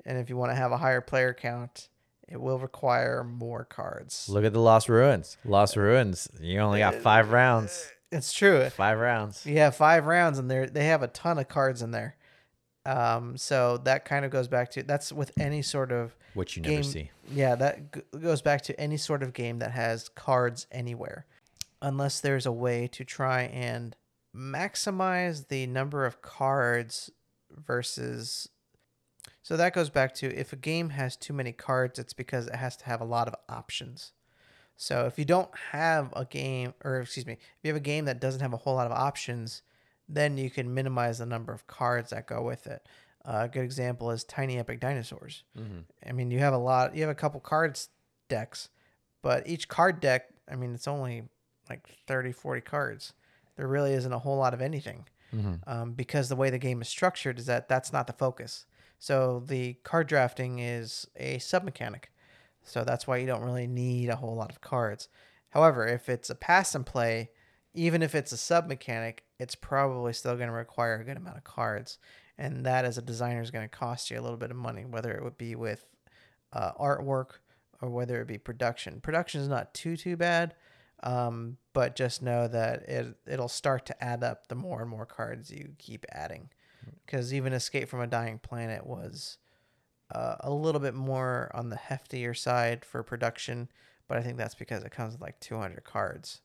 and 0.06 0.18
if 0.18 0.30
you 0.30 0.36
want 0.38 0.52
to 0.52 0.56
have 0.56 0.72
a 0.72 0.78
higher 0.78 1.02
player 1.02 1.34
count, 1.34 1.88
it 2.28 2.40
will 2.40 2.60
require 2.60 3.24
more 3.24 3.64
cards. 3.66 4.28
Look 4.30 4.44
at 4.44 4.54
the 4.54 4.60
Lost 4.60 4.90
Ruins. 4.90 5.38
Lost 5.44 5.76
Ruins. 5.76 6.30
You 6.40 6.60
only 6.60 6.80
got 6.80 6.96
five 6.96 7.32
rounds. 7.32 7.92
It's 8.12 8.34
true. 8.34 8.68
Five 8.70 8.98
rounds. 9.00 9.46
Yeah, 9.46 9.70
five 9.70 10.06
rounds, 10.06 10.40
and 10.40 10.50
they 10.50 10.66
they 10.66 10.86
have 10.86 11.04
a 11.04 11.08
ton 11.08 11.38
of 11.38 11.48
cards 11.48 11.82
in 11.82 11.92
there. 11.92 12.16
Um, 12.86 13.38
so 13.38 13.78
that 13.84 14.06
kind 14.06 14.26
of 14.26 14.32
goes 14.32 14.48
back 14.48 14.72
to 14.72 14.84
that's 14.84 15.12
with 15.12 15.32
any 15.40 15.62
sort 15.62 15.92
of 15.92 16.16
Which 16.34 16.56
you 16.56 16.64
never 16.64 16.82
see. 16.82 17.12
Yeah, 17.32 17.56
that 17.56 17.94
g- 17.94 18.02
goes 18.20 18.42
back 18.42 18.62
to 18.64 18.80
any 18.80 18.98
sort 18.98 19.22
of 19.22 19.34
game 19.34 19.60
that 19.60 19.72
has 19.72 20.10
cards 20.10 20.66
anywhere, 20.72 21.26
unless 21.82 22.20
there's 22.20 22.46
a 22.46 22.52
way 22.52 22.88
to 22.88 23.04
try 23.04 23.44
and 23.44 23.96
maximize 24.36 25.48
the 25.50 25.68
number 25.68 26.06
of 26.06 26.22
cards 26.22 27.12
versus. 27.52 28.50
So 29.44 29.58
that 29.58 29.74
goes 29.74 29.90
back 29.90 30.14
to 30.16 30.28
if 30.36 30.54
a 30.54 30.56
game 30.56 30.90
has 30.92 31.16
too 31.16 31.34
many 31.34 31.52
cards, 31.52 32.00
it's 32.00 32.14
because 32.14 32.48
it 32.48 32.56
has 32.56 32.76
to 32.78 32.86
have 32.86 33.02
a 33.02 33.06
lot 33.06 33.28
of 33.28 33.36
options. 33.48 34.14
So 34.82 35.06
if 35.08 35.20
you 35.20 35.26
don't 35.26 35.50
have 35.72 36.14
a 36.16 36.24
game, 36.24 36.74
or 36.86 37.02
excuse 37.02 37.26
me, 37.26 37.34
if 37.34 37.40
you 37.64 37.68
have 37.68 37.76
a 37.76 37.82
game 37.82 38.06
that 38.06 38.22
doesn't 38.22 38.40
have 38.40 38.54
a 38.54 38.58
whole 38.58 38.76
lot 38.76 38.86
of 38.90 38.94
options, 38.94 39.62
then 40.08 40.38
you 40.38 40.50
can 40.50 40.74
minimize 40.74 41.18
the 41.18 41.26
number 41.26 41.52
of 41.52 41.68
cards 41.68 42.12
that 42.12 42.28
go 42.28 42.42
with 42.42 42.66
it. 42.66 42.88
Uh, 43.26 43.42
a 43.44 43.48
good 43.50 43.64
example 43.66 44.10
is 44.10 44.24
Tiny 44.24 44.58
Epic 44.58 44.80
Dinosaurs. 44.80 45.44
I 46.08 46.14
mean, 46.14 46.32
you 46.32 46.40
have 46.40 46.54
a 46.54 46.58
lot, 46.58 46.96
you 46.96 47.02
have 47.02 47.12
a 47.12 47.16
couple 47.16 47.42
cards 47.42 47.90
decks, 48.30 48.70
but 49.22 49.46
each 49.46 49.68
card 49.68 50.00
deck, 50.00 50.30
I 50.50 50.56
mean, 50.56 50.74
it's 50.74 50.88
only 50.88 51.24
like 51.70 51.86
30, 52.08 52.32
40 52.32 52.62
cards. 52.62 53.12
There 53.58 53.68
really 53.68 53.92
isn't 53.92 54.14
a 54.14 54.20
whole 54.20 54.38
lot 54.38 54.54
of 54.54 54.62
anything 54.62 55.06
um, 55.68 55.92
because 55.92 56.30
the 56.30 56.38
way 56.38 56.50
the 56.50 56.58
game 56.58 56.82
is 56.82 56.88
structured 56.88 57.38
is 57.38 57.48
that 57.48 57.68
that's 57.68 57.92
not 57.92 58.08
the 58.08 58.14
focus. 58.14 58.66
So 58.98 59.44
the 59.46 59.74
card 59.84 60.08
drafting 60.08 60.60
is 60.60 61.06
a 61.18 61.38
sub 61.40 61.66
mechanic. 61.66 62.12
So 62.70 62.84
that's 62.84 63.08
why 63.08 63.18
you 63.18 63.28
don't 63.28 63.44
really 63.44 63.68
need 63.68 64.10
a 64.10 64.16
whole 64.16 64.36
lot 64.36 64.52
of 64.52 64.62
cards. 64.62 65.10
However, 65.50 65.88
if 65.88 66.10
it's 66.10 66.30
a 66.30 66.36
pass 66.36 66.76
and 66.76 66.86
play, 66.86 67.32
even 67.74 68.02
if 68.02 68.14
it's 68.16 68.32
a 68.32 68.38
sub 68.38 68.68
mechanic, 68.68 69.24
it's 69.40 69.56
probably 69.56 70.14
still 70.14 70.36
going 70.36 70.50
to 70.50 70.54
require 70.54 71.00
a 71.00 71.04
good 71.04 71.18
amount 71.18 71.38
of 71.38 71.44
cards. 71.44 71.98
And 72.38 72.66
that, 72.66 72.86
as 72.86 72.98
a 72.98 73.02
designer, 73.02 73.42
is 73.42 73.52
going 73.52 73.68
to 73.68 73.76
cost 73.76 74.10
you 74.10 74.20
a 74.20 74.22
little 74.22 74.38
bit 74.38 74.52
of 74.52 74.58
money, 74.58 74.86
whether 74.86 75.12
it 75.12 75.24
would 75.24 75.38
be 75.38 75.56
with 75.56 75.86
uh, 76.54 76.72
artwork 76.74 77.40
or 77.82 77.90
whether 77.90 78.22
it 78.22 78.28
be 78.28 78.38
production. 78.38 79.02
Production 79.02 79.42
is 79.42 79.48
not 79.48 79.74
too 79.74 79.98
too 79.98 80.16
bad, 80.16 80.56
um, 81.04 81.58
but 81.74 81.96
just 81.96 82.22
know 82.22 82.48
that 82.48 82.84
it 82.84 83.16
it'll 83.28 83.48
start 83.48 83.86
to 83.88 84.04
add 84.04 84.24
up 84.24 84.48
the 84.48 84.56
more 84.56 84.82
and 84.82 84.90
more 84.90 85.06
cards 85.06 85.52
you 85.52 85.70
keep 85.78 86.06
adding. 86.12 86.50
Because 87.06 87.34
even 87.34 87.54
Escape 87.54 87.90
from 87.90 88.02
a 88.02 88.08
Dying 88.08 88.40
Planet 88.40 88.86
was 88.86 89.38
uh, 90.14 90.36
a 90.42 90.52
little 90.52 90.82
bit 90.82 90.94
more 90.96 91.52
on 91.54 91.70
the 91.70 91.76
heftier 91.76 92.36
side 92.38 92.84
for 92.86 93.04
production, 93.04 93.70
but 94.08 94.18
I 94.18 94.22
think 94.22 94.38
that's 94.38 94.56
because 94.56 94.84
it 94.84 94.92
comes 94.92 95.14
with 95.14 95.22
like 95.22 95.40
200 95.40 95.84
cards. 95.84 96.42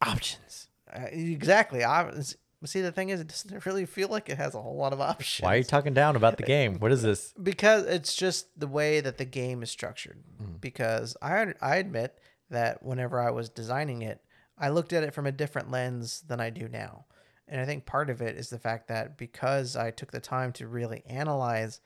Options. 0.00 0.68
Uh, 0.92 1.06
exactly. 1.10 1.84
I, 1.84 2.08
it's- 2.08 2.36
see, 2.64 2.80
the 2.80 2.92
thing 2.92 3.08
is, 3.08 3.20
it 3.20 3.28
doesn't 3.28 3.66
really 3.66 3.86
feel 3.86 4.08
like 4.08 4.28
it 4.28 4.38
has 4.38 4.54
a 4.54 4.62
whole 4.62 4.76
lot 4.76 4.92
of 4.92 5.00
options 5.00 5.44
Why 5.44 5.54
are 5.54 5.58
you 5.58 5.64
talking 5.64 5.94
down 5.94 6.16
about 6.16 6.36
the 6.36 6.42
game? 6.44 6.78
What 6.78 6.92
is 6.92 7.02
this? 7.02 7.32
because 7.42 7.84
it's 7.84 8.14
just 8.14 8.58
the 8.58 8.68
way 8.68 9.00
that 9.00 9.18
the 9.18 9.24
game 9.24 9.62
is 9.62 9.70
structured. 9.70 10.22
Because 10.60 11.16
I 11.20 11.54
I 11.60 11.76
admit 11.76 12.18
that 12.50 12.82
whenever 12.82 13.20
I 13.20 13.30
was 13.30 13.48
designing 13.48 14.02
it, 14.02 14.22
I 14.56 14.68
looked 14.68 14.92
at 14.92 15.02
it 15.02 15.14
from 15.14 15.26
a 15.26 15.32
different 15.32 15.70
lens 15.70 16.22
than 16.28 16.40
I 16.40 16.50
do 16.50 16.68
now. 16.68 17.06
And 17.48 17.60
I 17.60 17.64
think 17.64 17.84
part 17.84 18.10
of 18.10 18.22
it 18.22 18.36
is 18.36 18.48
the 18.48 18.58
fact 18.58 18.88
that 18.88 19.18
because 19.18 19.74
I 19.76 19.90
took 19.90 20.12
the 20.12 20.20
time 20.20 20.52
to 20.52 20.68
really 20.68 21.02
analyze 21.06 21.80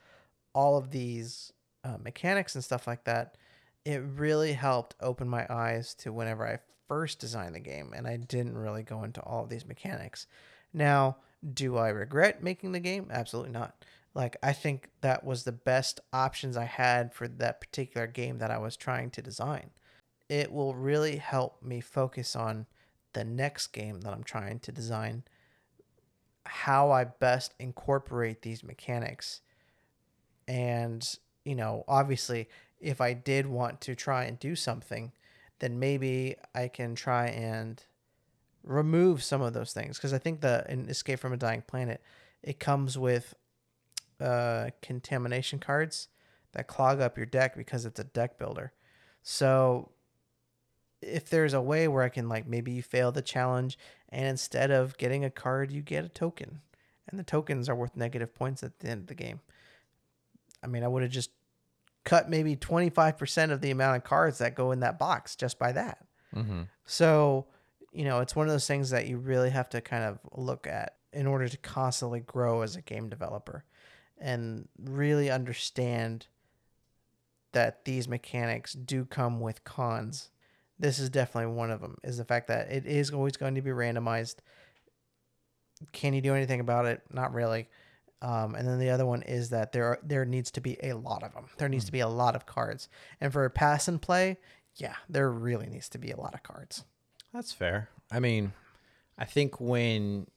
all 0.57 0.75
of 0.75 0.89
these 0.89 1.53
uh, 1.83 1.97
mechanics 2.03 2.55
and 2.55 2.63
stuff 2.63 2.87
like 2.87 3.03
that, 3.03 3.37
it 3.85 4.01
really 4.15 4.53
helped 4.53 4.95
open 4.99 5.29
my 5.29 5.45
eyes 5.51 5.93
to 5.93 6.11
whenever 6.11 6.47
I 6.47 6.57
first 6.87 7.19
designed 7.19 7.53
the 7.53 7.59
game 7.59 7.93
and 7.95 8.07
I 8.07 8.17
didn't 8.17 8.57
really 8.57 8.81
go 8.81 9.03
into 9.03 9.21
all 9.21 9.43
of 9.43 9.49
these 9.49 9.67
mechanics. 9.67 10.25
Now, 10.73 11.17
do 11.53 11.77
I 11.77 11.89
regret 11.89 12.41
making 12.41 12.71
the 12.71 12.79
game? 12.79 13.07
Absolutely 13.11 13.51
not. 13.51 13.85
Like 14.15 14.35
I 14.41 14.51
think 14.51 14.89
that 15.01 15.23
was 15.23 15.43
the 15.43 15.51
best 15.51 15.99
options 16.11 16.57
I 16.57 16.65
had 16.65 17.13
for 17.13 17.27
that 17.27 17.61
particular 17.61 18.07
game 18.07 18.39
that 18.39 18.49
I 18.49 18.57
was 18.57 18.75
trying 18.75 19.11
to 19.11 19.21
design. 19.21 19.69
It 20.27 20.51
will 20.51 20.73
really 20.73 21.17
help 21.17 21.61
me 21.61 21.81
focus 21.81 22.35
on 22.35 22.65
the 23.13 23.23
next 23.23 23.67
game 23.67 24.01
that 24.01 24.11
I'm 24.11 24.23
trying 24.23 24.57
to 24.61 24.71
design 24.71 25.23
how 26.47 26.89
I 26.89 27.03
best 27.03 27.53
incorporate 27.59 28.41
these 28.41 28.63
mechanics. 28.63 29.41
And, 30.47 31.07
you 31.43 31.55
know, 31.55 31.83
obviously, 31.87 32.47
if 32.79 33.01
I 33.01 33.13
did 33.13 33.45
want 33.47 33.81
to 33.81 33.95
try 33.95 34.25
and 34.25 34.39
do 34.39 34.55
something, 34.55 35.11
then 35.59 35.79
maybe 35.79 36.35
I 36.53 36.67
can 36.67 36.95
try 36.95 37.27
and 37.27 37.83
remove 38.63 39.23
some 39.23 39.41
of 39.41 39.53
those 39.53 39.73
things. 39.73 39.97
Because 39.97 40.13
I 40.13 40.17
think 40.17 40.41
the 40.41 40.65
in 40.69 40.89
Escape 40.89 41.19
from 41.19 41.33
a 41.33 41.37
Dying 41.37 41.63
Planet, 41.67 42.01
it 42.43 42.59
comes 42.59 42.97
with 42.97 43.33
uh, 44.19 44.69
contamination 44.81 45.59
cards 45.59 46.07
that 46.53 46.67
clog 46.67 47.01
up 47.01 47.17
your 47.17 47.25
deck 47.25 47.55
because 47.55 47.85
it's 47.85 47.99
a 47.99 48.03
deck 48.03 48.37
builder. 48.37 48.73
So 49.21 49.91
if 51.01 51.29
there's 51.29 51.53
a 51.53 51.61
way 51.61 51.87
where 51.87 52.03
I 52.03 52.09
can 52.09 52.27
like 52.27 52.47
maybe 52.47 52.71
you 52.71 52.81
fail 52.81 53.11
the 53.11 53.21
challenge 53.21 53.77
and 54.09 54.25
instead 54.25 54.71
of 54.71 54.97
getting 54.97 55.23
a 55.23 55.29
card 55.29 55.71
you 55.71 55.81
get 55.81 56.03
a 56.03 56.09
token 56.09 56.61
and 57.07 57.19
the 57.19 57.23
tokens 57.23 57.69
are 57.69 57.75
worth 57.75 57.95
negative 57.95 58.33
points 58.33 58.63
at 58.63 58.79
the 58.79 58.89
end 58.89 59.01
of 59.01 59.07
the 59.07 59.15
game. 59.15 59.41
I 60.63 60.67
mean, 60.67 60.83
I 60.83 60.87
would 60.87 61.03
have 61.03 61.11
just 61.11 61.31
cut 62.03 62.29
maybe 62.29 62.55
25% 62.55 63.51
of 63.51 63.61
the 63.61 63.71
amount 63.71 63.97
of 63.97 64.03
cards 64.03 64.37
that 64.37 64.55
go 64.55 64.71
in 64.71 64.79
that 64.79 64.97
box 64.97 65.35
just 65.35 65.59
by 65.59 65.71
that. 65.73 66.05
Mm-hmm. 66.35 66.63
So, 66.85 67.47
you 67.91 68.05
know, 68.05 68.19
it's 68.21 68.35
one 68.35 68.47
of 68.47 68.53
those 68.53 68.67
things 68.67 68.91
that 68.91 69.07
you 69.07 69.17
really 69.17 69.49
have 69.49 69.69
to 69.69 69.81
kind 69.81 70.03
of 70.03 70.19
look 70.31 70.67
at 70.67 70.95
in 71.11 71.27
order 71.27 71.47
to 71.49 71.57
constantly 71.57 72.19
grow 72.19 72.61
as 72.61 72.75
a 72.75 72.81
game 72.81 73.09
developer 73.09 73.65
and 74.17 74.67
really 74.79 75.29
understand 75.29 76.27
that 77.51 77.85
these 77.85 78.07
mechanics 78.07 78.73
do 78.73 79.05
come 79.05 79.39
with 79.39 79.63
cons. 79.63 80.29
This 80.79 80.99
is 80.99 81.09
definitely 81.09 81.53
one 81.55 81.71
of 81.71 81.81
them 81.81 81.97
is 82.03 82.17
the 82.17 82.25
fact 82.25 82.47
that 82.47 82.71
it 82.71 82.85
is 82.85 83.11
always 83.11 83.35
going 83.35 83.55
to 83.55 83.61
be 83.61 83.71
randomized. 83.71 84.35
Can 85.91 86.13
you 86.13 86.21
do 86.21 86.35
anything 86.35 86.59
about 86.59 86.85
it? 86.85 87.01
Not 87.11 87.33
really. 87.33 87.67
Um, 88.21 88.55
and 88.55 88.67
then 88.67 88.79
the 88.79 88.89
other 88.89 89.05
one 89.05 89.21
is 89.21 89.49
that 89.49 89.71
there 89.71 89.85
are, 89.85 89.99
there 90.03 90.25
needs 90.25 90.49
to 90.51 90.61
be 90.61 90.77
a 90.81 90.93
lot 90.93 91.23
of 91.23 91.33
them. 91.33 91.45
There 91.57 91.69
needs 91.69 91.85
to 91.85 91.91
be 91.91 91.99
a 91.99 92.07
lot 92.07 92.35
of 92.35 92.45
cards. 92.45 92.89
And 93.21 93.31
for 93.31 93.47
pass 93.49 93.87
and 93.87 94.01
play, 94.01 94.37
yeah, 94.75 94.95
there 95.07 95.29
really 95.29 95.67
needs 95.67 95.89
to 95.89 95.97
be 95.97 96.11
a 96.11 96.17
lot 96.17 96.33
of 96.33 96.43
cards. 96.43 96.83
That's 97.33 97.51
fair. 97.51 97.89
I 98.11 98.19
mean, 98.19 98.53
I 99.17 99.25
think 99.25 99.59
when 99.59 100.27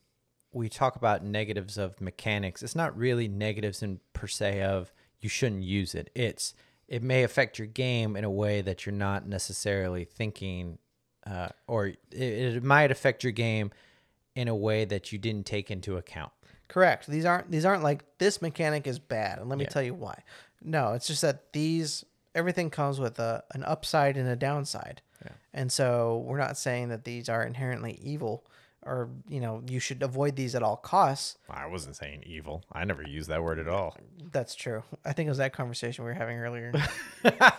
we 0.52 0.68
talk 0.68 0.96
about 0.96 1.24
negatives 1.24 1.78
of 1.78 2.00
mechanics, 2.00 2.62
it's 2.62 2.76
not 2.76 2.96
really 2.96 3.28
negatives 3.28 3.82
in 3.82 4.00
per 4.12 4.26
se 4.26 4.62
of 4.62 4.92
you 5.20 5.28
shouldn't 5.28 5.62
use 5.62 5.94
it. 5.94 6.10
It's 6.14 6.54
it 6.88 7.02
may 7.02 7.22
affect 7.22 7.58
your 7.58 7.68
game 7.68 8.16
in 8.16 8.24
a 8.24 8.30
way 8.30 8.62
that 8.62 8.84
you're 8.84 8.92
not 8.92 9.26
necessarily 9.26 10.04
thinking, 10.04 10.78
uh, 11.24 11.48
or 11.68 11.86
it, 11.86 11.98
it 12.12 12.64
might 12.64 12.90
affect 12.90 13.22
your 13.22 13.32
game 13.32 13.70
in 14.34 14.48
a 14.48 14.54
way 14.54 14.84
that 14.84 15.12
you 15.12 15.18
didn't 15.18 15.46
take 15.46 15.70
into 15.70 15.96
account. 15.96 16.32
Correct. 16.70 17.06
These 17.06 17.24
aren't 17.26 17.50
these 17.50 17.64
aren't 17.66 17.82
like 17.82 18.04
this 18.18 18.40
mechanic 18.40 18.86
is 18.86 18.98
bad, 18.98 19.38
and 19.38 19.48
let 19.50 19.58
me 19.58 19.64
Yeah. 19.64 19.70
tell 19.70 19.82
you 19.82 19.94
why. 19.94 20.22
No, 20.62 20.92
it's 20.94 21.06
just 21.06 21.20
that 21.22 21.52
these 21.52 22.04
everything 22.34 22.70
comes 22.70 22.98
with 22.98 23.18
a 23.18 23.44
an 23.52 23.62
upside 23.64 24.16
and 24.16 24.28
a 24.28 24.36
downside. 24.36 25.02
Yeah. 25.24 25.32
And 25.52 25.70
so 25.70 26.24
we're 26.26 26.38
not 26.38 26.56
saying 26.56 26.88
that 26.88 27.04
these 27.04 27.28
are 27.28 27.42
inherently 27.44 27.98
evil 28.02 28.46
or 28.82 29.10
you 29.28 29.40
know 29.40 29.62
you 29.68 29.78
should 29.80 30.02
avoid 30.02 30.36
these 30.36 30.54
at 30.54 30.62
all 30.62 30.76
costs. 30.76 31.36
I 31.50 31.66
wasn't 31.66 31.96
saying 31.96 32.22
evil. 32.24 32.64
I 32.72 32.84
never 32.84 33.02
used 33.02 33.28
that 33.28 33.42
word 33.42 33.58
at 33.58 33.68
all. 33.68 33.96
That's 34.32 34.54
true. 34.54 34.84
I 35.04 35.12
think 35.12 35.26
it 35.26 35.30
was 35.30 35.38
that 35.38 35.52
conversation 35.52 36.04
we 36.04 36.10
were 36.10 36.14
having 36.14 36.38
earlier. 36.38 36.72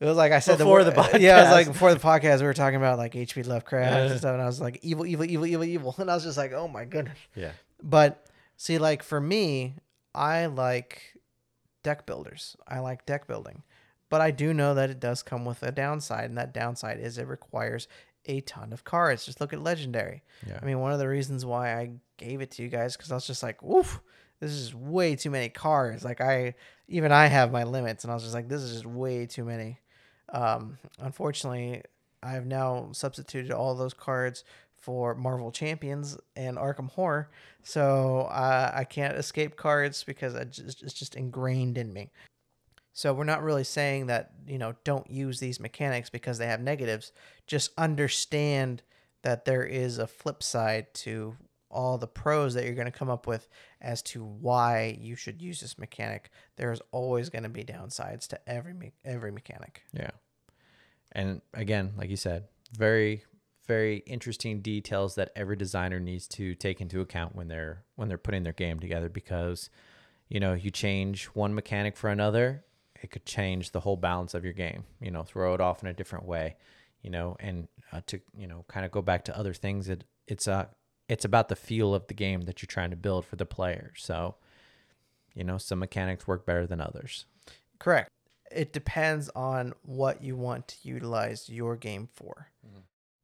It 0.00 0.04
was 0.06 0.16
like 0.16 0.32
I 0.32 0.38
said 0.38 0.58
Before 0.58 0.82
the, 0.82 0.90
the 0.92 0.96
word- 1.12 1.20
Yeah, 1.20 1.38
it 1.38 1.40
was 1.42 1.48
podcast. 1.48 1.52
like 1.52 1.66
before 1.66 1.94
the 1.94 2.00
podcast 2.00 2.40
we 2.40 2.46
were 2.46 2.54
talking 2.54 2.76
about 2.76 2.98
like 2.98 3.14
H.P. 3.14 3.42
Lovecraft 3.42 4.10
and 4.10 4.18
stuff, 4.18 4.32
and 4.32 4.42
I 4.42 4.46
was 4.46 4.60
like 4.60 4.78
evil, 4.82 5.04
evil, 5.06 5.24
evil, 5.26 5.46
evil, 5.46 5.64
evil, 5.64 5.94
and 5.98 6.10
I 6.10 6.14
was 6.14 6.24
just 6.24 6.38
like, 6.38 6.52
oh 6.52 6.68
my 6.68 6.84
goodness. 6.84 7.18
Yeah. 7.34 7.50
But 7.82 8.26
see, 8.56 8.78
like 8.78 9.02
for 9.02 9.20
me, 9.20 9.74
I 10.14 10.46
like 10.46 11.14
deck 11.82 12.06
builders. 12.06 12.56
I 12.66 12.80
like 12.80 13.06
deck 13.06 13.26
building. 13.26 13.62
But 14.10 14.20
I 14.20 14.30
do 14.30 14.54
know 14.54 14.74
that 14.74 14.90
it 14.90 15.00
does 15.00 15.22
come 15.22 15.44
with 15.44 15.62
a 15.62 15.70
downside, 15.70 16.24
and 16.24 16.38
that 16.38 16.54
downside 16.54 16.98
is 16.98 17.18
it 17.18 17.26
requires 17.26 17.88
a 18.24 18.40
ton 18.40 18.72
of 18.72 18.84
cards. 18.84 19.26
Just 19.26 19.40
look 19.40 19.52
at 19.52 19.62
Legendary. 19.62 20.22
Yeah. 20.46 20.58
I 20.60 20.64
mean, 20.64 20.80
one 20.80 20.92
of 20.92 20.98
the 20.98 21.08
reasons 21.08 21.44
why 21.44 21.76
I 21.76 21.90
gave 22.16 22.40
it 22.40 22.50
to 22.52 22.62
you 22.62 22.68
guys 22.68 22.96
because 22.96 23.12
I 23.12 23.14
was 23.14 23.26
just 23.26 23.42
like, 23.42 23.62
woof, 23.62 24.00
this 24.40 24.52
is 24.52 24.74
way 24.74 25.14
too 25.14 25.30
many 25.30 25.50
cards. 25.50 26.04
Like 26.04 26.20
I, 26.20 26.54
even 26.88 27.12
I 27.12 27.26
have 27.26 27.52
my 27.52 27.64
limits, 27.64 28.04
and 28.04 28.10
I 28.10 28.14
was 28.14 28.22
just 28.22 28.34
like, 28.34 28.48
this 28.48 28.62
is 28.62 28.72
just 28.72 28.86
way 28.86 29.26
too 29.26 29.44
many. 29.44 29.78
Um, 30.30 30.78
unfortunately, 30.98 31.82
I've 32.22 32.46
now 32.46 32.88
substituted 32.92 33.52
all 33.52 33.74
those 33.74 33.94
cards 33.94 34.44
for 34.88 35.14
Marvel 35.14 35.52
Champions 35.52 36.16
and 36.34 36.56
Arkham 36.56 36.90
Horror, 36.90 37.28
so 37.62 38.20
uh, 38.30 38.72
I 38.74 38.84
can't 38.84 39.18
escape 39.18 39.54
cards 39.54 40.02
because 40.02 40.32
just, 40.48 40.82
it's 40.82 40.94
just 40.94 41.14
ingrained 41.14 41.76
in 41.76 41.92
me. 41.92 42.10
So 42.94 43.12
we're 43.12 43.24
not 43.24 43.42
really 43.42 43.64
saying 43.64 44.06
that 44.06 44.30
you 44.46 44.56
know 44.56 44.76
don't 44.84 45.10
use 45.10 45.40
these 45.40 45.60
mechanics 45.60 46.08
because 46.08 46.38
they 46.38 46.46
have 46.46 46.62
negatives. 46.62 47.12
Just 47.46 47.72
understand 47.76 48.82
that 49.24 49.44
there 49.44 49.62
is 49.62 49.98
a 49.98 50.06
flip 50.06 50.42
side 50.42 50.94
to 50.94 51.36
all 51.70 51.98
the 51.98 52.06
pros 52.06 52.54
that 52.54 52.64
you're 52.64 52.72
going 52.72 52.90
to 52.90 52.98
come 52.98 53.10
up 53.10 53.26
with 53.26 53.46
as 53.82 54.00
to 54.00 54.24
why 54.24 54.96
you 54.98 55.16
should 55.16 55.42
use 55.42 55.60
this 55.60 55.78
mechanic. 55.78 56.30
There's 56.56 56.80
always 56.92 57.28
going 57.28 57.42
to 57.42 57.50
be 57.50 57.62
downsides 57.62 58.26
to 58.28 58.40
every 58.48 58.72
me- 58.72 58.94
every 59.04 59.32
mechanic. 59.32 59.82
Yeah. 59.92 60.12
And 61.12 61.42
again, 61.52 61.92
like 61.98 62.08
you 62.08 62.16
said, 62.16 62.44
very 62.72 63.24
very 63.68 63.98
interesting 63.98 64.60
details 64.60 65.14
that 65.14 65.30
every 65.36 65.54
designer 65.54 66.00
needs 66.00 66.26
to 66.26 66.56
take 66.56 66.80
into 66.80 67.00
account 67.00 67.36
when 67.36 67.46
they're 67.46 67.84
when 67.94 68.08
they're 68.08 68.18
putting 68.18 68.42
their 68.42 68.52
game 68.52 68.80
together 68.80 69.08
because 69.08 69.70
you 70.28 70.40
know, 70.40 70.52
you 70.52 70.70
change 70.70 71.26
one 71.26 71.54
mechanic 71.54 71.96
for 71.96 72.10
another, 72.10 72.64
it 73.02 73.10
could 73.10 73.24
change 73.24 73.70
the 73.70 73.80
whole 73.80 73.96
balance 73.96 74.34
of 74.34 74.44
your 74.44 74.52
game, 74.52 74.84
you 75.00 75.10
know, 75.10 75.22
throw 75.22 75.54
it 75.54 75.60
off 75.60 75.82
in 75.82 75.88
a 75.88 75.94
different 75.94 76.26
way, 76.26 76.56
you 77.02 77.10
know, 77.10 77.36
and 77.40 77.68
uh, 77.92 78.00
to, 78.06 78.20
you 78.36 78.46
know, 78.46 78.64
kind 78.68 78.84
of 78.84 78.92
go 78.92 79.00
back 79.00 79.24
to 79.24 79.36
other 79.38 79.54
things 79.54 79.88
it 79.88 80.04
it's 80.26 80.46
uh 80.46 80.66
it's 81.08 81.24
about 81.24 81.48
the 81.48 81.56
feel 81.56 81.94
of 81.94 82.06
the 82.08 82.14
game 82.14 82.42
that 82.42 82.60
you're 82.60 82.66
trying 82.66 82.90
to 82.90 82.96
build 82.96 83.24
for 83.24 83.36
the 83.36 83.46
player. 83.46 83.92
So, 83.96 84.34
you 85.34 85.42
know, 85.42 85.56
some 85.56 85.78
mechanics 85.78 86.26
work 86.26 86.44
better 86.44 86.66
than 86.66 86.82
others. 86.82 87.24
Correct. 87.78 88.10
It 88.50 88.74
depends 88.74 89.30
on 89.30 89.72
what 89.82 90.22
you 90.22 90.36
want 90.36 90.68
to 90.68 90.76
utilize 90.82 91.48
your 91.48 91.76
game 91.76 92.08
for. 92.12 92.48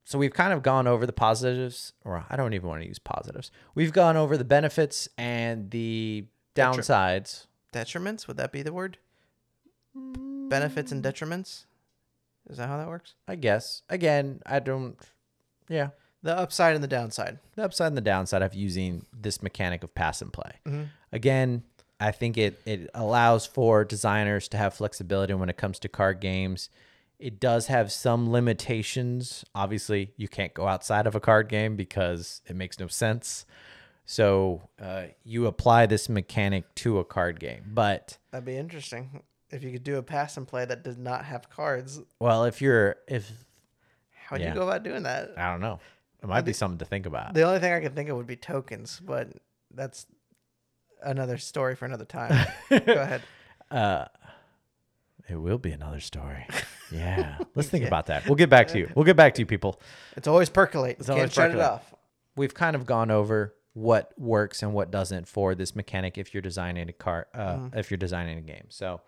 So 0.04 0.18
we've 0.18 0.32
kind 0.34 0.52
of 0.52 0.62
gone 0.62 0.86
over 0.86 1.06
the 1.06 1.12
positives, 1.12 1.92
or 2.04 2.24
I 2.30 2.36
don't 2.36 2.52
even 2.54 2.68
want 2.68 2.82
to 2.82 2.88
use 2.88 2.98
positives. 2.98 3.50
We've 3.74 3.92
gone 3.92 4.16
over 4.16 4.36
the 4.36 4.44
benefits 4.44 5.08
and 5.18 5.70
the 5.70 6.26
downsides. 6.54 7.46
Detriments, 7.72 8.26
would 8.28 8.36
that 8.36 8.52
be 8.52 8.62
the 8.62 8.72
word? 8.72 8.98
Benefits 9.94 10.92
and 10.92 11.02
detriments? 11.02 11.64
Is 12.48 12.58
that 12.58 12.68
how 12.68 12.76
that 12.76 12.88
works? 12.88 13.14
I 13.26 13.36
guess. 13.36 13.82
Again, 13.88 14.40
I 14.44 14.58
don't. 14.60 14.98
Yeah, 15.68 15.88
The 16.22 16.36
upside 16.36 16.74
and 16.74 16.84
the 16.84 16.88
downside. 16.88 17.38
the 17.56 17.64
upside 17.64 17.88
and 17.88 17.96
the 17.96 18.00
downside 18.02 18.42
of 18.42 18.54
using 18.54 19.06
this 19.18 19.42
mechanic 19.42 19.82
of 19.82 19.94
pass 19.94 20.20
and 20.20 20.32
play. 20.32 20.52
Mhm. 20.66 20.88
Again, 21.12 21.62
I 21.98 22.10
think 22.12 22.36
it 22.36 22.60
it 22.66 22.90
allows 22.94 23.46
for 23.46 23.84
designers 23.84 24.46
to 24.48 24.58
have 24.58 24.74
flexibility 24.74 25.32
when 25.32 25.48
it 25.48 25.56
comes 25.56 25.78
to 25.80 25.88
card 25.88 26.20
games. 26.20 26.68
It 27.24 27.40
does 27.40 27.68
have 27.68 27.90
some 27.90 28.30
limitations. 28.30 29.46
Obviously, 29.54 30.12
you 30.18 30.28
can't 30.28 30.52
go 30.52 30.68
outside 30.68 31.06
of 31.06 31.14
a 31.14 31.20
card 31.20 31.48
game 31.48 31.74
because 31.74 32.42
it 32.46 32.54
makes 32.54 32.78
no 32.78 32.86
sense. 32.86 33.46
So 34.04 34.68
uh, 34.78 35.04
you 35.24 35.46
apply 35.46 35.86
this 35.86 36.10
mechanic 36.10 36.74
to 36.76 36.98
a 36.98 37.04
card 37.04 37.40
game. 37.40 37.62
But 37.72 38.18
That'd 38.30 38.44
be 38.44 38.58
interesting 38.58 39.22
if 39.50 39.62
you 39.64 39.72
could 39.72 39.84
do 39.84 39.96
a 39.96 40.02
pass 40.02 40.36
and 40.36 40.46
play 40.46 40.66
that 40.66 40.84
does 40.84 40.98
not 40.98 41.24
have 41.24 41.48
cards. 41.48 42.02
well, 42.20 42.44
if 42.44 42.60
you're 42.60 42.96
if 43.08 43.30
How'd 44.26 44.40
Yeah. 44.40 44.48
you 44.50 44.54
go 44.54 44.62
about 44.68 44.82
doing 44.82 45.04
that? 45.04 45.30
I 45.38 45.50
don't 45.50 45.60
know, 45.60 45.80
it 46.22 46.28
might 46.28 46.42
be 46.44 46.52
something 46.52 46.78
to 46.78 46.84
think 46.84 47.06
about. 47.06 47.32
The 47.32 47.42
only 47.42 47.58
thing 47.60 47.72
I 47.72 47.80
could 47.80 47.94
think 47.94 48.10
of 48.10 48.18
would 48.18 48.26
be 48.26 48.36
tokens, 48.36 49.00
but 49.02 49.28
that's 49.70 50.04
another 51.02 51.38
story 51.38 51.74
for 51.74 51.86
another 51.86 52.04
time. 52.04 52.46
go 52.70 52.76
ahead. 53.00 53.22
Uh, 53.70 54.04
it 55.28 55.36
will 55.36 55.58
be 55.58 55.72
another 55.72 56.00
story. 56.00 56.46
Yeah, 56.92 57.38
let's 57.56 57.68
think 57.68 57.84
about 57.84 58.06
that. 58.06 58.26
We'll 58.26 58.36
get 58.36 58.50
back 58.50 58.68
to 58.68 58.78
you. 58.78 58.88
We'll 58.94 59.06
get 59.06 59.16
back 59.16 59.34
to 59.34 59.42
you, 59.42 59.46
people. 59.46 59.80
It's 60.16 60.28
always 60.28 60.48
percolate. 60.48 60.98
It's 61.00 61.08
Can't 61.08 61.18
always 61.18 61.32
shut 61.32 61.50
percolate. 61.50 61.64
it 61.66 61.68
off. 61.68 61.94
We've 62.36 62.54
kind 62.54 62.76
of 62.76 62.86
gone 62.86 63.10
over 63.10 63.52
what 63.72 64.12
works 64.16 64.62
and 64.62 64.72
what 64.72 64.92
doesn't 64.92 65.26
for 65.26 65.56
this 65.56 65.74
mechanic 65.74 66.18
if 66.18 66.32
you're 66.32 66.42
designing 66.42 66.88
a 66.88 66.92
car, 66.92 67.26
uh, 67.34 67.68
if 67.74 67.90
you're 67.90 67.98
designing 67.98 68.38
a 68.38 68.42
game. 68.42 68.66
So 68.68 69.00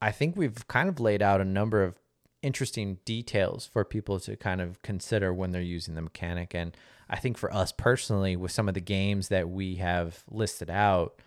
I 0.00 0.12
think 0.12 0.36
we've 0.36 0.68
kind 0.68 0.88
of 0.88 1.00
laid 1.00 1.22
out 1.22 1.40
a 1.40 1.44
number 1.44 1.82
of 1.82 1.98
interesting 2.42 2.98
details 3.04 3.66
for 3.66 3.84
people 3.84 4.20
to 4.20 4.36
kind 4.36 4.60
of 4.60 4.80
consider 4.82 5.32
when 5.34 5.50
they're 5.50 5.60
using 5.62 5.96
the 5.96 6.02
mechanic. 6.02 6.54
And 6.54 6.76
I 7.10 7.16
think 7.16 7.36
for 7.36 7.52
us 7.52 7.72
personally, 7.72 8.36
with 8.36 8.52
some 8.52 8.68
of 8.68 8.74
the 8.74 8.80
games 8.80 9.26
that 9.28 9.48
we 9.48 9.76
have 9.76 10.22
listed 10.30 10.70
out, 10.70 11.20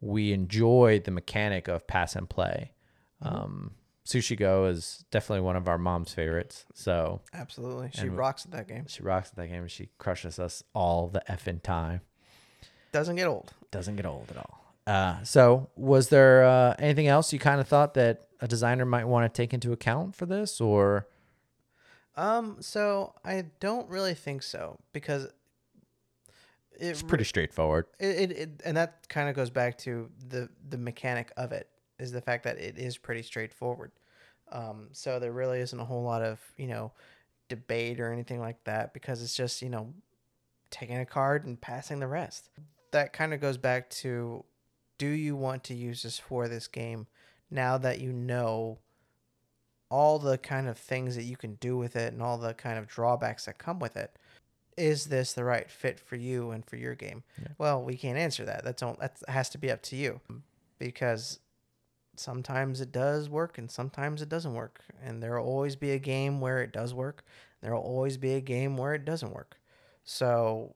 we 0.00 0.32
enjoy 0.32 1.00
the 1.04 1.12
mechanic 1.12 1.68
of 1.68 1.86
pass 1.86 2.16
and 2.16 2.28
play. 2.28 2.72
Um, 3.22 3.72
Sushi 4.04 4.36
Go 4.36 4.66
is 4.66 5.04
definitely 5.10 5.42
one 5.42 5.54
of 5.56 5.68
our 5.68 5.78
mom's 5.78 6.12
favorites. 6.12 6.64
So 6.74 7.20
Absolutely. 7.32 7.90
She 7.94 8.08
rocks 8.08 8.44
at 8.44 8.50
that 8.52 8.66
game. 8.68 8.84
she 8.88 9.02
rocks 9.02 9.30
at 9.30 9.36
that 9.36 9.46
game. 9.48 9.66
She 9.68 9.88
crushes 9.98 10.38
us 10.38 10.62
all 10.74 11.08
the 11.08 11.22
effing 11.28 11.62
time. 11.62 12.00
Doesn't 12.90 13.16
get 13.16 13.26
old. 13.26 13.52
Doesn't 13.70 13.96
get 13.96 14.04
old 14.04 14.30
at 14.30 14.36
all. 14.36 14.58
Uh, 14.86 15.22
so, 15.22 15.70
was 15.76 16.08
there 16.08 16.44
uh, 16.44 16.74
anything 16.80 17.06
else 17.06 17.32
you 17.32 17.38
kind 17.38 17.60
of 17.60 17.68
thought 17.68 17.94
that 17.94 18.26
a 18.40 18.48
designer 18.48 18.84
might 18.84 19.04
want 19.04 19.32
to 19.32 19.36
take 19.42 19.54
into 19.54 19.72
account 19.72 20.16
for 20.16 20.26
this, 20.26 20.60
or 20.60 21.06
Um, 22.16 22.56
so 22.60 23.14
I 23.24 23.44
don't 23.60 23.88
really 23.88 24.14
think 24.14 24.42
so 24.42 24.80
because 24.92 25.26
it 25.26 25.32
it's 26.88 27.02
pretty 27.02 27.22
straightforward? 27.24 27.86
it, 28.00 28.06
it, 28.06 28.32
it 28.32 28.50
and 28.64 28.76
that 28.76 29.08
kind 29.08 29.28
of 29.28 29.36
goes 29.36 29.50
back 29.50 29.78
to 29.78 30.10
the 30.28 30.48
the 30.68 30.76
mechanic 30.78 31.30
of 31.36 31.52
it 31.52 31.68
is 32.02 32.12
the 32.12 32.20
fact 32.20 32.44
that 32.44 32.58
it 32.58 32.78
is 32.78 32.98
pretty 32.98 33.22
straightforward. 33.22 33.92
Um, 34.50 34.88
so 34.92 35.18
there 35.18 35.32
really 35.32 35.60
isn't 35.60 35.78
a 35.78 35.84
whole 35.84 36.02
lot 36.02 36.22
of 36.22 36.40
you 36.56 36.66
know 36.66 36.92
debate 37.48 38.00
or 38.00 38.12
anything 38.12 38.40
like 38.40 38.62
that 38.64 38.92
because 38.92 39.22
it's 39.22 39.36
just 39.36 39.62
you 39.62 39.68
know 39.68 39.92
taking 40.70 40.98
a 40.98 41.06
card 41.06 41.46
and 41.46 41.60
passing 41.60 42.00
the 42.00 42.06
rest. 42.06 42.50
That 42.90 43.12
kind 43.12 43.32
of 43.32 43.40
goes 43.40 43.56
back 43.56 43.88
to 43.90 44.44
do 44.98 45.06
you 45.06 45.36
want 45.36 45.64
to 45.64 45.74
use 45.74 46.02
this 46.02 46.18
for 46.18 46.48
this 46.48 46.68
game 46.68 47.06
now 47.50 47.78
that 47.78 48.00
you 48.00 48.12
know 48.12 48.78
all 49.90 50.18
the 50.18 50.38
kind 50.38 50.68
of 50.68 50.78
things 50.78 51.16
that 51.16 51.24
you 51.24 51.36
can 51.36 51.54
do 51.56 51.76
with 51.76 51.96
it 51.96 52.12
and 52.12 52.22
all 52.22 52.38
the 52.38 52.54
kind 52.54 52.78
of 52.78 52.86
drawbacks 52.86 53.44
that 53.44 53.58
come 53.58 53.78
with 53.78 53.96
it 53.96 54.16
is 54.76 55.06
this 55.06 55.32
the 55.32 55.44
right 55.44 55.70
fit 55.70 56.00
for 56.00 56.16
you 56.16 56.50
and 56.50 56.64
for 56.64 56.76
your 56.76 56.94
game? 56.94 57.22
Yeah. 57.40 57.48
Well, 57.58 57.82
we 57.82 57.96
can't 57.96 58.18
answer 58.18 58.44
that. 58.44 58.64
That's 58.64 58.82
all. 58.82 58.96
That 59.00 59.18
has 59.28 59.48
to 59.50 59.58
be 59.58 59.70
up 59.70 59.82
to 59.82 59.96
you, 59.96 60.20
because 60.78 61.40
sometimes 62.16 62.80
it 62.80 62.92
does 62.92 63.28
work 63.28 63.58
and 63.58 63.70
sometimes 63.70 64.22
it 64.22 64.28
doesn't 64.28 64.54
work, 64.54 64.80
and 65.02 65.22
there 65.22 65.38
will 65.38 65.46
always 65.46 65.76
be 65.76 65.92
a 65.92 65.98
game 65.98 66.40
where 66.40 66.62
it 66.62 66.72
does 66.72 66.94
work. 66.94 67.24
There 67.60 67.74
will 67.74 67.82
always 67.82 68.16
be 68.16 68.34
a 68.34 68.40
game 68.40 68.76
where 68.76 68.94
it 68.94 69.04
doesn't 69.04 69.32
work. 69.32 69.56
So, 70.04 70.74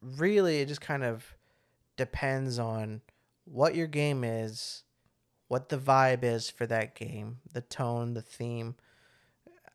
really, 0.00 0.60
it 0.60 0.68
just 0.68 0.80
kind 0.80 1.02
of 1.02 1.36
depends 1.96 2.58
on 2.58 3.00
what 3.44 3.74
your 3.74 3.86
game 3.86 4.24
is, 4.24 4.84
what 5.48 5.68
the 5.68 5.78
vibe 5.78 6.22
is 6.22 6.48
for 6.48 6.66
that 6.66 6.94
game, 6.94 7.38
the 7.52 7.62
tone, 7.62 8.14
the 8.14 8.22
theme, 8.22 8.76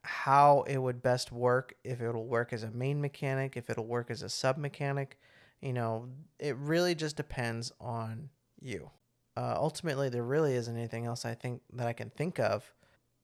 how 0.02 0.62
it 0.62 0.78
would 0.78 1.02
best 1.02 1.32
work, 1.32 1.74
if 1.84 2.00
it'll 2.00 2.26
work 2.26 2.52
as 2.52 2.62
a 2.62 2.70
main 2.70 3.00
mechanic, 3.00 3.56
if 3.56 3.68
it'll 3.70 3.86
work 3.86 4.10
as 4.10 4.22
a 4.22 4.28
sub 4.28 4.56
mechanic. 4.56 5.18
You 5.60 5.72
know, 5.72 6.08
it 6.38 6.56
really 6.56 6.94
just 6.94 7.16
depends 7.16 7.72
on 7.80 8.28
you. 8.60 8.90
Uh, 9.36 9.54
ultimately, 9.56 10.08
there 10.08 10.22
really 10.22 10.54
isn't 10.54 10.76
anything 10.76 11.06
else 11.06 11.24
I 11.24 11.34
think 11.34 11.62
that 11.72 11.86
I 11.86 11.92
can 11.92 12.10
think 12.10 12.38
of 12.38 12.72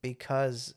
because 0.02 0.74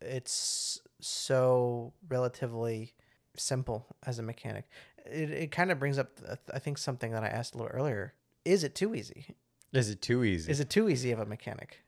it's 0.00 0.80
so 1.00 1.92
relatively 2.08 2.94
simple 3.36 3.86
as 4.04 4.18
a 4.18 4.22
mechanic. 4.22 4.66
It, 5.04 5.30
it 5.30 5.50
kind 5.50 5.70
of 5.70 5.78
brings 5.78 5.98
up, 5.98 6.10
I 6.52 6.58
think, 6.58 6.78
something 6.78 7.12
that 7.12 7.24
I 7.24 7.28
asked 7.28 7.54
a 7.54 7.58
little 7.58 7.72
earlier. 7.72 8.14
Is 8.44 8.64
it 8.64 8.74
too 8.74 8.94
easy? 8.94 9.26
Is 9.72 9.90
it 9.90 10.00
too 10.00 10.24
easy? 10.24 10.50
Is 10.50 10.60
it 10.60 10.70
too 10.70 10.88
easy 10.88 11.10
of 11.10 11.18
a 11.18 11.26
mechanic? 11.26 11.82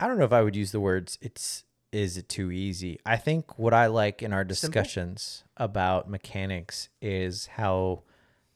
I 0.00 0.08
don't 0.08 0.18
know 0.18 0.24
if 0.24 0.32
I 0.32 0.42
would 0.42 0.56
use 0.56 0.72
the 0.72 0.80
words 0.80 1.18
it's 1.22 1.64
is 1.92 2.16
it 2.16 2.28
too 2.28 2.50
easy. 2.50 2.98
I 3.06 3.16
think 3.16 3.56
what 3.56 3.72
I 3.72 3.86
like 3.86 4.20
in 4.20 4.32
our 4.32 4.42
discussions 4.42 5.44
about 5.56 6.10
mechanics 6.10 6.88
is 7.00 7.46
how 7.46 8.02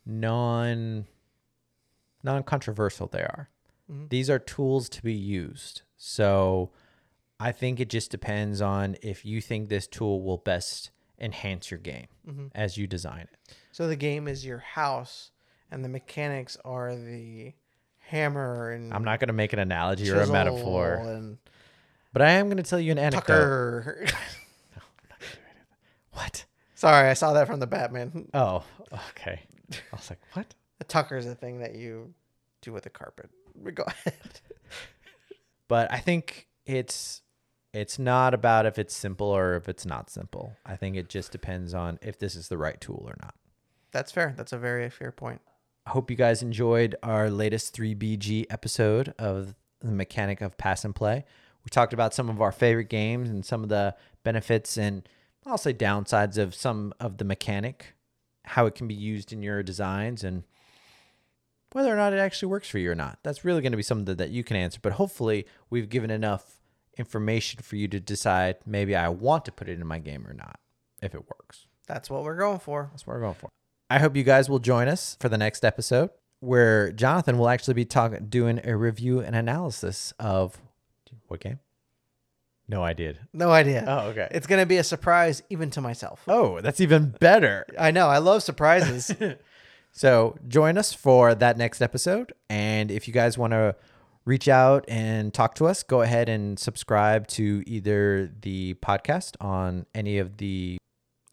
non 0.05 1.07
non 2.25 2.43
controversial 2.43 3.07
they 3.07 3.21
are. 3.21 3.49
Mhm. 3.91 4.09
These 4.11 4.29
are 4.31 4.39
tools 4.39 4.89
to 4.91 5.03
be 5.03 5.15
used. 5.15 5.83
So 5.97 6.71
I 7.41 7.53
think 7.53 7.81
it 7.81 7.89
just 7.89 8.11
depends 8.11 8.61
on 8.61 8.97
if 9.03 9.25
you 9.25 9.41
think 9.41 9.69
this 9.69 9.87
tool 9.87 10.23
will 10.23 10.39
best 10.39 10.91
enhance 11.19 11.71
your 11.71 11.79
game 11.79 12.07
Mhm. 12.27 12.51
as 12.55 12.77
you 12.77 12.87
design 12.87 13.29
it. 13.33 13.55
So 13.73 13.87
the 13.89 13.97
game 13.97 14.29
is 14.29 14.45
your 14.45 14.59
house, 14.59 15.31
and 15.71 15.85
the 15.85 15.89
mechanics 15.89 16.57
are 16.65 16.95
the 16.95 17.55
hammer 17.99 18.71
and 18.71 18.93
I'm 18.95 19.05
not 19.05 19.21
going 19.21 19.29
to 19.29 19.35
make 19.35 19.53
an 19.53 19.59
analogy 19.59 20.11
or 20.11 20.21
a 20.21 20.27
metaphor, 20.27 20.95
and 20.95 21.39
but 22.13 22.23
I 22.23 22.31
am 22.33 22.47
going 22.47 22.57
to 22.57 22.63
tell 22.63 22.81
you 22.81 22.91
an 22.93 22.99
anecdote. 22.99 23.27
Tucker. 23.27 24.07
What? 26.13 26.45
Sorry, 26.75 27.09
I 27.09 27.15
saw 27.15 27.33
that 27.35 27.47
from 27.47 27.61
the 27.61 27.67
Batman. 27.67 28.29
Oh, 28.35 28.65
okay. 29.11 29.43
I 29.73 29.77
was 29.97 30.11
like, 30.11 30.21
what? 30.33 30.55
The 30.79 30.85
Tucker 30.85 31.17
is 31.17 31.27
a 31.27 31.35
thing 31.35 31.59
that 31.59 31.75
you 31.75 32.15
do 32.63 32.73
with 32.73 32.87
a 32.87 32.91
carpet. 32.91 33.31
Go 33.75 33.85
ahead. 33.87 34.41
but 35.69 35.93
I 35.93 35.99
think 35.99 36.49
it's 36.67 37.23
it's 37.75 37.99
not 37.99 38.35
about 38.35 38.67
if 38.67 38.79
it's 38.79 38.95
simple 38.95 39.29
or 39.29 39.55
if 39.57 39.69
it's 39.69 39.85
not 39.85 40.11
simple. 40.11 40.57
I 40.65 40.77
think 40.77 40.97
it 40.97 41.09
just 41.09 41.33
depends 41.33 41.75
on 41.75 41.99
if 42.03 42.19
this 42.19 42.35
is 42.35 42.49
the 42.49 42.59
right 42.59 42.81
tool 42.81 43.05
or 43.07 43.17
not. 43.21 43.35
That's 43.93 44.11
fair. 44.13 44.35
That's 44.37 44.53
a 44.53 44.59
very 44.59 44.89
fair 44.91 45.13
point. 45.13 45.41
I 45.87 45.91
hope 45.91 46.11
you 46.11 46.17
guys 46.17 46.43
enjoyed 46.43 46.97
our 47.03 47.31
latest 47.31 47.77
3BG 47.77 48.47
episode 48.51 49.15
of 49.19 49.55
the 49.81 49.93
mechanic 49.93 50.41
of 50.41 50.59
pass 50.59 50.85
and 50.85 50.95
play. 50.95 51.25
We 51.65 51.71
talked 51.71 51.93
about 51.93 52.15
some 52.15 52.29
of 52.29 52.41
our 52.41 52.53
favorite 52.53 52.89
games 52.89 53.31
and 53.31 53.45
some 53.45 53.63
of 53.63 53.69
the 53.69 53.95
benefits 54.25 54.77
and 54.77 55.09
I'll 55.47 55.57
say 55.57 55.73
downsides 55.73 56.37
of 56.37 56.55
some 56.55 56.93
of 57.01 57.17
the 57.17 57.25
mechanic, 57.25 57.95
how 58.45 58.67
it 58.67 58.75
can 58.75 58.87
be 58.87 58.95
used 58.95 59.33
in 59.33 59.43
your 59.43 59.63
designs 59.63 60.25
and 60.25 60.45
whether 61.73 61.93
or 61.93 61.97
not 61.97 62.13
it 62.13 62.19
actually 62.19 62.49
works 62.49 62.69
for 62.69 62.79
you 62.79 62.91
or 62.91 62.95
not. 62.95 63.19
That's 63.23 63.45
really 63.45 63.61
going 63.61 63.73
to 63.73 63.77
be 63.77 63.83
something 63.83 64.17
that 64.17 64.31
you 64.31 64.45
can 64.45 64.57
answer, 64.57 64.79
but 64.83 64.93
hopefully 64.93 65.47
we've 65.71 65.89
given 65.89 66.11
enough 66.11 66.61
information 66.97 67.63
for 67.63 67.77
you 67.77 67.89
to 67.89 68.01
decide 68.01 68.57
maybe 68.67 68.97
I 68.97 69.09
want 69.09 69.45
to 69.45 69.53
put 69.53 69.69
it 69.69 69.79
in 69.79 69.87
my 69.87 69.99
game 69.99 70.27
or 70.27 70.33
not 70.33 70.59
if 71.01 71.15
it 71.15 71.23
works. 71.29 71.67
That's 71.87 72.11
what 72.11 72.25
we're 72.25 72.37
going 72.37 72.59
for. 72.59 72.89
That's 72.93 73.07
what 73.07 73.15
we're 73.15 73.23
going 73.23 73.35
for. 73.35 73.49
I 73.91 73.99
hope 73.99 74.17
you 74.17 74.25
guys 74.25 74.49
will 74.51 74.59
join 74.59 74.89
us 74.89 75.17
for 75.21 75.29
the 75.29 75.39
next 75.39 75.65
episode 75.65 76.11
where 76.41 76.93
Jonathan 76.93 77.39
will 77.39 77.49
actually 77.49 77.75
be 77.75 77.85
talking, 77.85 78.27
doing 78.27 78.61
a 78.65 78.77
review 78.77 79.21
and 79.21 79.35
analysis 79.35 80.13
of 80.19 80.59
what 81.29 81.41
game? 81.41 81.59
No, 82.69 82.83
idea. 82.83 83.15
No 83.33 83.51
idea. 83.51 83.83
Oh, 83.87 84.09
okay. 84.09 84.29
It's 84.31 84.47
going 84.47 84.61
to 84.61 84.67
be 84.67 84.77
a 84.77 84.85
surprise 84.85 85.43
even 85.49 85.71
to 85.71 85.81
myself. 85.81 86.23
Oh, 86.29 86.61
that's 86.61 86.81
even 86.81 87.15
better. 87.19 87.65
I 87.79 87.93
know. 87.93 88.09
I 88.09 88.19
love 88.19 88.43
surprises. 88.43 89.11
So 89.99 90.37
join 90.47 90.79
us 90.79 90.93
for 90.93 91.35
that 91.35 91.59
next 91.59 91.83
episode. 91.83 92.33
And 92.49 92.89
if 92.93 93.09
you 93.09 93.13
guys 93.13 93.37
want 93.37 93.53
to 93.53 93.75
reach 94.25 94.47
out 94.47 94.85
and 94.87 95.35
talk 95.35 95.57
to 95.57 95.67
us, 95.67 95.83
go 95.83 96.03
ahead 96.03 96.29
and 96.29 96.57
subscribe 96.57 97.27
to 97.29 97.65
either 97.67 98.31
the 98.43 98.75
podcast 98.75 99.35
on 99.41 99.87
any 99.97 100.19
of 100.19 100.37
the 100.37 100.79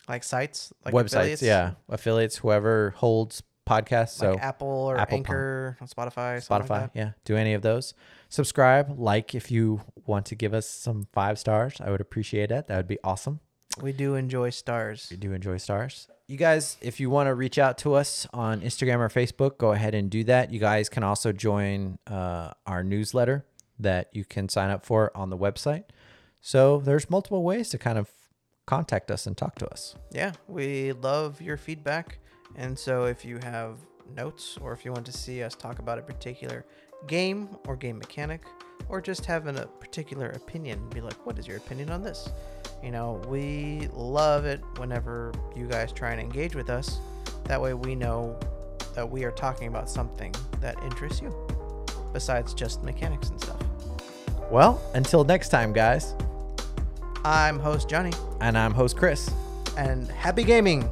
like 0.10 0.24
sites, 0.24 0.74
like 0.84 0.96
websites. 0.96 1.06
affiliates, 1.06 1.42
Yeah. 1.44 1.74
Affiliates, 1.90 2.38
whoever 2.38 2.90
holds 2.98 3.44
podcasts. 3.70 4.20
like 4.20 4.34
so 4.34 4.40
Apple 4.40 4.68
or 4.68 4.98
Apple 4.98 5.18
Anchor, 5.18 5.78
Spotify, 5.84 6.38
Spotify. 6.38 6.50
like 6.50 6.68
that. 6.68 6.92
yeah. 6.96 7.12
Do 7.24 7.36
any 7.38 7.54
of 7.54 7.62
those. 7.62 7.94
Subscribe, 8.30 8.98
like 8.98 9.36
if 9.36 9.52
you 9.52 9.82
want 10.08 10.26
to 10.26 10.36
give 10.36 10.56
us 10.56 10.68
some 10.68 11.06
five 11.14 11.38
stars. 11.38 11.80
I 11.80 11.92
would 11.92 12.02
appreciate 12.02 12.50
it. 12.50 12.66
That 12.66 12.78
would 12.78 12.88
be 12.88 12.98
awesome. 13.04 13.42
We 13.82 13.92
do 13.92 14.16
enjoy 14.16 14.52
stars. 14.52 15.08
We 15.12 15.18
do 15.18 15.34
enjoy 15.34 15.58
stars. 15.58 16.08
You 16.28 16.38
guys, 16.38 16.78
if 16.82 17.00
you 17.00 17.10
want 17.10 17.28
to 17.28 17.36
reach 17.36 17.60
out 17.60 17.78
to 17.80 17.94
us 17.94 18.26
on 18.34 18.62
Instagram 18.62 19.00
or 19.00 19.10
Facebook, 19.10 19.58
go 19.58 19.74
ahead 19.74 19.94
and 19.94 20.10
do 20.10 20.24
that. 20.24 20.52
You 20.52 20.60
guys 20.60 20.90
can 20.90 21.04
also 21.04 21.32
join 21.32 22.00
uh, 22.08 22.52
our 22.66 22.84
newsletter 22.84 23.46
that 23.80 24.10
you 24.14 24.26
can 24.26 24.50
sign 24.50 24.72
up 24.72 24.86
for 24.86 25.12
on 25.16 25.30
the 25.30 25.38
website. 25.38 25.84
So 26.42 26.80
there's 26.80 27.10
multiple 27.10 27.44
ways 27.44 27.70
to 27.70 27.78
kind 27.78 27.98
of 27.98 28.10
contact 28.66 29.12
us 29.12 29.28
and 29.28 29.38
talk 29.38 29.56
to 29.56 29.68
us. 29.70 29.96
Yeah, 30.12 30.32
we 30.48 30.94
love 30.94 31.42
your 31.42 31.58
feedback. 31.58 32.20
And 32.56 32.78
so 32.78 33.06
if 33.06 33.26
you 33.26 33.40
have 33.44 33.78
notes 34.16 34.58
or 34.62 34.72
if 34.72 34.86
you 34.86 34.94
want 34.94 35.06
to 35.06 35.12
see 35.12 35.44
us 35.44 35.56
talk 35.56 35.80
about 35.80 36.00
a 36.00 36.02
particular 36.02 36.66
game 37.08 37.50
or 37.68 37.76
game 37.76 37.98
mechanic 37.98 38.42
or 38.90 39.02
just 39.02 39.26
having 39.26 39.58
a 39.58 39.66
particular 39.66 40.30
opinion, 40.30 40.88
be 40.94 41.02
like, 41.02 41.26
what 41.26 41.38
is 41.40 41.48
your 41.48 41.58
opinion 41.58 41.90
on 41.90 42.04
this? 42.04 42.30
You 42.84 42.92
know, 42.92 43.22
we 43.28 43.90
love 43.94 44.46
it 44.46 44.62
whenever 44.78 45.32
you 45.56 45.68
guys 45.68 45.92
try 45.92 46.12
and 46.12 46.22
engage 46.22 46.56
with 46.56 46.70
us. 46.70 47.00
That 47.46 47.62
way 47.62 47.74
we 47.74 47.96
know 47.96 48.40
that 48.94 49.10
we 49.10 49.24
are 49.24 49.32
talking 49.32 49.68
about 49.68 49.90
something 49.90 50.34
that 50.62 50.82
interests 50.84 51.22
you 51.22 51.34
besides 52.14 52.54
just 52.54 52.84
mechanics 52.84 53.30
and 53.30 53.42
stuff. 53.42 53.62
Well, 54.52 54.82
until 54.94 55.24
next 55.24 55.50
time, 55.50 55.74
guys. 55.74 56.14
I'm 57.24 57.60
host 57.60 57.90
Johnny 57.90 58.12
And 58.40 58.58
I'm 58.58 58.74
host 58.74 58.98
Chris. 58.98 59.30
and 59.78 60.08
happy 60.10 60.44
gaming. 60.44 60.90